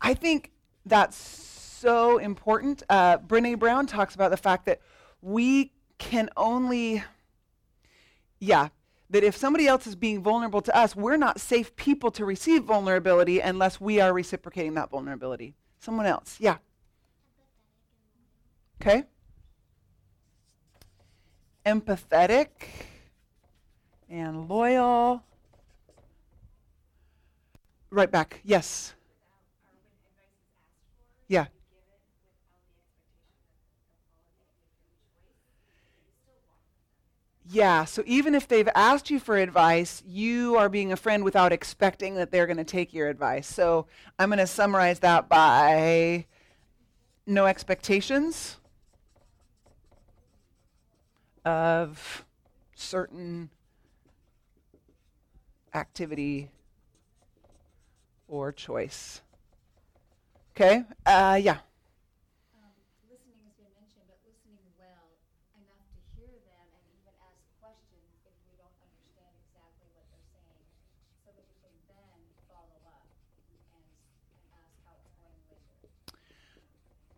I 0.02 0.12
think 0.12 0.50
that's 0.84 1.16
so 1.16 2.18
important. 2.18 2.82
Uh, 2.90 3.16
Brene 3.16 3.58
Brown 3.58 3.86
talks 3.86 4.14
about 4.14 4.30
the 4.30 4.36
fact 4.36 4.66
that 4.66 4.82
we 5.22 5.72
can 5.96 6.28
only, 6.36 7.02
yeah, 8.40 8.68
that 9.14 9.22
if 9.22 9.36
somebody 9.36 9.68
else 9.68 9.86
is 9.86 9.94
being 9.94 10.20
vulnerable 10.20 10.60
to 10.60 10.76
us, 10.76 10.96
we're 10.96 11.16
not 11.16 11.40
safe 11.40 11.76
people 11.76 12.10
to 12.10 12.24
receive 12.24 12.64
vulnerability 12.64 13.38
unless 13.38 13.80
we 13.80 14.00
are 14.00 14.12
reciprocating 14.12 14.74
that 14.74 14.90
vulnerability. 14.90 15.54
Someone 15.78 16.06
else, 16.06 16.36
yeah. 16.40 16.56
Okay. 18.82 19.04
Empathetic 21.64 22.48
and 24.10 24.48
loyal. 24.48 25.22
Right 27.90 28.10
back, 28.10 28.40
yes. 28.42 28.94
Yeah. 31.28 31.46
Yeah, 37.46 37.84
so 37.84 38.02
even 38.06 38.34
if 38.34 38.48
they've 38.48 38.68
asked 38.74 39.10
you 39.10 39.20
for 39.20 39.36
advice, 39.36 40.02
you 40.06 40.56
are 40.56 40.70
being 40.70 40.92
a 40.92 40.96
friend 40.96 41.22
without 41.22 41.52
expecting 41.52 42.14
that 42.14 42.30
they're 42.30 42.46
going 42.46 42.56
to 42.56 42.64
take 42.64 42.94
your 42.94 43.10
advice. 43.10 43.46
So 43.46 43.86
I'm 44.18 44.30
going 44.30 44.38
to 44.38 44.46
summarize 44.46 45.00
that 45.00 45.28
by 45.28 46.24
no 47.26 47.44
expectations 47.44 48.56
of 51.44 52.24
certain 52.74 53.50
activity 55.74 56.48
or 58.26 58.52
choice. 58.52 59.20
Okay? 60.56 60.84
Uh, 61.04 61.38
yeah. 61.42 61.58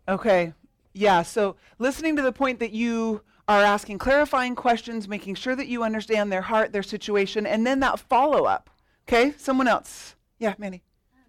Okay. 0.07 0.53
Yeah. 0.93 1.21
So 1.21 1.55
listening 1.79 2.15
to 2.15 2.21
the 2.21 2.31
point 2.31 2.59
that 2.59 2.71
you 2.71 3.21
are 3.47 3.61
asking 3.61 3.97
clarifying 3.97 4.55
questions, 4.55 5.07
making 5.07 5.35
sure 5.35 5.55
that 5.55 5.67
you 5.67 5.83
understand 5.83 6.31
their 6.31 6.41
heart, 6.41 6.71
their 6.73 6.83
situation, 6.83 7.45
and 7.45 7.65
then 7.65 7.79
that 7.81 7.99
follow 7.99 8.45
up. 8.45 8.69
Okay. 9.07 9.33
Someone 9.37 9.67
else. 9.67 10.15
Yeah, 10.39 10.53
Manny. 10.57 10.83
Um, 11.13 11.21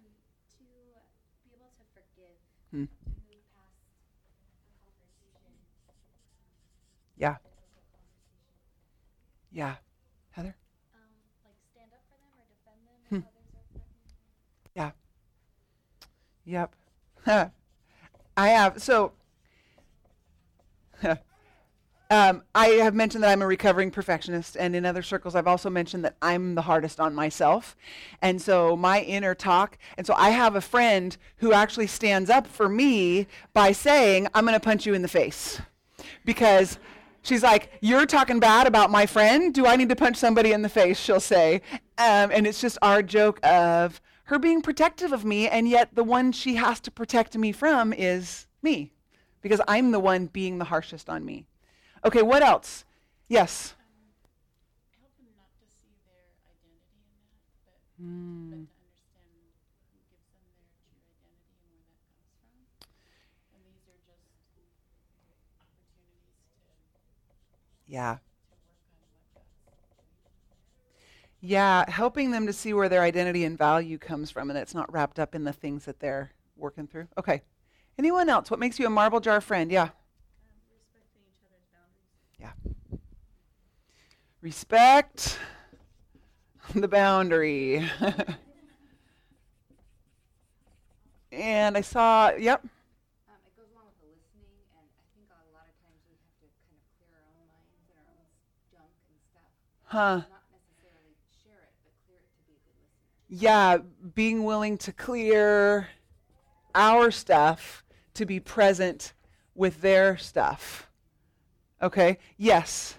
to 0.57 0.63
be 0.63 1.55
able 1.55 1.71
to 1.77 1.83
forgive, 1.93 2.35
Hmm. 2.71 2.79
move 2.81 3.43
past 3.55 3.75
a 3.79 3.91
conversation. 5.25 5.53
Yeah. 7.17 7.29
a 7.29 7.33
difficult 7.33 7.85
conversation. 7.91 8.55
Yeah. 9.51 9.75
Heather. 10.31 10.55
Um, 10.93 11.01
like 11.45 11.55
stand 11.71 11.91
up 11.93 12.03
for 12.09 12.17
them 12.17 12.31
or 12.37 12.45
defend 12.51 12.79
them 12.85 12.99
Hmm. 13.09 13.15
if 13.15 13.23
others 13.25 13.49
are 13.55 13.63
threatening 13.71 14.03
them. 14.75 14.93
Yep. 16.45 17.51
I 18.39 18.49
have. 18.49 18.81
So, 18.81 19.11
um, 22.09 22.43
I 22.55 22.67
have 22.67 22.95
mentioned 22.95 23.25
that 23.25 23.31
I'm 23.31 23.41
a 23.41 23.47
recovering 23.47 23.91
perfectionist, 23.91 24.55
and 24.55 24.77
in 24.77 24.85
other 24.85 25.03
circles, 25.03 25.35
I've 25.35 25.47
also 25.47 25.69
mentioned 25.69 26.05
that 26.05 26.15
I'm 26.21 26.55
the 26.55 26.61
hardest 26.61 27.01
on 27.01 27.13
myself. 27.13 27.75
And 28.21 28.41
so, 28.41 28.77
my 28.77 29.01
inner 29.01 29.35
talk, 29.35 29.77
and 29.97 30.07
so 30.07 30.13
I 30.15 30.29
have 30.29 30.55
a 30.55 30.61
friend 30.61 31.17
who 31.37 31.51
actually 31.51 31.87
stands 31.87 32.29
up 32.29 32.47
for 32.47 32.69
me 32.69 33.27
by 33.53 33.73
saying, 33.73 34.29
I'm 34.33 34.45
going 34.45 34.53
to 34.53 34.63
punch 34.63 34.85
you 34.85 34.93
in 34.93 35.01
the 35.01 35.09
face. 35.09 35.59
Because 36.23 36.79
she's 37.23 37.43
like, 37.43 37.71
You're 37.81 38.05
talking 38.05 38.39
bad 38.39 38.67
about 38.67 38.89
my 38.89 39.05
friend? 39.05 39.53
Do 39.53 39.65
I 39.65 39.75
need 39.75 39.89
to 39.89 39.97
punch 39.97 40.15
somebody 40.15 40.53
in 40.53 40.61
the 40.61 40.69
face? 40.69 40.97
She'll 40.97 41.19
say. 41.19 41.61
Um, 41.97 42.31
and 42.31 42.47
it's 42.47 42.61
just 42.61 42.77
our 42.81 43.03
joke 43.03 43.45
of, 43.45 43.99
her 44.29 44.37
being 44.37 44.61
protective 44.61 45.11
of 45.11 45.25
me, 45.25 45.49
and 45.49 45.67
yet 45.67 45.89
the 45.95 46.03
one 46.03 46.31
she 46.31 46.53
has 46.53 46.79
to 46.79 46.91
protect 46.91 47.35
me 47.35 47.51
from 47.51 47.91
is 47.91 48.45
me, 48.61 48.91
because 49.41 49.59
I'm 49.67 49.89
the 49.89 49.99
one 49.99 50.27
being 50.27 50.59
the 50.59 50.65
harshest 50.65 51.09
on 51.09 51.25
me. 51.25 51.47
Okay, 52.05 52.21
what 52.21 52.43
else? 52.43 52.85
Yes. 53.27 53.73
help 55.01 55.09
them 55.17 55.33
not 55.33 55.49
to 55.57 55.65
see 55.65 55.97
their 56.05 56.29
identity 56.45 56.93
in 56.93 57.09
that, 57.25 57.41
but, 57.65 57.81
Mm, 58.05 58.69
but 58.69 58.93
to 59.01 59.17
understand 59.17 59.73
who 59.73 59.97
gives 59.97 60.21
them 60.29 60.45
their 60.45 60.61
true 60.77 61.33
identity 61.33 61.49
and 61.49 61.73
where 61.73 61.81
that 61.89 61.97
comes 62.05 62.29
from. 62.37 62.53
And 63.49 63.65
these 63.65 63.81
are 63.89 63.97
just 64.05 64.29
opportunities 65.57 66.37
to, 67.49 67.57
yeah. 67.89 68.21
to 68.21 68.53
work 68.61 68.77
on 68.77 68.93
what 68.93 69.25
that's. 69.33 69.49
Yeah, 71.41 71.89
helping 71.89 72.31
them 72.31 72.47
to 72.47 72.53
see 72.53 72.73
where 72.73 72.89
their 72.89 73.01
identity 73.01 73.45
and 73.45 73.57
value 73.57 73.97
comes 73.97 74.29
from 74.29 74.49
and 74.49 74.59
it's 74.59 74.75
not 74.75 74.91
wrapped 74.91 75.19
up 75.19 75.33
in 75.33 75.45
the 75.45 75.53
things 75.53 75.85
that 75.85 75.99
they're 75.99 76.31
working 76.57 76.85
through. 76.85 77.07
Okay. 77.17 77.41
Anyone 77.97 78.29
else? 78.29 78.51
What 78.51 78.59
makes 78.59 78.77
you 78.77 78.85
a 78.85 78.89
marble 78.89 79.21
jar 79.21 79.39
friend? 79.39 79.71
Yeah. 79.71 79.83
Um, 79.83 79.91
respecting 80.73 81.21
each 81.27 81.39
other's 81.47 81.63
boundaries. 81.71 82.27
Yeah. 82.39 82.51
Respect 84.41 85.39
the 86.75 86.87
boundary. 86.87 87.77
and 91.31 91.77
I 91.77 91.81
saw, 91.81 92.31
yep. 92.31 92.61
Um, 92.63 92.69
it 93.45 93.55
goes 93.55 93.67
along 93.73 93.85
with 93.87 93.99
the 93.99 94.07
listening, 94.11 94.47
and 94.75 94.75
I 94.75 95.07
think 95.15 95.27
a 95.31 95.39
lot 95.55 95.67
of 95.67 95.75
times 95.79 96.03
we 96.07 96.15
have 96.19 96.35
to 96.39 96.47
kind 96.67 96.75
of 96.75 96.87
clear 96.99 97.15
our 97.15 97.31
own 97.31 97.47
minds 97.47 97.79
and 97.79 97.95
our 97.95 98.11
own 98.11 98.27
junk 98.71 98.91
and 99.07 99.19
stuff. 99.23 99.47
Huh. 99.87 100.38
Yeah, 103.29 103.77
being 104.15 104.43
willing 104.43 104.77
to 104.79 104.91
clear 104.91 105.89
our 106.73 107.11
stuff 107.11 107.83
to 108.15 108.25
be 108.25 108.39
present 108.39 109.13
with 109.53 109.81
their 109.81 110.17
stuff. 110.17 110.89
Okay? 111.81 112.17
Yes. 112.37 112.95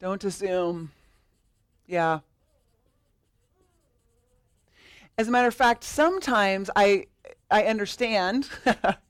Don't 0.00 0.22
assume. 0.22 0.92
Yeah. 1.86 2.20
As 5.16 5.26
a 5.26 5.30
matter 5.30 5.48
of 5.48 5.54
fact, 5.54 5.82
sometimes 5.82 6.70
I 6.76 7.06
I 7.50 7.64
understand 7.64 8.48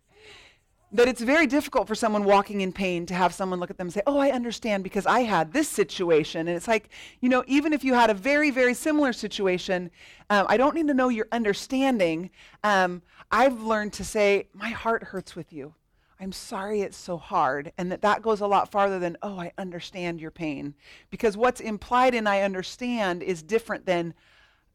that 0.92 1.06
it's 1.06 1.20
very 1.20 1.46
difficult 1.46 1.86
for 1.86 1.94
someone 1.94 2.24
walking 2.24 2.62
in 2.62 2.72
pain 2.72 3.04
to 3.06 3.14
have 3.14 3.34
someone 3.34 3.60
look 3.60 3.70
at 3.70 3.76
them 3.76 3.88
and 3.88 3.94
say, 3.94 4.02
Oh, 4.06 4.18
I 4.18 4.30
understand 4.30 4.82
because 4.82 5.06
I 5.06 5.20
had 5.20 5.52
this 5.52 5.68
situation. 5.68 6.48
And 6.48 6.56
it's 6.56 6.68
like, 6.68 6.88
you 7.20 7.28
know, 7.28 7.44
even 7.46 7.72
if 7.72 7.84
you 7.84 7.94
had 7.94 8.08
a 8.10 8.14
very, 8.14 8.50
very 8.50 8.72
similar 8.74 9.12
situation, 9.12 9.90
um, 10.30 10.46
I 10.48 10.56
don't 10.56 10.74
need 10.74 10.88
to 10.88 10.94
know 10.94 11.10
your 11.10 11.28
understanding. 11.30 12.30
Um, 12.64 13.02
I've 13.30 13.60
learned 13.62 13.92
to 13.94 14.04
say, 14.04 14.48
My 14.54 14.70
heart 14.70 15.04
hurts 15.04 15.36
with 15.36 15.52
you. 15.52 15.74
I'm 16.20 16.32
sorry 16.32 16.80
it's 16.80 16.96
so 16.96 17.18
hard. 17.18 17.72
And 17.76 17.92
that 17.92 18.02
that 18.02 18.22
goes 18.22 18.40
a 18.40 18.46
lot 18.46 18.70
farther 18.70 18.98
than, 18.98 19.18
Oh, 19.22 19.38
I 19.38 19.52
understand 19.58 20.20
your 20.20 20.30
pain. 20.30 20.74
Because 21.10 21.36
what's 21.36 21.60
implied 21.60 22.14
in 22.14 22.26
I 22.26 22.40
understand 22.40 23.22
is 23.22 23.42
different 23.42 23.84
than 23.84 24.14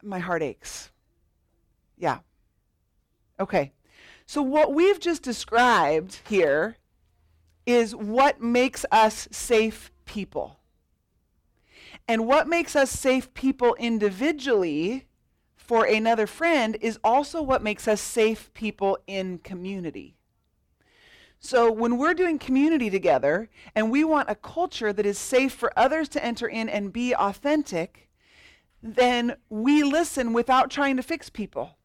my 0.04 0.20
heart 0.20 0.44
aches. 0.44 0.92
Yeah. 1.98 2.20
Okay. 3.40 3.72
So, 4.34 4.42
what 4.42 4.74
we've 4.74 5.00
just 5.00 5.22
described 5.22 6.22
here 6.28 6.78
is 7.68 7.96
what 7.96 8.42
makes 8.42 8.84
us 8.92 9.28
safe 9.30 9.92
people. 10.06 10.58
And 12.08 12.26
what 12.26 12.48
makes 12.48 12.76
us 12.76 12.90
safe 12.90 13.32
people 13.36 13.76
individually 13.76 15.06
for 15.56 15.86
another 15.86 16.26
friend 16.26 16.76
is 16.82 16.98
also 17.04 17.44
what 17.44 17.62
makes 17.62 17.88
us 17.88 18.02
safe 18.02 18.52
people 18.56 18.98
in 19.06 19.38
community. 19.38 20.16
So, 21.38 21.72
when 21.72 22.00
we're 22.00 22.16
doing 22.16 22.40
community 22.40 22.90
together 22.90 23.52
and 23.76 23.92
we 23.92 24.04
want 24.04 24.32
a 24.32 24.36
culture 24.36 24.92
that 24.92 25.06
is 25.06 25.20
safe 25.20 25.54
for 25.54 25.72
others 25.78 26.10
to 26.10 26.26
enter 26.26 26.48
in 26.48 26.70
and 26.70 26.92
be 26.92 27.14
authentic, 27.14 28.10
then 28.82 29.36
we 29.50 29.84
listen 29.84 30.34
without 30.34 30.72
trying 30.72 30.98
to 30.98 31.04
fix 31.04 31.30
people. 31.30 31.78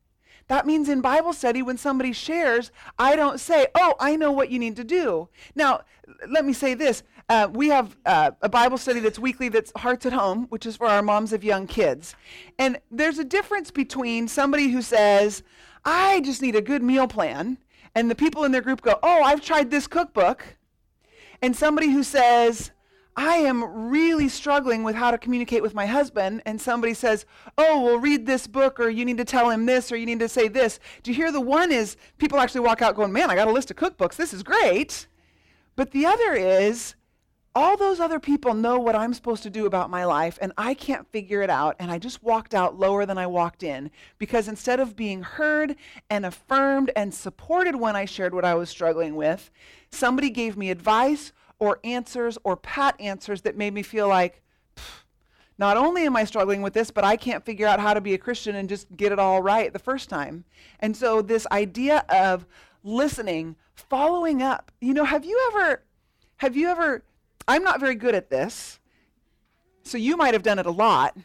That 0.49 0.67
means 0.67 0.89
in 0.89 1.01
Bible 1.01 1.33
study, 1.33 1.63
when 1.63 1.77
somebody 1.77 2.13
shares, 2.13 2.71
I 2.99 3.17
don't 3.17 3.39
say, 3.39 3.69
Oh, 3.75 3.95
I 4.01 4.17
know 4.17 4.33
what 4.33 4.51
you 4.51 4.59
need 4.59 4.77
to 4.77 4.85
do. 4.85 5.29
Now, 5.55 5.83
let 6.29 6.45
me 6.45 6.53
say 6.53 6.75
this. 6.75 7.03
Uh, 7.29 7.49
we 7.53 7.69
have 7.69 7.97
uh, 8.07 8.31
a 8.41 8.49
Bible 8.49 8.79
study 8.79 9.01
that's 9.01 9.19
weekly 9.19 9.51
that's 9.51 9.71
Hearts 9.77 10.07
at 10.07 10.15
Home, 10.15 10.47
which 10.49 10.65
is 10.65 10.77
for 10.77 10.87
our 10.87 11.03
moms 11.03 11.35
of 11.35 11.45
young 11.45 11.67
kids. 11.67 12.17
And 12.59 12.79
there's 12.91 13.19
a 13.19 13.25
difference 13.25 13.71
between 13.71 14.29
somebody 14.29 14.69
who 14.69 14.81
says, 14.81 15.43
I 15.85 16.21
just 16.21 16.41
need 16.41 16.57
a 16.57 16.63
good 16.63 16.83
meal 16.83 17.07
plan, 17.07 17.59
and 17.95 18.11
the 18.11 18.15
people 18.15 18.45
in 18.45 18.53
their 18.53 18.63
group 18.63 18.81
go, 18.81 18.99
Oh, 19.03 19.23
I've 19.23 19.43
tried 19.43 19.71
this 19.71 19.87
cookbook, 19.87 20.57
and 21.43 21.55
somebody 21.55 21.91
who 21.91 22.03
says, 22.03 22.71
I 23.21 23.39
am 23.39 23.91
really 23.91 24.29
struggling 24.29 24.85
with 24.85 24.95
how 24.95 25.11
to 25.11 25.19
communicate 25.19 25.61
with 25.61 25.75
my 25.75 25.87
husband, 25.87 26.41
and 26.47 26.61
somebody 26.61 26.95
says, 26.95 27.27
Oh, 27.59 27.83
well, 27.83 27.99
read 27.99 28.27
this 28.27 28.47
book, 28.47 28.79
or 28.79 28.89
you 28.89 29.05
need 29.05 29.19
to 29.19 29.25
tell 29.25 29.51
him 29.51 29.67
this, 29.67 29.91
or 29.91 29.97
you 29.97 30.07
need 30.07 30.21
to 30.21 30.29
say 30.29 30.47
this. 30.47 30.79
Do 31.03 31.11
you 31.11 31.17
hear 31.17 31.33
the 31.33 31.41
one 31.41 31.73
is 31.73 31.97
people 32.19 32.39
actually 32.39 32.61
walk 32.61 32.81
out 32.81 32.95
going, 32.95 33.13
Man, 33.13 33.29
I 33.29 33.35
got 33.35 33.49
a 33.49 33.53
list 33.53 33.73
of 33.73 33.77
cookbooks. 33.77 34.15
This 34.15 34.33
is 34.33 34.45
great. 34.45 35.09
But 35.75 35.91
the 35.91 36.07
other 36.07 36.33
is, 36.35 36.95
all 37.57 37.77
those 37.77 37.99
other 37.99 38.21
people 38.21 38.55
know 38.55 38.79
what 38.79 38.95
I'm 38.95 39.13
supposed 39.13 39.43
to 39.43 39.51
do 39.51 39.67
about 39.67 39.91
my 39.91 40.05
life, 40.05 40.39
and 40.41 40.53
I 40.57 40.75
can't 40.75 41.11
figure 41.11 41.43
it 41.43 41.51
out. 41.51 41.75
And 41.81 41.91
I 41.91 41.99
just 41.99 42.23
walked 42.23 42.55
out 42.55 42.79
lower 42.79 43.05
than 43.05 43.19
I 43.19 43.27
walked 43.27 43.65
in 43.65 43.91
because 44.19 44.47
instead 44.47 44.79
of 44.79 44.95
being 44.95 45.25
heard 45.25 45.75
and 46.09 46.25
affirmed 46.25 46.93
and 46.95 47.13
supported 47.13 47.75
when 47.75 47.97
I 47.97 48.05
shared 48.05 48.33
what 48.33 48.45
I 48.45 48.55
was 48.55 48.71
struggling 48.71 49.17
with, 49.17 49.51
somebody 49.91 50.31
gave 50.31 50.57
me 50.57 50.71
advice 50.71 51.33
or 51.59 51.81
answers 51.85 52.39
or 52.45 52.57
pat 52.57 53.01
answers 53.01 53.43
that 53.43 53.57
made 53.57 53.75
me 53.75 53.83
feel 53.83 54.09
like, 54.09 54.43
not 55.59 55.77
only 55.77 56.07
am 56.07 56.17
I 56.17 56.25
struggling 56.25 56.63
with 56.63 56.73
this, 56.73 56.91
but 56.91 57.05
I 57.05 57.17
can't 57.17 57.45
figure 57.45 57.67
out 57.67 57.81
how 57.81 57.93
to 57.93 58.01
be 58.01 58.15
a 58.15 58.19
Christian 58.19 58.55
and 58.55 58.69
just 58.69 58.87
get 58.97 59.11
it 59.11 59.19
all 59.19 59.43
right 59.43 59.73
the 59.73 59.79
first 59.81 60.09
time. 60.09 60.45
And 60.79 60.97
so, 60.97 61.21
this 61.21 61.47
idea 61.51 62.05
of 62.09 62.47
listening, 62.85 63.57
following 63.75 64.41
up, 64.41 64.71
you 64.81 64.95
know, 64.95 65.05
have 65.05 65.25
you 65.25 65.51
ever, 65.53 65.83
have 66.37 66.57
you 66.57 66.69
ever, 66.69 67.03
I'm 67.49 67.65
not 67.65 67.81
very 67.81 67.97
good 67.97 68.15
at 68.15 68.31
this, 68.31 68.79
so 69.83 69.99
you 69.99 70.17
might 70.17 70.35
have 70.35 70.45
done 70.45 70.61
it 70.61 70.67
a 70.67 70.71
lot, 70.71 71.17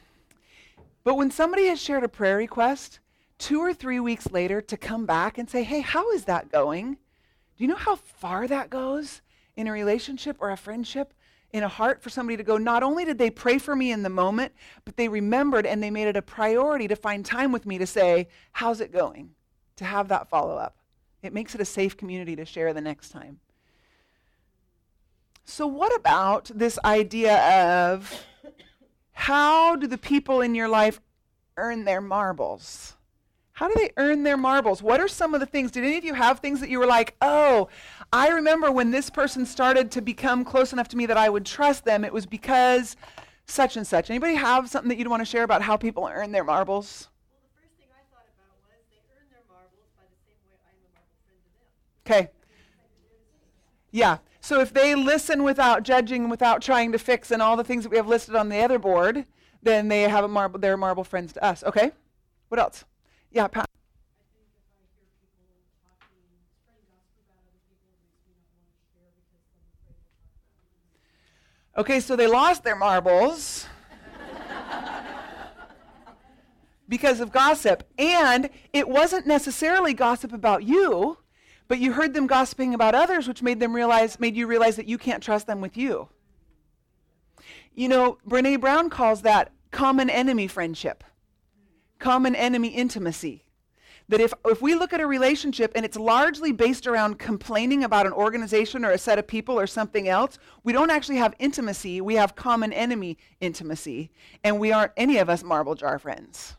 but 1.03 1.15
when 1.15 1.29
somebody 1.29 1.67
has 1.67 1.81
shared 1.81 2.03
a 2.03 2.09
prayer 2.09 2.37
request, 2.37 2.99
two 3.37 3.59
or 3.59 3.73
three 3.73 3.99
weeks 3.99 4.31
later 4.31 4.61
to 4.61 4.77
come 4.77 5.05
back 5.05 5.37
and 5.37 5.49
say, 5.49 5.63
hey, 5.63 5.81
how 5.81 6.09
is 6.11 6.25
that 6.25 6.51
going? 6.51 6.93
Do 6.93 7.63
you 7.63 7.67
know 7.67 7.75
how 7.75 7.97
far 7.97 8.47
that 8.47 8.69
goes? 8.69 9.21
In 9.55 9.67
a 9.67 9.71
relationship 9.71 10.37
or 10.39 10.51
a 10.51 10.57
friendship, 10.57 11.13
in 11.51 11.63
a 11.63 11.67
heart 11.67 12.01
for 12.01 12.09
somebody 12.09 12.35
to 12.37 12.43
go, 12.43 12.57
not 12.57 12.81
only 12.81 13.05
did 13.05 13.19
they 13.19 13.29
pray 13.29 13.59
for 13.59 13.75
me 13.75 13.91
in 13.91 14.01
the 14.01 14.09
moment, 14.09 14.53
but 14.85 14.97
they 14.97 15.07
remembered 15.07 15.65
and 15.65 15.81
they 15.81 15.91
made 15.91 16.07
it 16.07 16.17
a 16.17 16.21
priority 16.21 16.87
to 16.87 16.95
find 16.95 17.25
time 17.25 17.51
with 17.51 17.65
me 17.65 17.77
to 17.77 17.85
say, 17.85 18.27
How's 18.53 18.81
it 18.81 18.91
going? 18.91 19.31
To 19.77 19.85
have 19.85 20.07
that 20.07 20.29
follow 20.29 20.57
up. 20.57 20.77
It 21.21 21.33
makes 21.33 21.55
it 21.55 21.61
a 21.61 21.65
safe 21.65 21.95
community 21.95 22.35
to 22.35 22.45
share 22.45 22.73
the 22.73 22.81
next 22.81 23.09
time. 23.09 23.39
So, 25.45 25.67
what 25.67 25.95
about 25.95 26.49
this 26.53 26.79
idea 26.83 27.37
of 27.37 28.25
how 29.11 29.75
do 29.75 29.87
the 29.87 29.97
people 29.97 30.41
in 30.41 30.55
your 30.55 30.67
life 30.67 30.99
earn 31.57 31.85
their 31.85 32.01
marbles? 32.01 32.95
How 33.53 33.67
do 33.67 33.75
they 33.77 33.91
earn 33.97 34.23
their 34.23 34.35
marbles? 34.35 34.81
What 34.81 34.99
are 34.99 35.07
some 35.07 35.35
of 35.35 35.39
the 35.39 35.45
things? 35.45 35.69
Did 35.69 35.83
any 35.83 35.97
of 35.97 36.03
you 36.03 36.15
have 36.15 36.39
things 36.39 36.59
that 36.59 36.69
you 36.69 36.79
were 36.79 36.87
like, 36.87 37.15
oh, 37.21 37.69
I 38.11 38.29
remember 38.29 38.71
when 38.71 38.89
this 38.89 39.11
person 39.11 39.45
started 39.45 39.91
to 39.91 40.01
become 40.01 40.43
close 40.43 40.73
enough 40.73 40.87
to 40.89 40.97
me 40.97 41.05
that 41.05 41.17
I 41.17 41.29
would 41.29 41.45
trust 41.45 41.85
them, 41.85 42.03
it 42.03 42.11
was 42.11 42.25
because 42.25 42.95
such 43.45 43.77
and 43.77 43.85
such. 43.85 44.09
Anybody 44.09 44.35
have 44.35 44.69
something 44.69 44.89
that 44.89 44.97
you'd 44.97 45.07
want 45.07 45.21
to 45.21 45.25
share 45.25 45.43
about 45.43 45.61
how 45.61 45.77
people 45.77 46.09
earn 46.11 46.31
their 46.31 46.43
marbles? 46.43 47.09
Their. 52.05 52.19
Okay. 52.19 52.31
Yeah. 53.91 54.17
So 54.41 54.61
if 54.61 54.73
they 54.73 54.95
listen 54.95 55.43
without 55.43 55.83
judging, 55.83 56.27
without 56.27 56.61
trying 56.61 56.91
to 56.91 56.97
fix, 56.97 57.29
and 57.29 57.41
all 57.41 57.55
the 57.55 57.63
things 57.63 57.83
that 57.83 57.89
we 57.89 57.97
have 57.97 58.07
listed 58.07 58.35
on 58.35 58.49
the 58.49 58.61
other 58.61 58.79
board, 58.79 59.25
then 59.61 59.89
they 59.89 60.01
have 60.01 60.23
a 60.23 60.27
marble. 60.27 60.59
They're 60.59 60.75
marble 60.75 61.03
friends 61.03 61.33
to 61.33 61.43
us. 61.43 61.63
Okay. 61.63 61.91
What 62.49 62.59
else? 62.59 62.83
Yeah, 63.33 63.47
Pat. 63.47 63.67
Okay, 71.75 71.99
so 71.99 72.15
they 72.15 72.27
lost 72.27 72.63
their 72.63 72.75
marbles 72.75 73.65
because 76.87 77.19
of 77.19 77.31
gossip. 77.31 77.83
And 77.97 78.51
it 78.71 78.87
wasn't 78.87 79.25
necessarily 79.25 79.95
gossip 79.95 80.31
about 80.31 80.63
you, 80.63 81.17
but 81.67 81.79
you 81.79 81.93
heard 81.93 82.13
them 82.13 82.27
gossiping 82.27 82.75
about 82.75 82.93
others, 82.93 83.27
which 83.27 83.41
made 83.41 83.59
them 83.59 83.75
realize 83.75 84.19
made 84.19 84.35
you 84.35 84.45
realize 84.45 84.75
that 84.75 84.85
you 84.85 84.99
can't 84.99 85.23
trust 85.23 85.47
them 85.47 85.59
with 85.59 85.75
you. 85.75 86.09
You 87.73 87.87
know, 87.87 88.19
Brene 88.29 88.61
Brown 88.61 88.91
calls 88.91 89.23
that 89.23 89.51
common 89.71 90.11
enemy 90.11 90.45
friendship 90.45 91.03
common 92.03 92.35
enemy 92.35 92.67
intimacy. 92.67 93.45
That 94.09 94.19
if, 94.19 94.33
if 94.45 94.61
we 94.61 94.75
look 94.75 94.91
at 94.91 94.99
a 94.99 95.07
relationship 95.07 95.71
and 95.73 95.85
it's 95.85 95.95
largely 95.95 96.51
based 96.51 96.85
around 96.85 97.17
complaining 97.17 97.85
about 97.85 98.05
an 98.05 98.11
organization 98.11 98.83
or 98.83 98.91
a 98.91 98.97
set 98.97 99.17
of 99.17 99.25
people 99.25 99.57
or 99.57 99.65
something 99.65 100.09
else, 100.09 100.37
we 100.65 100.73
don't 100.73 100.91
actually 100.91 101.15
have 101.19 101.33
intimacy. 101.39 102.01
We 102.01 102.15
have 102.15 102.35
common 102.35 102.73
enemy 102.73 103.17
intimacy. 103.39 104.11
And 104.43 104.59
we 104.59 104.73
aren't 104.73 104.91
any 104.97 105.17
of 105.19 105.29
us 105.29 105.41
marble 105.43 105.75
jar 105.75 105.97
friends. 105.97 106.57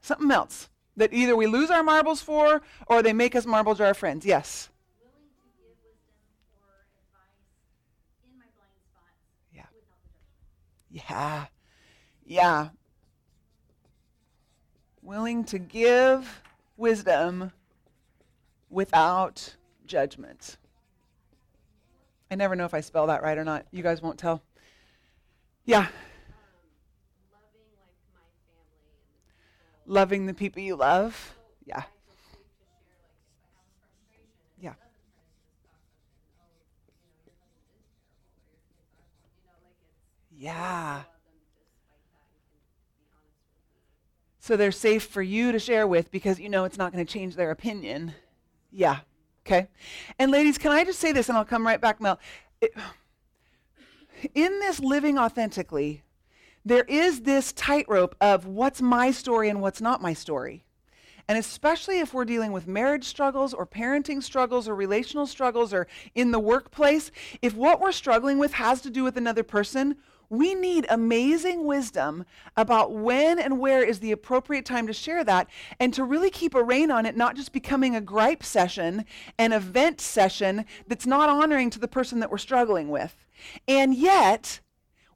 Something 0.00 0.30
else 0.30 0.70
that 0.96 1.12
either 1.12 1.36
we 1.36 1.46
lose 1.46 1.70
our 1.70 1.82
marbles 1.82 2.22
for 2.22 2.62
or 2.86 3.02
they 3.02 3.12
make 3.12 3.36
us 3.36 3.44
marble 3.44 3.74
jar 3.74 3.92
friends. 3.92 4.24
Yes? 4.24 4.70
Yeah. 5.02 5.10
to 5.12 5.48
give 5.58 5.76
wisdom 5.84 6.16
or 6.56 6.86
advice 6.96 7.52
in 8.24 8.38
my 8.38 8.48
blind 8.56 8.80
spots 8.88 9.20
Yeah. 9.54 9.68
without 9.74 10.00
the 10.00 10.12
judgment. 10.88 11.10
Yeah. 11.10 11.46
Yeah. 12.24 12.68
Willing 15.10 15.42
to 15.46 15.58
give 15.58 16.40
wisdom 16.76 17.50
without 18.68 19.56
judgment. 19.84 20.56
I 22.30 22.36
never 22.36 22.54
know 22.54 22.64
if 22.64 22.74
I 22.74 22.80
spell 22.80 23.08
that 23.08 23.20
right 23.20 23.36
or 23.36 23.42
not. 23.42 23.66
You 23.72 23.82
guys 23.82 24.00
won't 24.00 24.20
tell. 24.20 24.40
Yeah. 25.64 25.88
loving 29.84 30.26
the 30.26 30.32
people. 30.32 30.62
You 30.62 30.76
love. 30.76 31.34
Yeah. 31.66 31.82
Yeah. 34.60 34.74
it 41.00 41.19
So 44.50 44.56
they're 44.56 44.72
safe 44.72 45.04
for 45.04 45.22
you 45.22 45.52
to 45.52 45.60
share 45.60 45.86
with 45.86 46.10
because 46.10 46.40
you 46.40 46.48
know 46.48 46.64
it's 46.64 46.76
not 46.76 46.90
going 46.90 47.06
to 47.06 47.12
change 47.12 47.36
their 47.36 47.52
opinion. 47.52 48.14
Yeah. 48.72 48.98
Okay. 49.46 49.68
And 50.18 50.32
ladies, 50.32 50.58
can 50.58 50.72
I 50.72 50.82
just 50.82 50.98
say 50.98 51.12
this 51.12 51.28
and 51.28 51.38
I'll 51.38 51.44
come 51.44 51.64
right 51.64 51.80
back, 51.80 52.00
Mel? 52.00 52.18
It- 52.60 52.74
in 54.34 54.58
this 54.58 54.80
living 54.80 55.20
authentically, 55.20 56.02
there 56.64 56.82
is 56.82 57.20
this 57.20 57.52
tightrope 57.52 58.16
of 58.20 58.44
what's 58.44 58.82
my 58.82 59.12
story 59.12 59.48
and 59.48 59.60
what's 59.60 59.80
not 59.80 60.02
my 60.02 60.14
story. 60.14 60.64
And 61.28 61.38
especially 61.38 62.00
if 62.00 62.12
we're 62.12 62.24
dealing 62.24 62.50
with 62.50 62.66
marriage 62.66 63.04
struggles 63.04 63.54
or 63.54 63.64
parenting 63.64 64.20
struggles 64.20 64.66
or 64.66 64.74
relational 64.74 65.28
struggles 65.28 65.72
or 65.72 65.86
in 66.16 66.32
the 66.32 66.40
workplace, 66.40 67.12
if 67.40 67.54
what 67.54 67.80
we're 67.80 67.92
struggling 67.92 68.38
with 68.38 68.54
has 68.54 68.80
to 68.80 68.90
do 68.90 69.04
with 69.04 69.16
another 69.16 69.44
person, 69.44 69.94
we 70.30 70.54
need 70.54 70.86
amazing 70.88 71.66
wisdom 71.66 72.24
about 72.56 72.92
when 72.92 73.38
and 73.38 73.58
where 73.58 73.82
is 73.82 73.98
the 73.98 74.12
appropriate 74.12 74.64
time 74.64 74.86
to 74.86 74.92
share 74.92 75.24
that 75.24 75.48
and 75.80 75.92
to 75.92 76.04
really 76.04 76.30
keep 76.30 76.54
a 76.54 76.62
rein 76.62 76.90
on 76.90 77.04
it, 77.04 77.16
not 77.16 77.34
just 77.34 77.52
becoming 77.52 77.96
a 77.96 78.00
gripe 78.00 78.44
session, 78.44 79.04
an 79.38 79.52
event 79.52 80.00
session 80.00 80.64
that's 80.86 81.06
not 81.06 81.28
honoring 81.28 81.68
to 81.68 81.80
the 81.80 81.88
person 81.88 82.20
that 82.20 82.30
we're 82.30 82.38
struggling 82.38 82.88
with. 82.88 83.16
And 83.66 83.94
yet, 83.94 84.60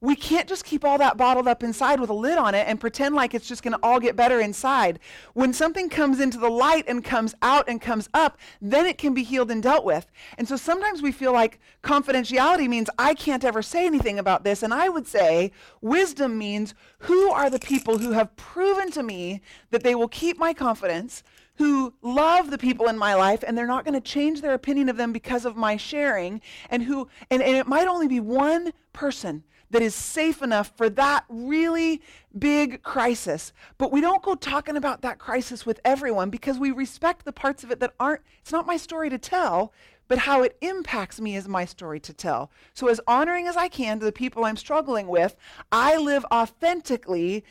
we 0.05 0.15
can't 0.15 0.47
just 0.47 0.65
keep 0.65 0.85
all 0.85 0.99
that 0.99 1.17
bottled 1.17 1.49
up 1.49 1.63
inside 1.63 1.99
with 1.99 2.11
a 2.11 2.15
lid 2.15 2.37
on 2.37 2.55
it 2.55 2.69
and 2.69 2.79
pretend 2.79 3.15
like 3.15 3.33
it's 3.33 3.49
just 3.49 3.63
going 3.63 3.73
to 3.73 3.81
all 3.83 3.99
get 3.99 4.15
better 4.15 4.39
inside. 4.39 4.99
When 5.33 5.55
something 5.55 5.89
comes 5.89 6.21
into 6.21 6.37
the 6.37 6.51
light 6.51 6.85
and 6.87 7.03
comes 7.03 7.35
out 7.41 7.69
and 7.69 7.81
comes 7.81 8.11
up, 8.13 8.39
then 8.61 8.85
it 8.85 8.99
can 8.99 9.15
be 9.15 9.23
healed 9.23 9.51
and 9.51 9.63
dealt 9.63 9.85
with. 9.85 10.07
And 10.37 10.47
so 10.47 10.57
sometimes 10.57 11.01
we 11.01 11.11
feel 11.11 11.33
like 11.33 11.59
confidentiality 11.83 12.69
means 12.69 12.91
I 12.99 13.15
can't 13.15 13.45
ever 13.45 13.63
say 13.63 13.87
anything 13.87 14.19
about 14.19 14.45
this. 14.45 14.63
And 14.63 14.75
I 14.75 14.91
would 14.91 15.07
say 15.07 15.53
wisdom 15.81 16.37
means 16.37 16.75
who 16.99 17.31
are 17.31 17.49
the 17.49 17.59
people 17.59 17.97
who 17.97 18.13
have 18.13 18.37
proven 18.37 18.91
to 18.91 19.03
me 19.03 19.41
that 19.71 19.83
they 19.83 19.95
will 19.95 20.09
keep 20.09 20.39
my 20.39 20.53
confidence, 20.53 21.23
who 21.57 21.95
love 22.03 22.51
the 22.51 22.59
people 22.59 22.89
in 22.89 22.99
my 22.99 23.15
life 23.15 23.43
and 23.47 23.57
they're 23.57 23.67
not 23.67 23.87
going 23.87 23.95
to 23.95 24.01
change 24.01 24.43
their 24.43 24.53
opinion 24.53 24.91
of 24.91 24.99
them 24.99 25.13
because 25.13 25.47
of 25.47 25.57
my 25.57 25.79
sharing 25.79 26.43
and 26.69 26.83
who 26.83 27.09
and, 27.31 27.43
and 27.43 27.57
it 27.57 27.67
might 27.67 27.87
only 27.87 28.09
be 28.09 28.19
one 28.21 28.73
person 28.93 29.45
that 29.75 29.83
is 29.83 29.95
safe 29.95 30.41
enough 30.43 30.73
for 30.77 30.89
that 30.89 31.25
really 31.29 32.01
big 32.39 32.83
crisis 32.83 33.53
but 33.79 33.93
we 33.93 34.01
don't 34.01 34.23
go 34.23 34.35
talking 34.35 34.77
about 34.77 35.03
that 35.03 35.19
crisis 35.19 35.67
with 35.67 35.81
everyone 35.85 36.31
because 36.31 36.59
we 36.59 36.71
respect 36.71 37.25
the 37.25 37.33
parts 37.33 37.63
of 37.65 37.71
it 37.71 37.81
that 37.81 37.93
aren't 38.01 38.23
it's 38.41 38.53
not 38.53 38.67
my 38.67 38.77
story 38.77 39.11
to 39.11 39.19
tell 39.19 39.73
but 40.09 40.19
how 40.19 40.43
it 40.43 40.57
impacts 40.61 41.21
me 41.21 41.35
is 41.37 41.49
my 41.49 41.65
story 41.65 41.99
to 42.01 42.13
tell. 42.13 42.51
So, 42.75 42.89
as 42.89 43.01
honoring 43.07 43.47
as 43.47 43.57
I 43.57 43.69
can 43.69 43.99
to 44.01 44.05
the 44.05 44.13
people 44.13 44.45
I'm 44.45 44.57
struggling 44.57 45.09
with, 45.09 45.37
I 45.73 45.97
live 45.97 46.27
authentically 46.33 47.45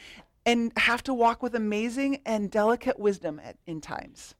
and 0.45 0.71
have 0.77 1.03
to 1.03 1.13
walk 1.13 1.41
with 1.41 1.55
amazing 1.55 2.19
and 2.25 2.51
delicate 2.51 2.99
wisdom 2.99 3.39
at, 3.43 3.57
in 3.65 3.81
times. 3.81 4.35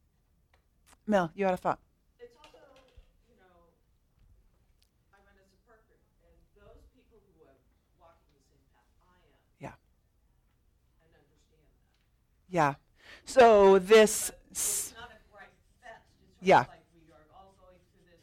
Mel, 1.08 1.32
you 1.34 1.46
had 1.46 1.54
a 1.54 1.58
thought. 1.58 1.80
It's 2.20 2.36
also, 2.38 2.60
you 3.28 3.36
know, 3.40 3.72
I'm 5.12 5.24
Vanessa 5.26 5.58
Parker, 5.66 5.98
and 6.28 6.36
those 6.60 6.84
people 6.94 7.20
who 7.24 7.44
are 7.48 7.58
walking 8.00 8.32
the 8.36 8.44
same 8.46 8.64
path 8.76 8.88
I 9.08 9.16
am 9.26 9.40
Yeah. 9.60 9.76
and 11.02 11.12
understand 11.18 11.66
that. 11.72 12.43
Yeah. 12.54 12.76
So, 13.26 13.80
this. 13.80 14.32
It's 14.52 14.94
not 14.96 15.10
a 15.10 15.34
bright 15.34 15.50
fence, 15.82 16.04
it's 16.22 16.38
sort 16.38 16.48
Yeah. 16.48 16.60
of 16.62 16.68
like 16.68 16.82
we 16.94 17.12
are 17.12 17.26
all 17.36 17.56
going 17.60 17.80
through 17.92 18.12
this 18.12 18.22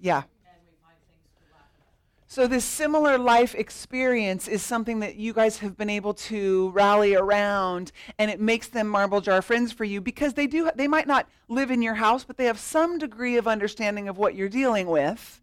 Yeah. 0.00 0.22
and 0.22 0.62
we 0.64 0.72
find 0.82 0.96
things 1.06 1.28
to 1.36 1.52
laugh 1.52 1.68
about. 1.76 1.92
So, 2.26 2.46
this 2.46 2.64
similar 2.64 3.18
life 3.18 3.54
experience 3.54 4.48
is 4.48 4.62
something 4.62 5.00
that 5.00 5.16
you 5.16 5.34
guys 5.34 5.58
have 5.58 5.76
been 5.76 5.90
able 5.90 6.14
to 6.14 6.70
rally 6.70 7.14
around, 7.14 7.92
and 8.18 8.30
it 8.30 8.40
makes 8.40 8.68
them 8.68 8.88
marble 8.88 9.20
jar 9.20 9.42
friends 9.42 9.70
for 9.70 9.84
you 9.84 10.00
because 10.00 10.32
they 10.32 10.46
do. 10.46 10.70
They 10.74 10.88
might 10.88 11.06
not 11.06 11.28
live 11.48 11.70
in 11.70 11.82
your 11.82 11.96
house, 11.96 12.24
but 12.24 12.38
they 12.38 12.46
have 12.46 12.58
some 12.58 12.96
degree 12.96 13.36
of 13.36 13.46
understanding 13.46 14.08
of 14.08 14.16
what 14.16 14.34
you're 14.34 14.48
dealing 14.48 14.86
with, 14.86 15.42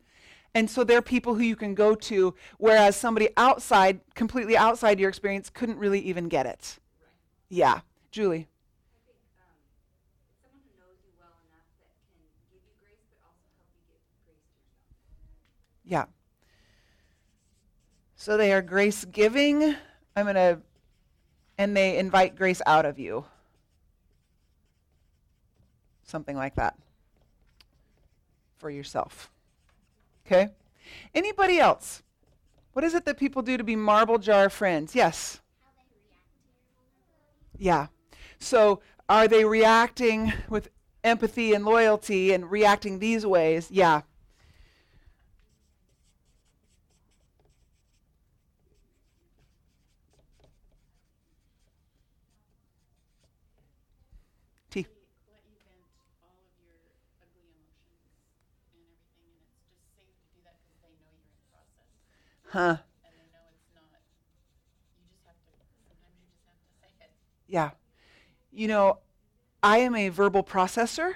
and 0.56 0.68
so 0.72 0.84
they're 0.84 1.04
people 1.04 1.36
who 1.36 1.44
you 1.44 1.56
can 1.56 1.76
go 1.76 1.94
to. 1.94 2.34
Whereas 2.58 2.96
somebody 2.96 3.30
outside, 3.38 4.00
completely 4.16 4.58
outside 4.58 5.00
your 5.00 5.10
experience, 5.10 5.52
couldn't 5.52 5.78
really 5.78 6.00
even 6.00 6.28
get 6.28 6.48
it. 6.48 6.80
Yeah, 7.54 7.82
Julie. 8.12 8.48
I 8.48 9.12
think 9.12 9.20
um, 9.36 9.60
someone 10.42 10.64
who 10.64 10.80
knows 10.80 10.96
you 11.04 11.12
well 11.20 11.36
enough 11.52 11.68
that 11.84 11.92
can 12.08 12.24
give 12.48 12.62
you 12.64 12.72
grace, 12.80 13.04
but 13.12 13.20
also 13.28 13.52
help 13.60 13.68
you 13.76 13.84
give 13.92 14.00
grace 14.24 14.48
to 14.48 14.64
yourself. 14.64 14.96
Yeah. 15.84 16.06
So 18.16 18.38
they 18.38 18.54
are 18.54 18.62
grace 18.62 19.04
giving. 19.04 19.76
I'm 20.16 20.24
going 20.24 20.36
to, 20.36 20.62
and 21.58 21.76
they 21.76 21.98
invite 21.98 22.38
grace 22.38 22.62
out 22.66 22.86
of 22.86 22.98
you. 22.98 23.26
Something 26.06 26.38
like 26.38 26.56
that 26.56 26.78
for 28.60 28.70
yourself. 28.70 29.30
Okay? 30.26 30.48
Anybody 31.14 31.60
else? 31.60 32.02
What 32.72 32.86
is 32.86 32.94
it 32.94 33.04
that 33.04 33.18
people 33.18 33.42
do 33.42 33.58
to 33.58 33.64
be 33.66 33.76
marble 33.76 34.20
jar 34.20 34.50
friends? 34.50 34.96
Yes. 34.96 35.41
Yeah. 37.62 37.88
So 38.40 38.82
are 39.08 39.28
they 39.28 39.46
reacting 39.46 40.34
with 40.50 40.70
empathy 41.04 41.54
and 41.54 41.64
loyalty 41.64 42.34
and 42.34 42.50
reacting 42.50 42.98
these 42.98 43.24
ways? 43.24 43.70
Yeah. 43.70 44.02
T. 54.72 54.88
let 62.56 62.91
Yeah. 67.52 67.72
You 68.52 68.68
know, 68.68 68.98
I 69.62 69.80
am 69.80 69.94
a 69.94 70.10
verbal 70.10 70.44
processor. 70.44 71.16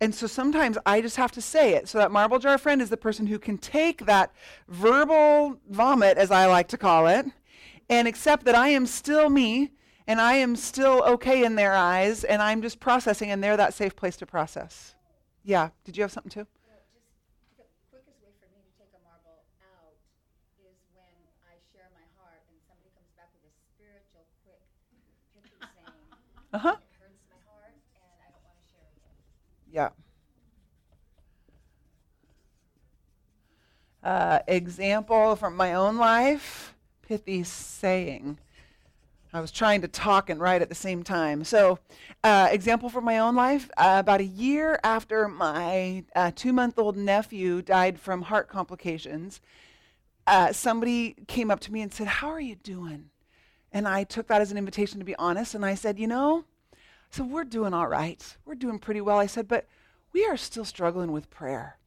And 0.00 0.14
so 0.14 0.26
sometimes 0.26 0.76
I 0.84 1.00
just 1.00 1.16
have 1.16 1.32
to 1.32 1.40
say 1.40 1.74
it. 1.74 1.88
So 1.88 1.98
that 1.98 2.10
marble 2.10 2.38
jar 2.38 2.58
friend 2.58 2.82
is 2.82 2.90
the 2.90 2.96
person 2.96 3.26
who 3.26 3.38
can 3.38 3.56
take 3.58 4.04
that 4.06 4.32
verbal 4.68 5.58
vomit, 5.70 6.18
as 6.18 6.30
I 6.30 6.46
like 6.46 6.68
to 6.68 6.76
call 6.78 7.06
it, 7.06 7.26
and 7.88 8.08
accept 8.08 8.44
that 8.46 8.54
I 8.54 8.68
am 8.68 8.86
still 8.86 9.30
me 9.30 9.72
and 10.06 10.20
I 10.20 10.34
am 10.34 10.54
still 10.56 11.02
okay 11.04 11.44
in 11.44 11.56
their 11.56 11.74
eyes 11.74 12.24
and 12.24 12.42
I'm 12.42 12.62
just 12.62 12.78
processing 12.80 13.30
and 13.30 13.42
they're 13.42 13.56
that 13.56 13.74
safe 13.74 13.96
place 13.96 14.16
to 14.18 14.26
process. 14.26 14.94
Yeah. 15.44 15.70
Did 15.84 15.96
you 15.96 16.02
have 16.02 16.12
something 16.12 16.30
too? 16.30 16.46
Well, 16.68 16.80
just 16.92 17.08
the 17.56 17.64
quickest 17.88 18.20
way 18.20 18.32
for 18.36 18.48
me 18.52 18.60
to 18.64 18.72
take 18.76 18.92
a 18.92 19.00
marble 19.00 19.44
out 19.64 19.96
is 20.60 20.76
when 20.92 21.14
I 21.48 21.56
share 21.72 21.88
my 21.96 22.04
heart 22.20 22.44
and 22.52 22.58
somebody 22.68 22.92
comes 22.92 23.08
back 23.16 23.32
with 23.32 23.48
a 23.48 23.54
spiritual, 23.72 24.28
quick, 24.44 24.60
pithy 25.32 25.56
saying, 25.56 25.88
Uh 25.88 25.88
huh. 25.88 26.04
it 26.04 26.04
hurts 26.04 26.04
my 26.04 26.04
heart 26.04 26.04
and 26.04 26.04
I 26.04 26.04
don't 26.04 26.10
want 26.12 26.20
to 26.20 26.35
share 28.70 28.80
it. 28.82 29.72
Yeah. 29.72 29.90
Uh, 34.02 34.38
example 34.46 35.36
from 35.36 35.56
my 35.56 35.74
own 35.74 35.96
life 35.96 36.74
pithy 37.02 37.42
saying. 37.42 38.38
I 39.32 39.40
was 39.40 39.50
trying 39.50 39.82
to 39.82 39.88
talk 39.88 40.30
and 40.30 40.40
write 40.40 40.62
at 40.62 40.68
the 40.68 40.74
same 40.74 41.02
time. 41.02 41.44
So, 41.44 41.78
uh, 42.24 42.48
example 42.50 42.88
from 42.88 43.04
my 43.04 43.18
own 43.18 43.34
life 43.34 43.68
uh, 43.76 43.96
about 43.98 44.20
a 44.20 44.24
year 44.24 44.80
after 44.82 45.28
my 45.28 46.04
uh, 46.14 46.30
two 46.34 46.52
month 46.52 46.78
old 46.78 46.96
nephew 46.96 47.60
died 47.60 47.98
from 47.98 48.22
heart 48.22 48.48
complications, 48.48 49.40
uh, 50.26 50.52
somebody 50.52 51.16
came 51.28 51.50
up 51.50 51.60
to 51.60 51.72
me 51.72 51.82
and 51.82 51.92
said, 51.92 52.06
How 52.06 52.28
are 52.28 52.40
you 52.40 52.54
doing? 52.54 53.10
And 53.72 53.86
I 53.86 54.04
took 54.04 54.28
that 54.28 54.40
as 54.40 54.50
an 54.50 54.58
invitation 54.58 54.98
to 54.98 55.04
be 55.04 55.16
honest. 55.16 55.54
And 55.54 55.64
I 55.64 55.74
said, 55.74 55.98
You 55.98 56.06
know, 56.06 56.44
so 57.10 57.24
we're 57.24 57.44
doing 57.44 57.72
all 57.72 57.88
right. 57.88 58.36
We're 58.44 58.54
doing 58.54 58.78
pretty 58.78 59.00
well. 59.00 59.18
I 59.18 59.26
said, 59.26 59.48
but 59.48 59.66
we 60.12 60.26
are 60.26 60.36
still 60.36 60.64
struggling 60.64 61.12
with 61.12 61.30
prayer. 61.30 61.78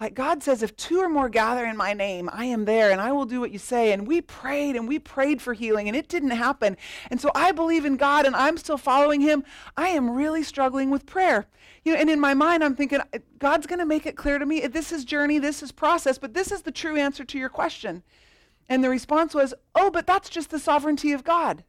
Like 0.00 0.14
God 0.14 0.44
says, 0.44 0.62
if 0.62 0.76
two 0.76 1.00
or 1.00 1.08
more 1.08 1.28
gather 1.28 1.66
in 1.66 1.76
my 1.76 1.92
name, 1.92 2.30
I 2.32 2.44
am 2.44 2.66
there 2.66 2.92
and 2.92 3.00
I 3.00 3.10
will 3.10 3.24
do 3.26 3.40
what 3.40 3.50
you 3.50 3.58
say. 3.58 3.92
And 3.92 4.06
we 4.06 4.20
prayed 4.20 4.76
and 4.76 4.86
we 4.86 5.00
prayed 5.00 5.42
for 5.42 5.54
healing 5.54 5.88
and 5.88 5.96
it 5.96 6.08
didn't 6.08 6.30
happen. 6.30 6.76
And 7.10 7.20
so 7.20 7.32
I 7.34 7.50
believe 7.50 7.84
in 7.84 7.96
God 7.96 8.24
and 8.24 8.36
I'm 8.36 8.56
still 8.56 8.78
following 8.78 9.20
him. 9.20 9.42
I 9.76 9.88
am 9.88 10.10
really 10.10 10.44
struggling 10.44 10.90
with 10.90 11.04
prayer. 11.04 11.48
You 11.84 11.94
know, 11.94 11.98
and 11.98 12.08
in 12.08 12.20
my 12.20 12.32
mind, 12.32 12.62
I'm 12.62 12.76
thinking, 12.76 13.00
God's 13.40 13.66
going 13.66 13.80
to 13.80 13.84
make 13.84 14.06
it 14.06 14.16
clear 14.16 14.38
to 14.38 14.46
me. 14.46 14.66
This 14.68 14.92
is 14.92 15.04
journey, 15.04 15.38
this 15.40 15.64
is 15.64 15.72
process, 15.72 16.16
but 16.16 16.32
this 16.32 16.52
is 16.52 16.62
the 16.62 16.72
true 16.72 16.96
answer 16.96 17.24
to 17.24 17.38
your 17.38 17.48
question. 17.48 18.04
And 18.68 18.84
the 18.84 18.90
response 18.90 19.34
was, 19.34 19.54
oh, 19.74 19.90
but 19.90 20.06
that's 20.06 20.28
just 20.28 20.50
the 20.50 20.58
sovereignty 20.58 21.12
of 21.12 21.24
God. 21.24 21.64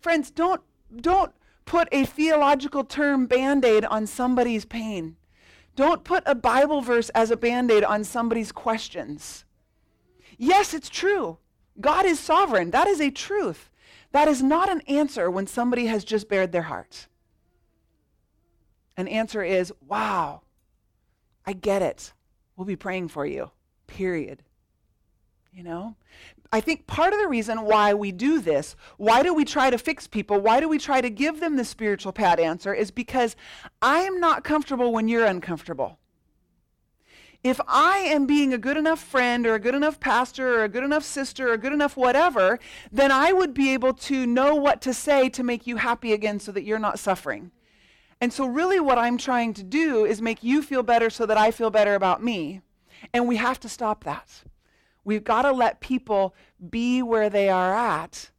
Friends, 0.00 0.30
don't, 0.30 0.62
don't 0.96 1.32
put 1.64 1.88
a 1.92 2.04
theological 2.04 2.84
term 2.84 3.26
band 3.26 3.64
aid 3.64 3.84
on 3.84 4.06
somebody's 4.06 4.64
pain. 4.64 5.16
Don't 5.76 6.04
put 6.04 6.22
a 6.26 6.34
Bible 6.34 6.80
verse 6.80 7.08
as 7.10 7.30
a 7.30 7.36
band 7.36 7.70
aid 7.70 7.84
on 7.84 8.04
somebody's 8.04 8.52
questions. 8.52 9.44
Yes, 10.38 10.72
it's 10.72 10.88
true. 10.88 11.38
God 11.80 12.06
is 12.06 12.18
sovereign. 12.18 12.70
That 12.70 12.88
is 12.88 13.00
a 13.00 13.10
truth. 13.10 13.70
That 14.12 14.28
is 14.28 14.42
not 14.42 14.70
an 14.70 14.80
answer 14.82 15.30
when 15.30 15.46
somebody 15.46 15.86
has 15.86 16.04
just 16.04 16.28
bared 16.28 16.52
their 16.52 16.62
heart. 16.62 17.06
An 18.96 19.06
answer 19.06 19.44
is, 19.44 19.72
wow, 19.86 20.40
I 21.46 21.52
get 21.52 21.82
it. 21.82 22.12
We'll 22.56 22.64
be 22.64 22.74
praying 22.74 23.08
for 23.08 23.26
you, 23.26 23.50
period. 23.86 24.42
You 25.58 25.64
know? 25.64 25.96
I 26.52 26.60
think 26.60 26.86
part 26.86 27.12
of 27.12 27.18
the 27.18 27.26
reason 27.26 27.62
why 27.62 27.92
we 27.92 28.12
do 28.12 28.40
this, 28.40 28.76
why 28.96 29.24
do 29.24 29.34
we 29.34 29.44
try 29.44 29.70
to 29.70 29.76
fix 29.76 30.06
people, 30.06 30.40
why 30.40 30.60
do 30.60 30.68
we 30.68 30.78
try 30.78 31.00
to 31.00 31.10
give 31.10 31.40
them 31.40 31.56
the 31.56 31.64
spiritual 31.64 32.12
pat 32.12 32.38
answer, 32.38 32.72
is 32.72 32.92
because 32.92 33.34
I 33.82 34.02
am 34.02 34.20
not 34.20 34.44
comfortable 34.44 34.92
when 34.92 35.08
you're 35.08 35.26
uncomfortable. 35.26 35.98
If 37.42 37.60
I 37.66 37.98
am 37.98 38.24
being 38.24 38.54
a 38.54 38.58
good 38.58 38.76
enough 38.76 39.00
friend 39.00 39.48
or 39.48 39.56
a 39.56 39.58
good 39.58 39.74
enough 39.74 39.98
pastor 39.98 40.60
or 40.60 40.62
a 40.62 40.68
good 40.68 40.84
enough 40.84 41.02
sister 41.02 41.52
or 41.52 41.56
good 41.56 41.72
enough 41.72 41.96
whatever, 41.96 42.60
then 42.92 43.10
I 43.10 43.32
would 43.32 43.52
be 43.52 43.72
able 43.72 43.94
to 43.94 44.26
know 44.26 44.54
what 44.54 44.80
to 44.82 44.94
say 44.94 45.28
to 45.30 45.42
make 45.42 45.66
you 45.66 45.78
happy 45.78 46.12
again 46.12 46.38
so 46.38 46.52
that 46.52 46.62
you're 46.62 46.78
not 46.78 47.00
suffering. 47.00 47.50
And 48.20 48.32
so, 48.32 48.46
really, 48.46 48.78
what 48.78 48.96
I'm 48.96 49.18
trying 49.18 49.54
to 49.54 49.64
do 49.64 50.04
is 50.04 50.22
make 50.22 50.44
you 50.44 50.62
feel 50.62 50.84
better 50.84 51.10
so 51.10 51.26
that 51.26 51.36
I 51.36 51.50
feel 51.50 51.70
better 51.70 51.96
about 51.96 52.22
me. 52.22 52.60
And 53.12 53.26
we 53.26 53.38
have 53.38 53.58
to 53.58 53.68
stop 53.68 54.04
that. 54.04 54.44
We've 55.08 55.24
got 55.24 55.42
to 55.42 55.52
let 55.52 55.80
people 55.80 56.34
be 56.68 57.00
where 57.00 57.30
they 57.30 57.48
are 57.48 57.74
at 57.74 58.30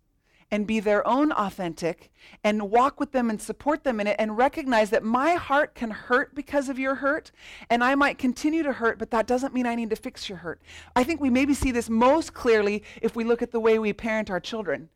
and 0.51 0.67
be 0.67 0.79
their 0.79 1.05
own 1.07 1.31
authentic 1.31 2.11
and 2.43 2.69
walk 2.69 2.99
with 2.99 3.11
them 3.11 3.31
and 3.31 3.41
support 3.41 3.83
them 3.83 3.99
in 3.99 4.05
it 4.05 4.15
and 4.19 4.37
recognize 4.37 4.91
that 4.91 5.01
my 5.01 5.33
heart 5.33 5.73
can 5.73 5.89
hurt 5.89 6.35
because 6.35 6.69
of 6.69 6.77
your 6.77 6.93
hurt 6.93 7.31
and 7.71 7.83
I 7.83 7.95
might 7.95 8.19
continue 8.19 8.61
to 8.61 8.71
hurt, 8.71 8.99
but 8.99 9.09
that 9.09 9.25
doesn't 9.25 9.51
mean 9.51 9.65
I 9.65 9.73
need 9.73 9.89
to 9.89 9.95
fix 9.95 10.29
your 10.29 10.37
hurt. 10.37 10.61
I 10.95 11.03
think 11.03 11.19
we 11.19 11.31
maybe 11.31 11.55
see 11.55 11.71
this 11.71 11.89
most 11.89 12.35
clearly 12.35 12.83
if 13.01 13.15
we 13.15 13.23
look 13.23 13.41
at 13.41 13.49
the 13.49 13.59
way 13.59 13.79
we 13.79 13.91
parent 13.91 14.29
our 14.29 14.39
children. 14.39 14.89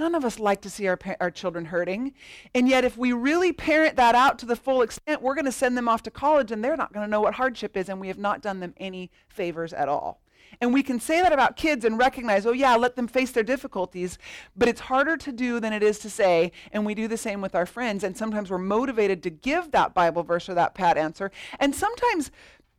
None 0.00 0.16
of 0.16 0.24
us 0.24 0.40
like 0.40 0.60
to 0.62 0.70
see 0.70 0.88
our, 0.88 0.96
pa- 0.96 1.14
our 1.20 1.30
children 1.30 1.66
hurting. 1.66 2.14
And 2.52 2.68
yet, 2.68 2.84
if 2.84 2.98
we 2.98 3.12
really 3.12 3.52
parent 3.52 3.94
that 3.94 4.16
out 4.16 4.40
to 4.40 4.46
the 4.46 4.56
full 4.56 4.82
extent, 4.82 5.22
we're 5.22 5.36
going 5.36 5.44
to 5.44 5.52
send 5.52 5.76
them 5.76 5.86
off 5.86 6.02
to 6.02 6.10
college 6.10 6.50
and 6.50 6.64
they're 6.64 6.76
not 6.76 6.92
going 6.92 7.06
to 7.06 7.10
know 7.10 7.20
what 7.20 7.34
hardship 7.34 7.76
is, 7.76 7.88
and 7.88 8.00
we 8.00 8.08
have 8.08 8.18
not 8.18 8.42
done 8.42 8.58
them 8.58 8.74
any 8.78 9.12
favors 9.28 9.72
at 9.72 9.88
all. 9.88 10.21
And 10.60 10.72
we 10.72 10.82
can 10.82 11.00
say 11.00 11.20
that 11.22 11.32
about 11.32 11.56
kids 11.56 11.84
and 11.84 11.98
recognize, 11.98 12.46
oh, 12.46 12.52
yeah, 12.52 12.76
let 12.76 12.96
them 12.96 13.08
face 13.08 13.32
their 13.32 13.42
difficulties. 13.42 14.18
But 14.56 14.68
it's 14.68 14.80
harder 14.82 15.16
to 15.16 15.32
do 15.32 15.60
than 15.60 15.72
it 15.72 15.82
is 15.82 15.98
to 16.00 16.10
say. 16.10 16.52
And 16.72 16.86
we 16.86 16.94
do 16.94 17.08
the 17.08 17.16
same 17.16 17.40
with 17.40 17.54
our 17.54 17.66
friends. 17.66 18.04
And 18.04 18.16
sometimes 18.16 18.50
we're 18.50 18.58
motivated 18.58 19.22
to 19.24 19.30
give 19.30 19.70
that 19.72 19.94
Bible 19.94 20.22
verse 20.22 20.48
or 20.48 20.54
that 20.54 20.74
pat 20.74 20.96
answer. 20.96 21.30
And 21.58 21.74
sometimes 21.74 22.30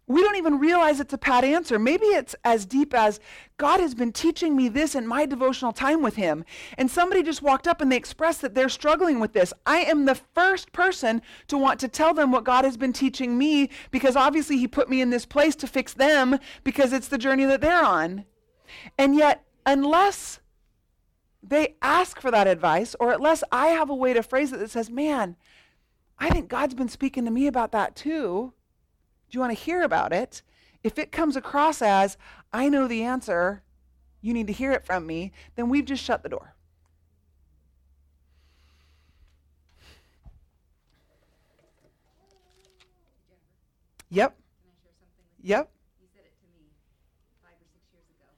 we 0.05 0.21
don't 0.21 0.35
even 0.35 0.59
realize 0.59 0.99
it's 0.99 1.13
a 1.13 1.17
pat 1.17 1.45
answer. 1.45 1.79
Maybe 1.79 2.07
it's 2.07 2.35
as 2.43 2.65
deep 2.65 2.93
as 2.93 3.21
God 3.57 3.79
has 3.79 3.95
been 3.95 4.11
teaching 4.11 4.55
me 4.55 4.67
this 4.67 4.95
in 4.95 5.07
my 5.07 5.25
devotional 5.25 5.71
time 5.71 6.01
with 6.01 6.17
Him. 6.17 6.43
And 6.77 6.91
somebody 6.91 7.23
just 7.23 7.41
walked 7.41 7.67
up 7.67 7.79
and 7.79 7.89
they 7.89 7.95
expressed 7.95 8.41
that 8.41 8.53
they're 8.53 8.67
struggling 8.67 9.21
with 9.21 9.31
this. 9.31 9.53
I 9.65 9.77
am 9.79 10.03
the 10.03 10.15
first 10.15 10.73
person 10.73 11.21
to 11.47 11.57
want 11.57 11.79
to 11.79 11.87
tell 11.87 12.13
them 12.13 12.31
what 12.31 12.43
God 12.43 12.65
has 12.65 12.75
been 12.75 12.91
teaching 12.91 13.37
me 13.37 13.69
because 13.91 14.17
obviously 14.17 14.57
He 14.57 14.67
put 14.67 14.89
me 14.89 14.99
in 14.99 15.09
this 15.09 15.25
place 15.25 15.55
to 15.57 15.67
fix 15.67 15.93
them 15.93 16.37
because 16.65 16.91
it's 16.91 17.07
the 17.07 17.17
journey 17.17 17.45
that 17.45 17.61
they're 17.61 17.83
on. 17.83 18.25
And 18.97 19.15
yet, 19.15 19.45
unless 19.65 20.41
they 21.41 21.75
ask 21.81 22.19
for 22.19 22.31
that 22.31 22.47
advice, 22.47 22.93
or 22.99 23.13
unless 23.13 23.43
I 23.53 23.67
have 23.67 23.89
a 23.89 23.95
way 23.95 24.13
to 24.13 24.23
phrase 24.23 24.51
it 24.51 24.59
that 24.59 24.71
says, 24.71 24.89
man, 24.89 25.37
I 26.19 26.29
think 26.29 26.49
God's 26.49 26.73
been 26.73 26.89
speaking 26.89 27.23
to 27.25 27.31
me 27.31 27.47
about 27.47 27.71
that 27.71 27.95
too 27.95 28.53
do 29.33 29.37
you 29.37 29.41
want 29.41 29.57
to 29.57 29.63
hear 29.63 29.81
about 29.81 30.13
it? 30.13 30.43
If 30.83 30.99
it 30.99 31.11
comes 31.11 31.35
across 31.35 31.81
as, 31.81 32.17
I 32.53 32.69
know 32.69 32.87
the 32.87 33.01
answer, 33.01 33.63
you 34.21 34.31
need 34.31 34.45
to 34.45 34.53
hear 34.53 34.71
it 34.73 34.85
from 34.85 35.07
me, 35.07 35.31
then 35.55 35.69
we've 35.69 35.85
just 35.85 36.03
shut 36.03 36.21
the 36.21 36.29
door. 36.29 36.53
Yep. 44.11 44.37
Yep. 45.41 45.71
You 45.97 46.05
said 46.13 46.29
it 46.29 46.37
to 46.37 46.45
me 46.53 46.69
five 47.41 47.57
or 47.57 47.65
six 47.73 47.89
years 47.89 48.05
ago. 48.13 48.29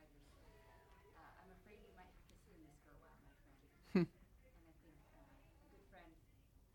five 0.00 0.08
years 0.16 0.32
ago. 0.32 0.64
Uh, 1.12 1.44
I'm 1.44 1.52
afraid 1.60 1.76
you 1.84 1.92
might 1.92 2.08
have 2.08 2.16
to 2.16 2.40
sit 2.40 2.56
in 2.56 2.64
this 2.64 2.80
for 2.88 2.96
a 2.96 3.04
while, 3.04 3.20
my 3.20 3.28
friend. 3.36 4.08
and 4.08 4.64
I 4.64 4.72
think 4.80 4.96
uh, 5.12 5.20
a 5.20 5.68
good 5.76 5.84
friend 5.92 6.08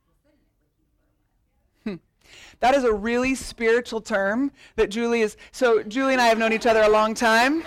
will 0.05 0.13
sit 0.21 0.29
in 0.29 0.45
it 0.45 0.53
with 0.61 0.77
you 0.77 0.85
for 0.93 1.09
a 1.09 1.97
while. 1.97 2.05
That 2.61 2.75
is 2.75 2.83
a 2.83 2.93
really 2.93 3.35
spiritual 3.35 4.01
term 4.01 4.51
that 4.75 4.91
Julie 4.91 5.21
is. 5.21 5.35
So, 5.51 5.83
Julie 5.83 6.13
and 6.13 6.21
I 6.21 6.27
have 6.27 6.37
known 6.37 6.53
each 6.53 6.67
other 6.67 6.83
a 6.83 6.89
long 6.89 7.15
time. 7.15 7.63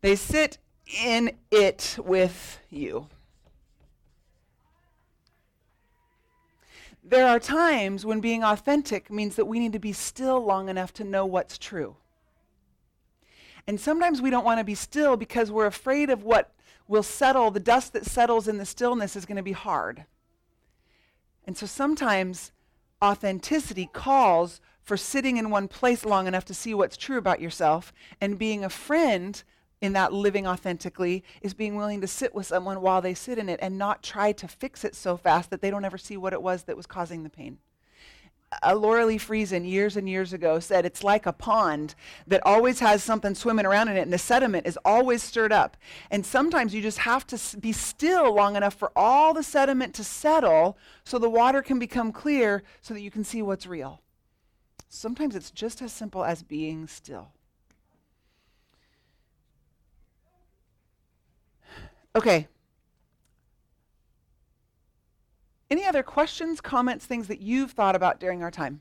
They 0.00 0.16
sit 0.16 0.58
in 1.04 1.32
it 1.50 1.98
with 2.02 2.58
you. 2.70 3.08
There 7.04 7.28
are 7.28 7.38
times 7.38 8.06
when 8.06 8.20
being 8.20 8.42
authentic 8.42 9.10
means 9.10 9.36
that 9.36 9.44
we 9.44 9.58
need 9.58 9.74
to 9.74 9.78
be 9.78 9.92
still 9.92 10.42
long 10.42 10.68
enough 10.68 10.92
to 10.94 11.04
know 11.04 11.26
what's 11.26 11.58
true. 11.58 11.96
And 13.66 13.78
sometimes 13.78 14.22
we 14.22 14.30
don't 14.30 14.44
want 14.44 14.58
to 14.58 14.64
be 14.64 14.74
still 14.74 15.16
because 15.16 15.50
we're 15.50 15.66
afraid 15.66 16.08
of 16.08 16.24
what 16.24 16.54
will 16.88 17.02
settle. 17.02 17.50
The 17.50 17.60
dust 17.60 17.92
that 17.92 18.06
settles 18.06 18.48
in 18.48 18.56
the 18.56 18.64
stillness 18.64 19.16
is 19.16 19.26
going 19.26 19.36
to 19.36 19.42
be 19.42 19.52
hard. 19.52 20.06
And 21.46 21.56
so 21.56 21.66
sometimes 21.66 22.52
authenticity 23.02 23.88
calls 23.92 24.60
for 24.82 24.96
sitting 24.96 25.36
in 25.36 25.50
one 25.50 25.68
place 25.68 26.04
long 26.04 26.26
enough 26.26 26.44
to 26.46 26.54
see 26.54 26.74
what's 26.74 26.96
true 26.96 27.18
about 27.18 27.40
yourself. 27.40 27.92
And 28.20 28.38
being 28.38 28.64
a 28.64 28.70
friend 28.70 29.42
in 29.80 29.92
that 29.92 30.12
living 30.12 30.46
authentically 30.46 31.22
is 31.42 31.54
being 31.54 31.76
willing 31.76 32.00
to 32.00 32.06
sit 32.06 32.34
with 32.34 32.46
someone 32.46 32.80
while 32.80 33.02
they 33.02 33.14
sit 33.14 33.38
in 33.38 33.48
it 33.48 33.60
and 33.62 33.76
not 33.76 34.02
try 34.02 34.32
to 34.32 34.48
fix 34.48 34.84
it 34.84 34.94
so 34.94 35.16
fast 35.16 35.50
that 35.50 35.60
they 35.60 35.70
don't 35.70 35.84
ever 35.84 35.98
see 35.98 36.16
what 36.16 36.32
it 36.32 36.42
was 36.42 36.64
that 36.64 36.76
was 36.76 36.86
causing 36.86 37.22
the 37.22 37.30
pain. 37.30 37.58
Uh, 38.62 38.74
Laura 38.74 39.06
Lee 39.06 39.18
Friesen 39.18 39.68
years 39.68 39.96
and 39.96 40.08
years 40.08 40.32
ago 40.32 40.58
said 40.60 40.84
it's 40.84 41.04
like 41.04 41.26
a 41.26 41.32
pond 41.32 41.94
that 42.26 42.40
always 42.44 42.80
has 42.80 43.02
something 43.02 43.34
swimming 43.34 43.66
around 43.66 43.88
in 43.88 43.96
it, 43.96 44.02
and 44.02 44.12
the 44.12 44.18
sediment 44.18 44.66
is 44.66 44.78
always 44.84 45.22
stirred 45.22 45.52
up. 45.52 45.76
And 46.10 46.24
sometimes 46.24 46.74
you 46.74 46.82
just 46.82 46.98
have 46.98 47.26
to 47.28 47.36
s- 47.36 47.54
be 47.54 47.72
still 47.72 48.34
long 48.34 48.56
enough 48.56 48.74
for 48.74 48.92
all 48.96 49.34
the 49.34 49.42
sediment 49.42 49.94
to 49.94 50.04
settle 50.04 50.78
so 51.04 51.18
the 51.18 51.30
water 51.30 51.62
can 51.62 51.78
become 51.78 52.12
clear 52.12 52.62
so 52.80 52.94
that 52.94 53.00
you 53.00 53.10
can 53.10 53.24
see 53.24 53.42
what's 53.42 53.66
real. 53.66 54.00
Sometimes 54.88 55.34
it's 55.34 55.50
just 55.50 55.82
as 55.82 55.92
simple 55.92 56.24
as 56.24 56.42
being 56.42 56.86
still. 56.86 57.28
Okay. 62.14 62.48
Any 65.68 65.84
other 65.84 66.02
questions, 66.04 66.60
comments, 66.60 67.06
things 67.06 67.26
that 67.26 67.40
you've 67.40 67.72
thought 67.72 67.96
about 67.96 68.20
during 68.20 68.42
our 68.42 68.52
time? 68.52 68.80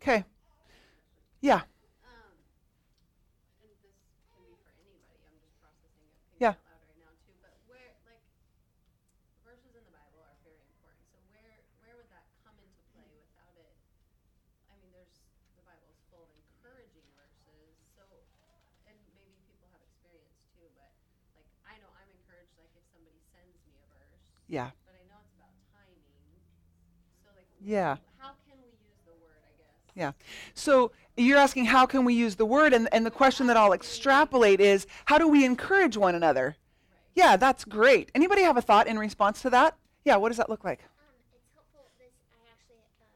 Okay. 0.00 0.24
Yeah. 1.40 1.60
Um, 2.08 2.32
and 3.60 3.68
this 3.84 3.96
can 4.32 4.40
be 4.44 4.56
for 4.64 4.72
anybody, 4.80 5.20
I'm 5.28 5.36
just 5.44 5.56
processing 5.60 6.08
it 6.08 6.16
thinking 6.32 6.40
Yeah. 6.40 6.56
out 6.56 6.64
loud 6.72 6.80
right 6.88 7.00
now 7.04 7.12
too, 7.24 7.36
but 7.44 7.52
where, 7.68 7.92
like, 8.08 8.24
verses 9.44 9.76
in 9.76 9.84
the 9.84 9.92
Bible 9.92 10.24
are 10.24 10.36
very 10.40 10.56
important, 10.60 11.04
so 11.12 11.20
where, 11.32 11.60
where 11.84 11.96
would 12.00 12.08
that 12.12 12.24
come 12.44 12.56
into 12.64 12.80
play 12.96 13.08
without 13.12 13.56
it? 13.60 13.76
I 14.72 14.76
mean, 14.80 14.88
there's, 14.92 15.20
the 15.56 15.64
Bible's 15.68 16.00
full 16.08 16.24
of 16.24 16.32
encouraging 16.32 17.04
verses, 17.16 17.76
so, 17.96 18.04
and 18.88 18.96
maybe 19.16 19.36
people 19.48 19.68
have 19.72 19.80
experience 19.84 20.36
too, 20.56 20.68
but, 20.76 20.92
like, 21.36 21.48
I 21.64 21.80
know 21.80 21.88
I'm 21.96 22.12
encouraged, 22.12 22.56
like, 22.60 22.72
if 22.76 22.84
somebody 22.92 23.20
sends 23.32 23.56
me 23.68 23.80
a 23.80 23.88
verse, 23.88 24.20
Yeah. 24.54 24.70
but 24.86 24.94
I 24.94 25.02
know 25.10 25.18
it's 25.18 25.34
about 25.34 25.50
timing, 25.74 25.98
so 27.22 27.28
like, 27.34 27.46
Yeah. 27.60 27.96
how 28.18 28.34
can 28.46 28.54
we 28.62 28.70
use 28.70 29.02
the 29.04 29.10
word, 29.18 29.42
I 29.42 29.50
guess? 29.58 29.74
Yeah. 29.96 30.12
So 30.54 30.92
you're 31.16 31.38
asking 31.38 31.64
how 31.66 31.86
can 31.86 32.04
we 32.04 32.14
use 32.14 32.36
the 32.36 32.46
word 32.46 32.72
and 32.72 32.88
and 32.92 33.04
the 33.04 33.10
question 33.10 33.48
that 33.48 33.56
I'll 33.56 33.72
extrapolate 33.72 34.60
is 34.60 34.86
how 35.06 35.18
do 35.18 35.26
we 35.26 35.44
encourage 35.44 35.96
one 35.96 36.14
another? 36.14 36.54
Yeah, 37.14 37.36
that's 37.36 37.64
great. 37.64 38.10
Anybody 38.14 38.42
have 38.42 38.56
a 38.56 38.62
thought 38.62 38.86
in 38.86 38.96
response 38.96 39.42
to 39.42 39.50
that? 39.50 39.76
Yeah, 40.04 40.16
what 40.16 40.28
does 40.28 40.38
that 40.38 40.48
look 40.48 40.62
like? 40.62 40.80
Um, 40.82 41.18
it's 41.34 41.50
helpful. 41.54 41.90
This 41.98 42.14
I 42.30 42.38
actually 42.54 42.78
um, 43.02 43.10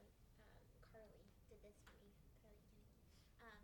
um, 0.59 0.75
Carly 0.91 1.23
did 1.51 1.59
this 1.63 1.79
for 1.87 1.95
me. 2.03 2.11
Carly 2.43 2.63
Kennedy. 2.75 2.99
Um, 3.47 3.63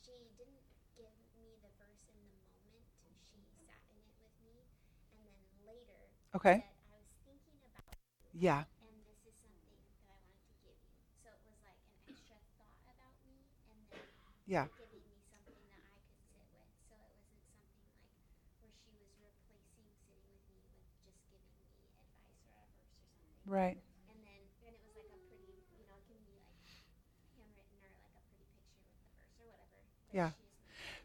she 0.00 0.16
didn't 0.40 0.56
give 0.96 1.12
me 1.36 1.60
the 1.60 1.68
verse 1.76 2.00
in 2.08 2.16
the 2.24 2.40
moment. 2.56 2.84
She 3.28 3.44
sat 3.60 3.80
in 3.92 4.00
it 4.00 4.16
with 4.16 4.32
me, 4.44 4.64
and 5.12 5.20
then 5.28 5.40
later 5.68 6.00
Okay. 6.36 6.71
Yeah. 8.42 8.64
And 8.82 9.06
this 9.06 9.22
is 9.22 9.38
something 9.38 9.78
that 9.86 9.94
I 10.02 10.18
wanted 10.18 10.42
to 10.50 10.54
give 10.66 10.74
you. 10.82 10.98
So 11.22 11.30
it 11.30 11.38
was 11.46 11.54
like 11.62 11.78
an 11.86 11.94
extra 12.02 12.42
thought 12.58 12.82
about 12.82 13.14
me 13.22 13.46
and 13.70 13.86
then 13.86 14.10
yeah. 14.50 14.66
giving 14.74 15.06
me 15.06 15.22
something 15.30 15.62
that 15.70 15.78
I 15.86 15.94
could 16.02 16.18
sit 16.26 16.42
with. 16.50 16.74
So 16.90 16.98
it 16.98 17.14
wasn't 17.22 17.54
something 17.70 17.86
like 17.86 18.50
where 18.58 18.74
she 18.74 18.98
was 18.98 19.14
replacing 19.14 19.94
sitting 20.02 20.26
with 20.26 20.42
me 20.50 20.58
with 20.66 20.82
just 21.06 21.22
giving 21.22 21.46
me 21.46 21.54
advice 21.86 22.18
or 22.18 22.34
advice 22.34 22.74
or 22.82 22.90
something. 22.98 23.30
Right. 23.46 23.78
Yeah. 30.12 30.30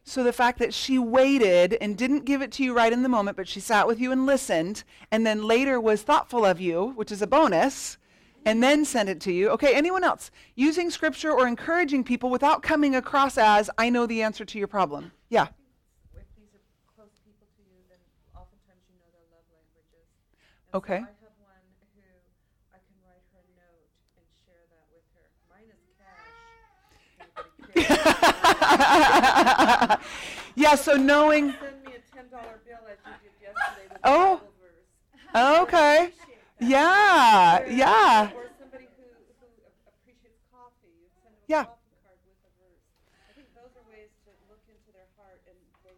So 0.08 0.24
the 0.24 0.32
fact 0.32 0.60
that 0.60 0.74
she 0.74 0.98
waited 0.98 1.78
and 1.82 1.98
didn't 1.98 2.24
give 2.24 2.42
it 2.42 2.50
to 2.54 2.64
you 2.64 2.74
right 2.74 2.94
in 2.94 3.04
the 3.04 3.10
moment, 3.10 3.36
but 3.36 3.46
she 3.46 3.60
sat 3.60 3.88
with 3.88 4.00
you 4.00 4.14
and 4.14 4.26
listened, 4.26 4.86
and 5.12 5.28
then 5.28 5.44
later 5.44 5.82
was 5.82 6.02
thoughtful 6.02 6.46
of 6.46 6.62
you, 6.62 6.94
which 6.96 7.12
is 7.12 7.22
a 7.22 7.28
bonus, 7.28 7.98
and 8.46 8.64
then 8.64 8.86
sent 8.86 9.10
it 9.10 9.20
to 9.20 9.34
you. 9.34 9.50
Okay, 9.50 9.76
anyone 9.76 10.06
else? 10.06 10.32
Using 10.56 10.90
scripture 10.92 11.34
or 11.34 11.46
encouraging 11.46 12.06
people 12.06 12.30
without 12.30 12.64
coming 12.64 12.96
across 12.96 13.38
as, 13.38 13.70
I 13.78 13.90
know 13.90 14.06
the 14.06 14.22
answer 14.22 14.46
to 14.46 14.58
your 14.58 14.70
problem. 14.70 15.12
Yeah. 15.28 15.48
If 16.16 16.24
these 16.40 16.56
are 16.56 16.64
close 16.96 17.20
people 17.28 17.44
to 17.58 17.62
you, 17.68 17.76
then 17.92 18.00
oftentimes 18.32 18.88
you 18.88 18.96
know 19.04 19.12
their 19.12 19.28
love 19.28 19.44
languages. 19.52 20.08
And 20.08 20.72
so 20.72 20.78
Okay. 20.78 21.04
I 21.04 21.12
have 21.20 21.36
one 21.44 21.68
who 21.84 22.00
I 22.72 22.80
can 22.80 22.96
write 23.04 23.28
her 23.36 23.44
a 23.44 23.48
note 23.60 23.92
and 24.16 24.24
share 24.48 24.64
that 24.72 24.88
with 24.88 25.04
her. 25.20 25.28
Mine 25.52 25.68
is 25.68 25.84
cash. 26.00 26.32
if 27.20 27.28
anybody 27.28 27.67
cares. 27.67 27.67
yeah, 30.56 30.76
so 30.76 30.96
knowing. 30.96 31.54
Send 31.62 31.84
me 31.86 31.94
a 31.94 32.00
ten 32.16 32.28
dollar 32.32 32.60
bill 32.66 32.80
as 32.90 32.98
you 33.06 33.12
did 33.22 33.32
yesterday 33.42 33.88
with 33.92 34.00
Oh. 34.04 34.34
a 34.34 34.38
Bible 34.38 34.54
verse. 34.62 34.88
Okay. 35.62 35.98
Appreciate 36.10 36.42
that. 36.60 36.66
Yeah, 36.66 37.62
Or- 37.62 37.68
yeah. 37.70 38.32
Or 38.34 38.50
somebody 38.58 38.88
who, 38.98 39.06
who 39.38 39.46
a- 39.66 39.70
appreciates 39.94 40.42
coffee, 40.50 40.90
you 40.98 41.06
send 41.22 41.36
them 41.38 41.46
a 41.46 41.48
Yeah. 41.52 41.66
coffee 41.70 41.94
card 42.02 42.18
with 42.26 42.42
a 42.42 42.50
verse. 42.58 42.82
I 43.30 43.32
think 43.38 43.54
those 43.54 43.70
are 43.78 43.86
ways 43.94 44.10
to 44.26 44.34
look 44.50 44.66
into 44.66 44.90
their 44.98 45.06
heart 45.22 45.38
and 45.46 45.58
they, 45.86 45.94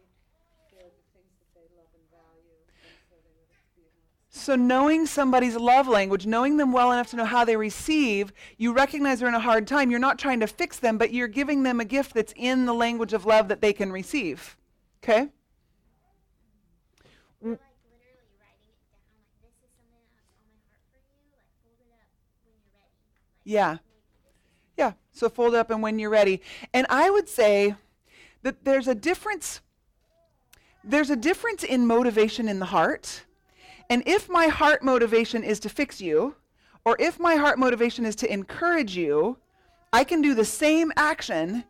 they're 0.76 0.92
the 0.92 1.04
things 1.16 1.32
that 1.40 1.48
they 1.56 1.64
love 1.78 1.88
and 1.96 2.04
value, 2.12 2.60
and 2.84 2.92
so 3.08 3.16
they 3.24 3.32
would 3.40 3.48
be 3.76 3.88
honest. 3.88 4.29
So, 4.40 4.56
knowing 4.56 5.04
somebody's 5.04 5.54
love 5.54 5.86
language, 5.86 6.24
knowing 6.24 6.56
them 6.56 6.72
well 6.72 6.92
enough 6.92 7.10
to 7.10 7.16
know 7.16 7.26
how 7.26 7.44
they 7.44 7.56
receive, 7.56 8.32
you 8.56 8.72
recognize 8.72 9.20
they're 9.20 9.28
in 9.28 9.34
a 9.34 9.38
hard 9.38 9.66
time. 9.66 9.90
You're 9.90 10.00
not 10.00 10.18
trying 10.18 10.40
to 10.40 10.46
fix 10.46 10.78
them, 10.78 10.96
but 10.96 11.12
you're 11.12 11.28
giving 11.28 11.62
them 11.62 11.78
a 11.78 11.84
gift 11.84 12.14
that's 12.14 12.32
in 12.36 12.64
the 12.64 12.72
language 12.72 13.12
of 13.12 13.26
love 13.26 13.48
that 13.48 13.60
they 13.60 13.74
can 13.74 13.92
receive. 13.92 14.56
Okay? 15.04 15.20
Like 15.20 15.28
literally 17.42 18.32
writing 18.40 18.64
it 18.64 18.80
down, 18.88 19.12
like 19.20 19.36
this 19.44 19.52
is 19.60 19.68
something 19.76 20.00
that's 20.00 20.32
on 20.32 20.48
my 20.48 20.64
heart 20.72 20.80
for 20.88 21.12
you. 21.12 21.28
Like 21.36 21.52
hold 21.60 21.76
it 21.84 22.00
up 22.00 22.08
when 22.48 22.56
you're 22.64 22.72
ready. 22.72 22.96
Like, 23.12 23.44
Yeah. 23.44 23.68
maybe 23.68 24.00
this 24.24 24.32
is 24.32 24.72
Yeah. 24.78 24.92
So, 25.12 25.28
fold 25.28 25.54
up 25.54 25.70
and 25.70 25.82
when 25.82 25.98
you're 25.98 26.08
ready. 26.08 26.40
And 26.72 26.86
I 26.88 27.10
would 27.10 27.28
say 27.28 27.74
that 28.40 28.64
there's 28.64 28.88
a 28.88 28.94
difference. 28.94 29.60
There's 30.82 31.10
a 31.10 31.16
difference 31.16 31.62
in 31.62 31.86
motivation 31.86 32.48
in 32.48 32.58
the 32.58 32.72
heart. 32.72 33.26
And 33.90 34.04
if 34.06 34.28
my 34.28 34.46
heart 34.46 34.84
motivation 34.84 35.42
is 35.42 35.58
to 35.60 35.68
fix 35.68 36.00
you, 36.00 36.36
or 36.84 36.96
if 37.00 37.18
my 37.18 37.34
heart 37.34 37.58
motivation 37.58 38.06
is 38.06 38.16
to 38.16 38.32
encourage 38.32 38.96
you, 38.96 39.36
I 39.92 40.04
can 40.04 40.22
do 40.22 40.32
the 40.32 40.44
same 40.44 40.92
action 40.96 41.64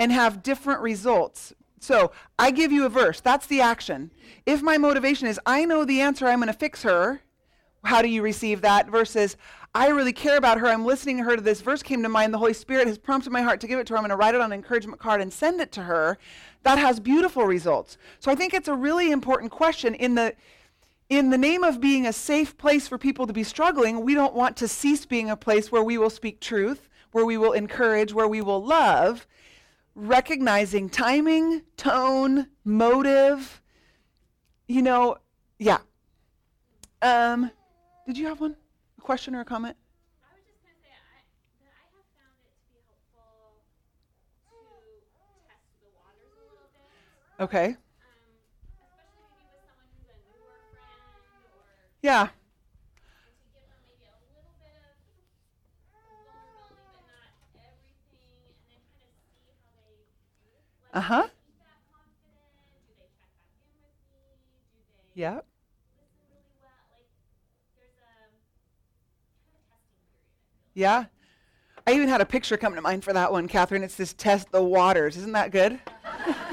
and 0.00 0.10
have 0.10 0.42
different 0.42 0.80
results. 0.80 1.52
So 1.78 2.12
I 2.38 2.50
give 2.50 2.72
you 2.72 2.86
a 2.86 2.88
verse, 2.88 3.20
that's 3.20 3.46
the 3.46 3.60
action. 3.60 4.10
If 4.46 4.62
my 4.62 4.78
motivation 4.78 5.28
is, 5.28 5.38
I 5.44 5.66
know 5.66 5.84
the 5.84 6.00
answer, 6.00 6.26
I'm 6.26 6.38
going 6.38 6.46
to 6.48 6.54
fix 6.54 6.82
her, 6.82 7.20
how 7.84 8.00
do 8.02 8.08
you 8.08 8.22
receive 8.22 8.62
that? 8.62 8.88
Versus, 8.88 9.36
I 9.74 9.88
really 9.88 10.14
care 10.14 10.38
about 10.38 10.58
her, 10.58 10.68
I'm 10.68 10.86
listening 10.86 11.18
to 11.18 11.24
her, 11.24 11.36
this 11.36 11.60
verse 11.60 11.82
came 11.82 12.02
to 12.02 12.08
mind, 12.08 12.32
the 12.32 12.38
Holy 12.38 12.54
Spirit 12.54 12.88
has 12.88 12.96
prompted 12.96 13.30
my 13.30 13.42
heart 13.42 13.60
to 13.60 13.66
give 13.66 13.78
it 13.78 13.86
to 13.88 13.92
her, 13.92 13.98
I'm 13.98 14.02
going 14.02 14.10
to 14.10 14.16
write 14.16 14.34
it 14.34 14.40
on 14.40 14.50
an 14.50 14.58
encouragement 14.58 14.98
card 14.98 15.20
and 15.20 15.30
send 15.30 15.60
it 15.60 15.70
to 15.72 15.82
her. 15.82 16.16
That 16.62 16.78
has 16.78 16.98
beautiful 16.98 17.44
results. 17.44 17.98
So 18.18 18.32
I 18.32 18.34
think 18.34 18.54
it's 18.54 18.68
a 18.68 18.74
really 18.74 19.12
important 19.12 19.52
question 19.52 19.94
in 19.94 20.14
the 20.14 20.34
in 21.08 21.30
the 21.30 21.38
name 21.38 21.62
of 21.62 21.80
being 21.80 22.06
a 22.06 22.12
safe 22.12 22.56
place 22.56 22.88
for 22.88 22.98
people 22.98 23.26
to 23.26 23.32
be 23.32 23.44
struggling, 23.44 24.02
we 24.02 24.14
don't 24.14 24.34
want 24.34 24.56
to 24.58 24.68
cease 24.68 25.06
being 25.06 25.30
a 25.30 25.36
place 25.36 25.70
where 25.70 25.82
we 25.82 25.98
will 25.98 26.10
speak 26.10 26.40
truth, 26.40 26.88
where 27.12 27.24
we 27.24 27.36
will 27.36 27.52
encourage, 27.52 28.12
where 28.12 28.28
we 28.28 28.40
will 28.40 28.62
love, 28.64 29.26
recognizing 29.94 30.88
timing, 30.90 31.62
tone, 31.76 32.48
motive. 32.64 33.62
You 34.66 34.82
know, 34.82 35.16
yeah. 35.58 35.78
Um, 37.02 37.50
did 38.06 38.18
you 38.18 38.26
have 38.26 38.40
one? 38.40 38.56
A 38.98 39.00
question 39.00 39.34
or 39.36 39.40
a 39.40 39.44
comment? 39.44 39.76
I 40.24 40.34
was 40.34 40.42
just 40.44 40.58
gonna 40.60 40.74
say 40.82 40.90
I 40.90 41.22
that 41.62 41.70
I 41.70 41.86
have 41.94 42.06
found 42.18 42.34
it 42.42 42.50
to 42.58 42.66
be 42.66 42.82
helpful 42.90 43.62
to 44.50 44.58
test 45.46 45.70
the 45.78 45.86
waters 45.94 46.34
a 46.34 46.42
little 46.50 46.66
bit. 46.74 47.38
Okay. 47.38 47.68
Um, 47.70 48.26
especially 48.74 49.22
maybe 49.22 49.54
with 49.54 49.62
someone 49.70 49.86
who's 49.94 50.10
a 50.10 50.18
newer 50.34 50.58
friend 50.74 50.98
or 51.54 51.95
Yeah. 52.06 52.28
Do 52.28 52.30
they 53.98 54.06
Yeah. 65.16 65.40
Yeah. 70.74 71.06
I 71.88 71.92
even 71.92 72.08
had 72.08 72.20
a 72.20 72.24
picture 72.24 72.56
come 72.56 72.76
to 72.76 72.80
mind 72.80 73.02
for 73.02 73.12
that 73.14 73.32
one, 73.32 73.48
Catherine. 73.48 73.82
It's 73.82 73.96
this 73.96 74.12
test 74.12 74.52
the 74.52 74.62
waters. 74.62 75.16
Isn't 75.16 75.32
that 75.32 75.50
good? 75.50 75.80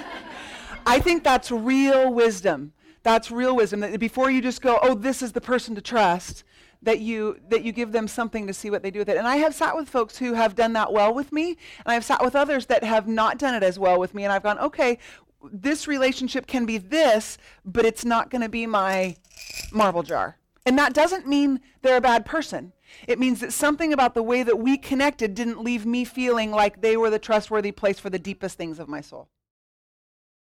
I 0.87 0.99
think 0.99 1.23
that's 1.23 1.51
real 1.51 2.11
wisdom. 2.11 2.73
That's 3.03 3.29
real 3.29 3.55
wisdom. 3.55 3.81
That 3.81 3.99
before 3.99 4.31
you 4.31 4.41
just 4.41 4.61
go, 4.61 4.79
oh, 4.81 4.95
this 4.95 5.21
is 5.21 5.33
the 5.33 5.41
person 5.41 5.75
to 5.75 5.81
trust, 5.81 6.43
that 6.81 6.99
you 6.99 7.39
that 7.49 7.63
you 7.63 7.71
give 7.71 7.91
them 7.91 8.07
something 8.07 8.47
to 8.47 8.53
see 8.53 8.69
what 8.69 8.81
they 8.81 8.91
do 8.91 8.99
with 8.99 9.09
it. 9.09 9.17
And 9.17 9.27
I 9.27 9.37
have 9.37 9.53
sat 9.53 9.75
with 9.75 9.89
folks 9.89 10.17
who 10.17 10.33
have 10.33 10.55
done 10.55 10.73
that 10.73 10.91
well 10.91 11.13
with 11.13 11.31
me, 11.31 11.49
and 11.49 11.57
I've 11.93 12.05
sat 12.05 12.23
with 12.23 12.35
others 12.35 12.65
that 12.67 12.83
have 12.83 13.07
not 13.07 13.37
done 13.37 13.55
it 13.55 13.63
as 13.63 13.77
well 13.77 13.99
with 13.99 14.13
me, 14.13 14.23
and 14.23 14.31
I've 14.31 14.43
gone, 14.43 14.59
okay, 14.59 14.97
this 15.51 15.87
relationship 15.87 16.47
can 16.47 16.65
be 16.65 16.77
this, 16.77 17.37
but 17.65 17.85
it's 17.85 18.05
not 18.05 18.29
going 18.29 18.41
to 18.41 18.49
be 18.49 18.65
my 18.65 19.17
marble 19.71 20.03
jar. 20.03 20.37
And 20.65 20.77
that 20.77 20.93
doesn't 20.93 21.27
mean 21.27 21.59
they're 21.81 21.97
a 21.97 22.01
bad 22.01 22.25
person. 22.25 22.71
It 23.07 23.19
means 23.19 23.41
that 23.41 23.51
something 23.51 23.91
about 23.91 24.13
the 24.13 24.23
way 24.23 24.43
that 24.43 24.59
we 24.59 24.77
connected 24.77 25.35
didn't 25.35 25.61
leave 25.61 25.85
me 25.85 26.05
feeling 26.05 26.51
like 26.51 26.81
they 26.81 26.95
were 26.95 27.09
the 27.09 27.19
trustworthy 27.19 27.71
place 27.71 27.99
for 27.99 28.09
the 28.09 28.19
deepest 28.19 28.57
things 28.57 28.79
of 28.79 28.87
my 28.87 29.01
soul. 29.01 29.27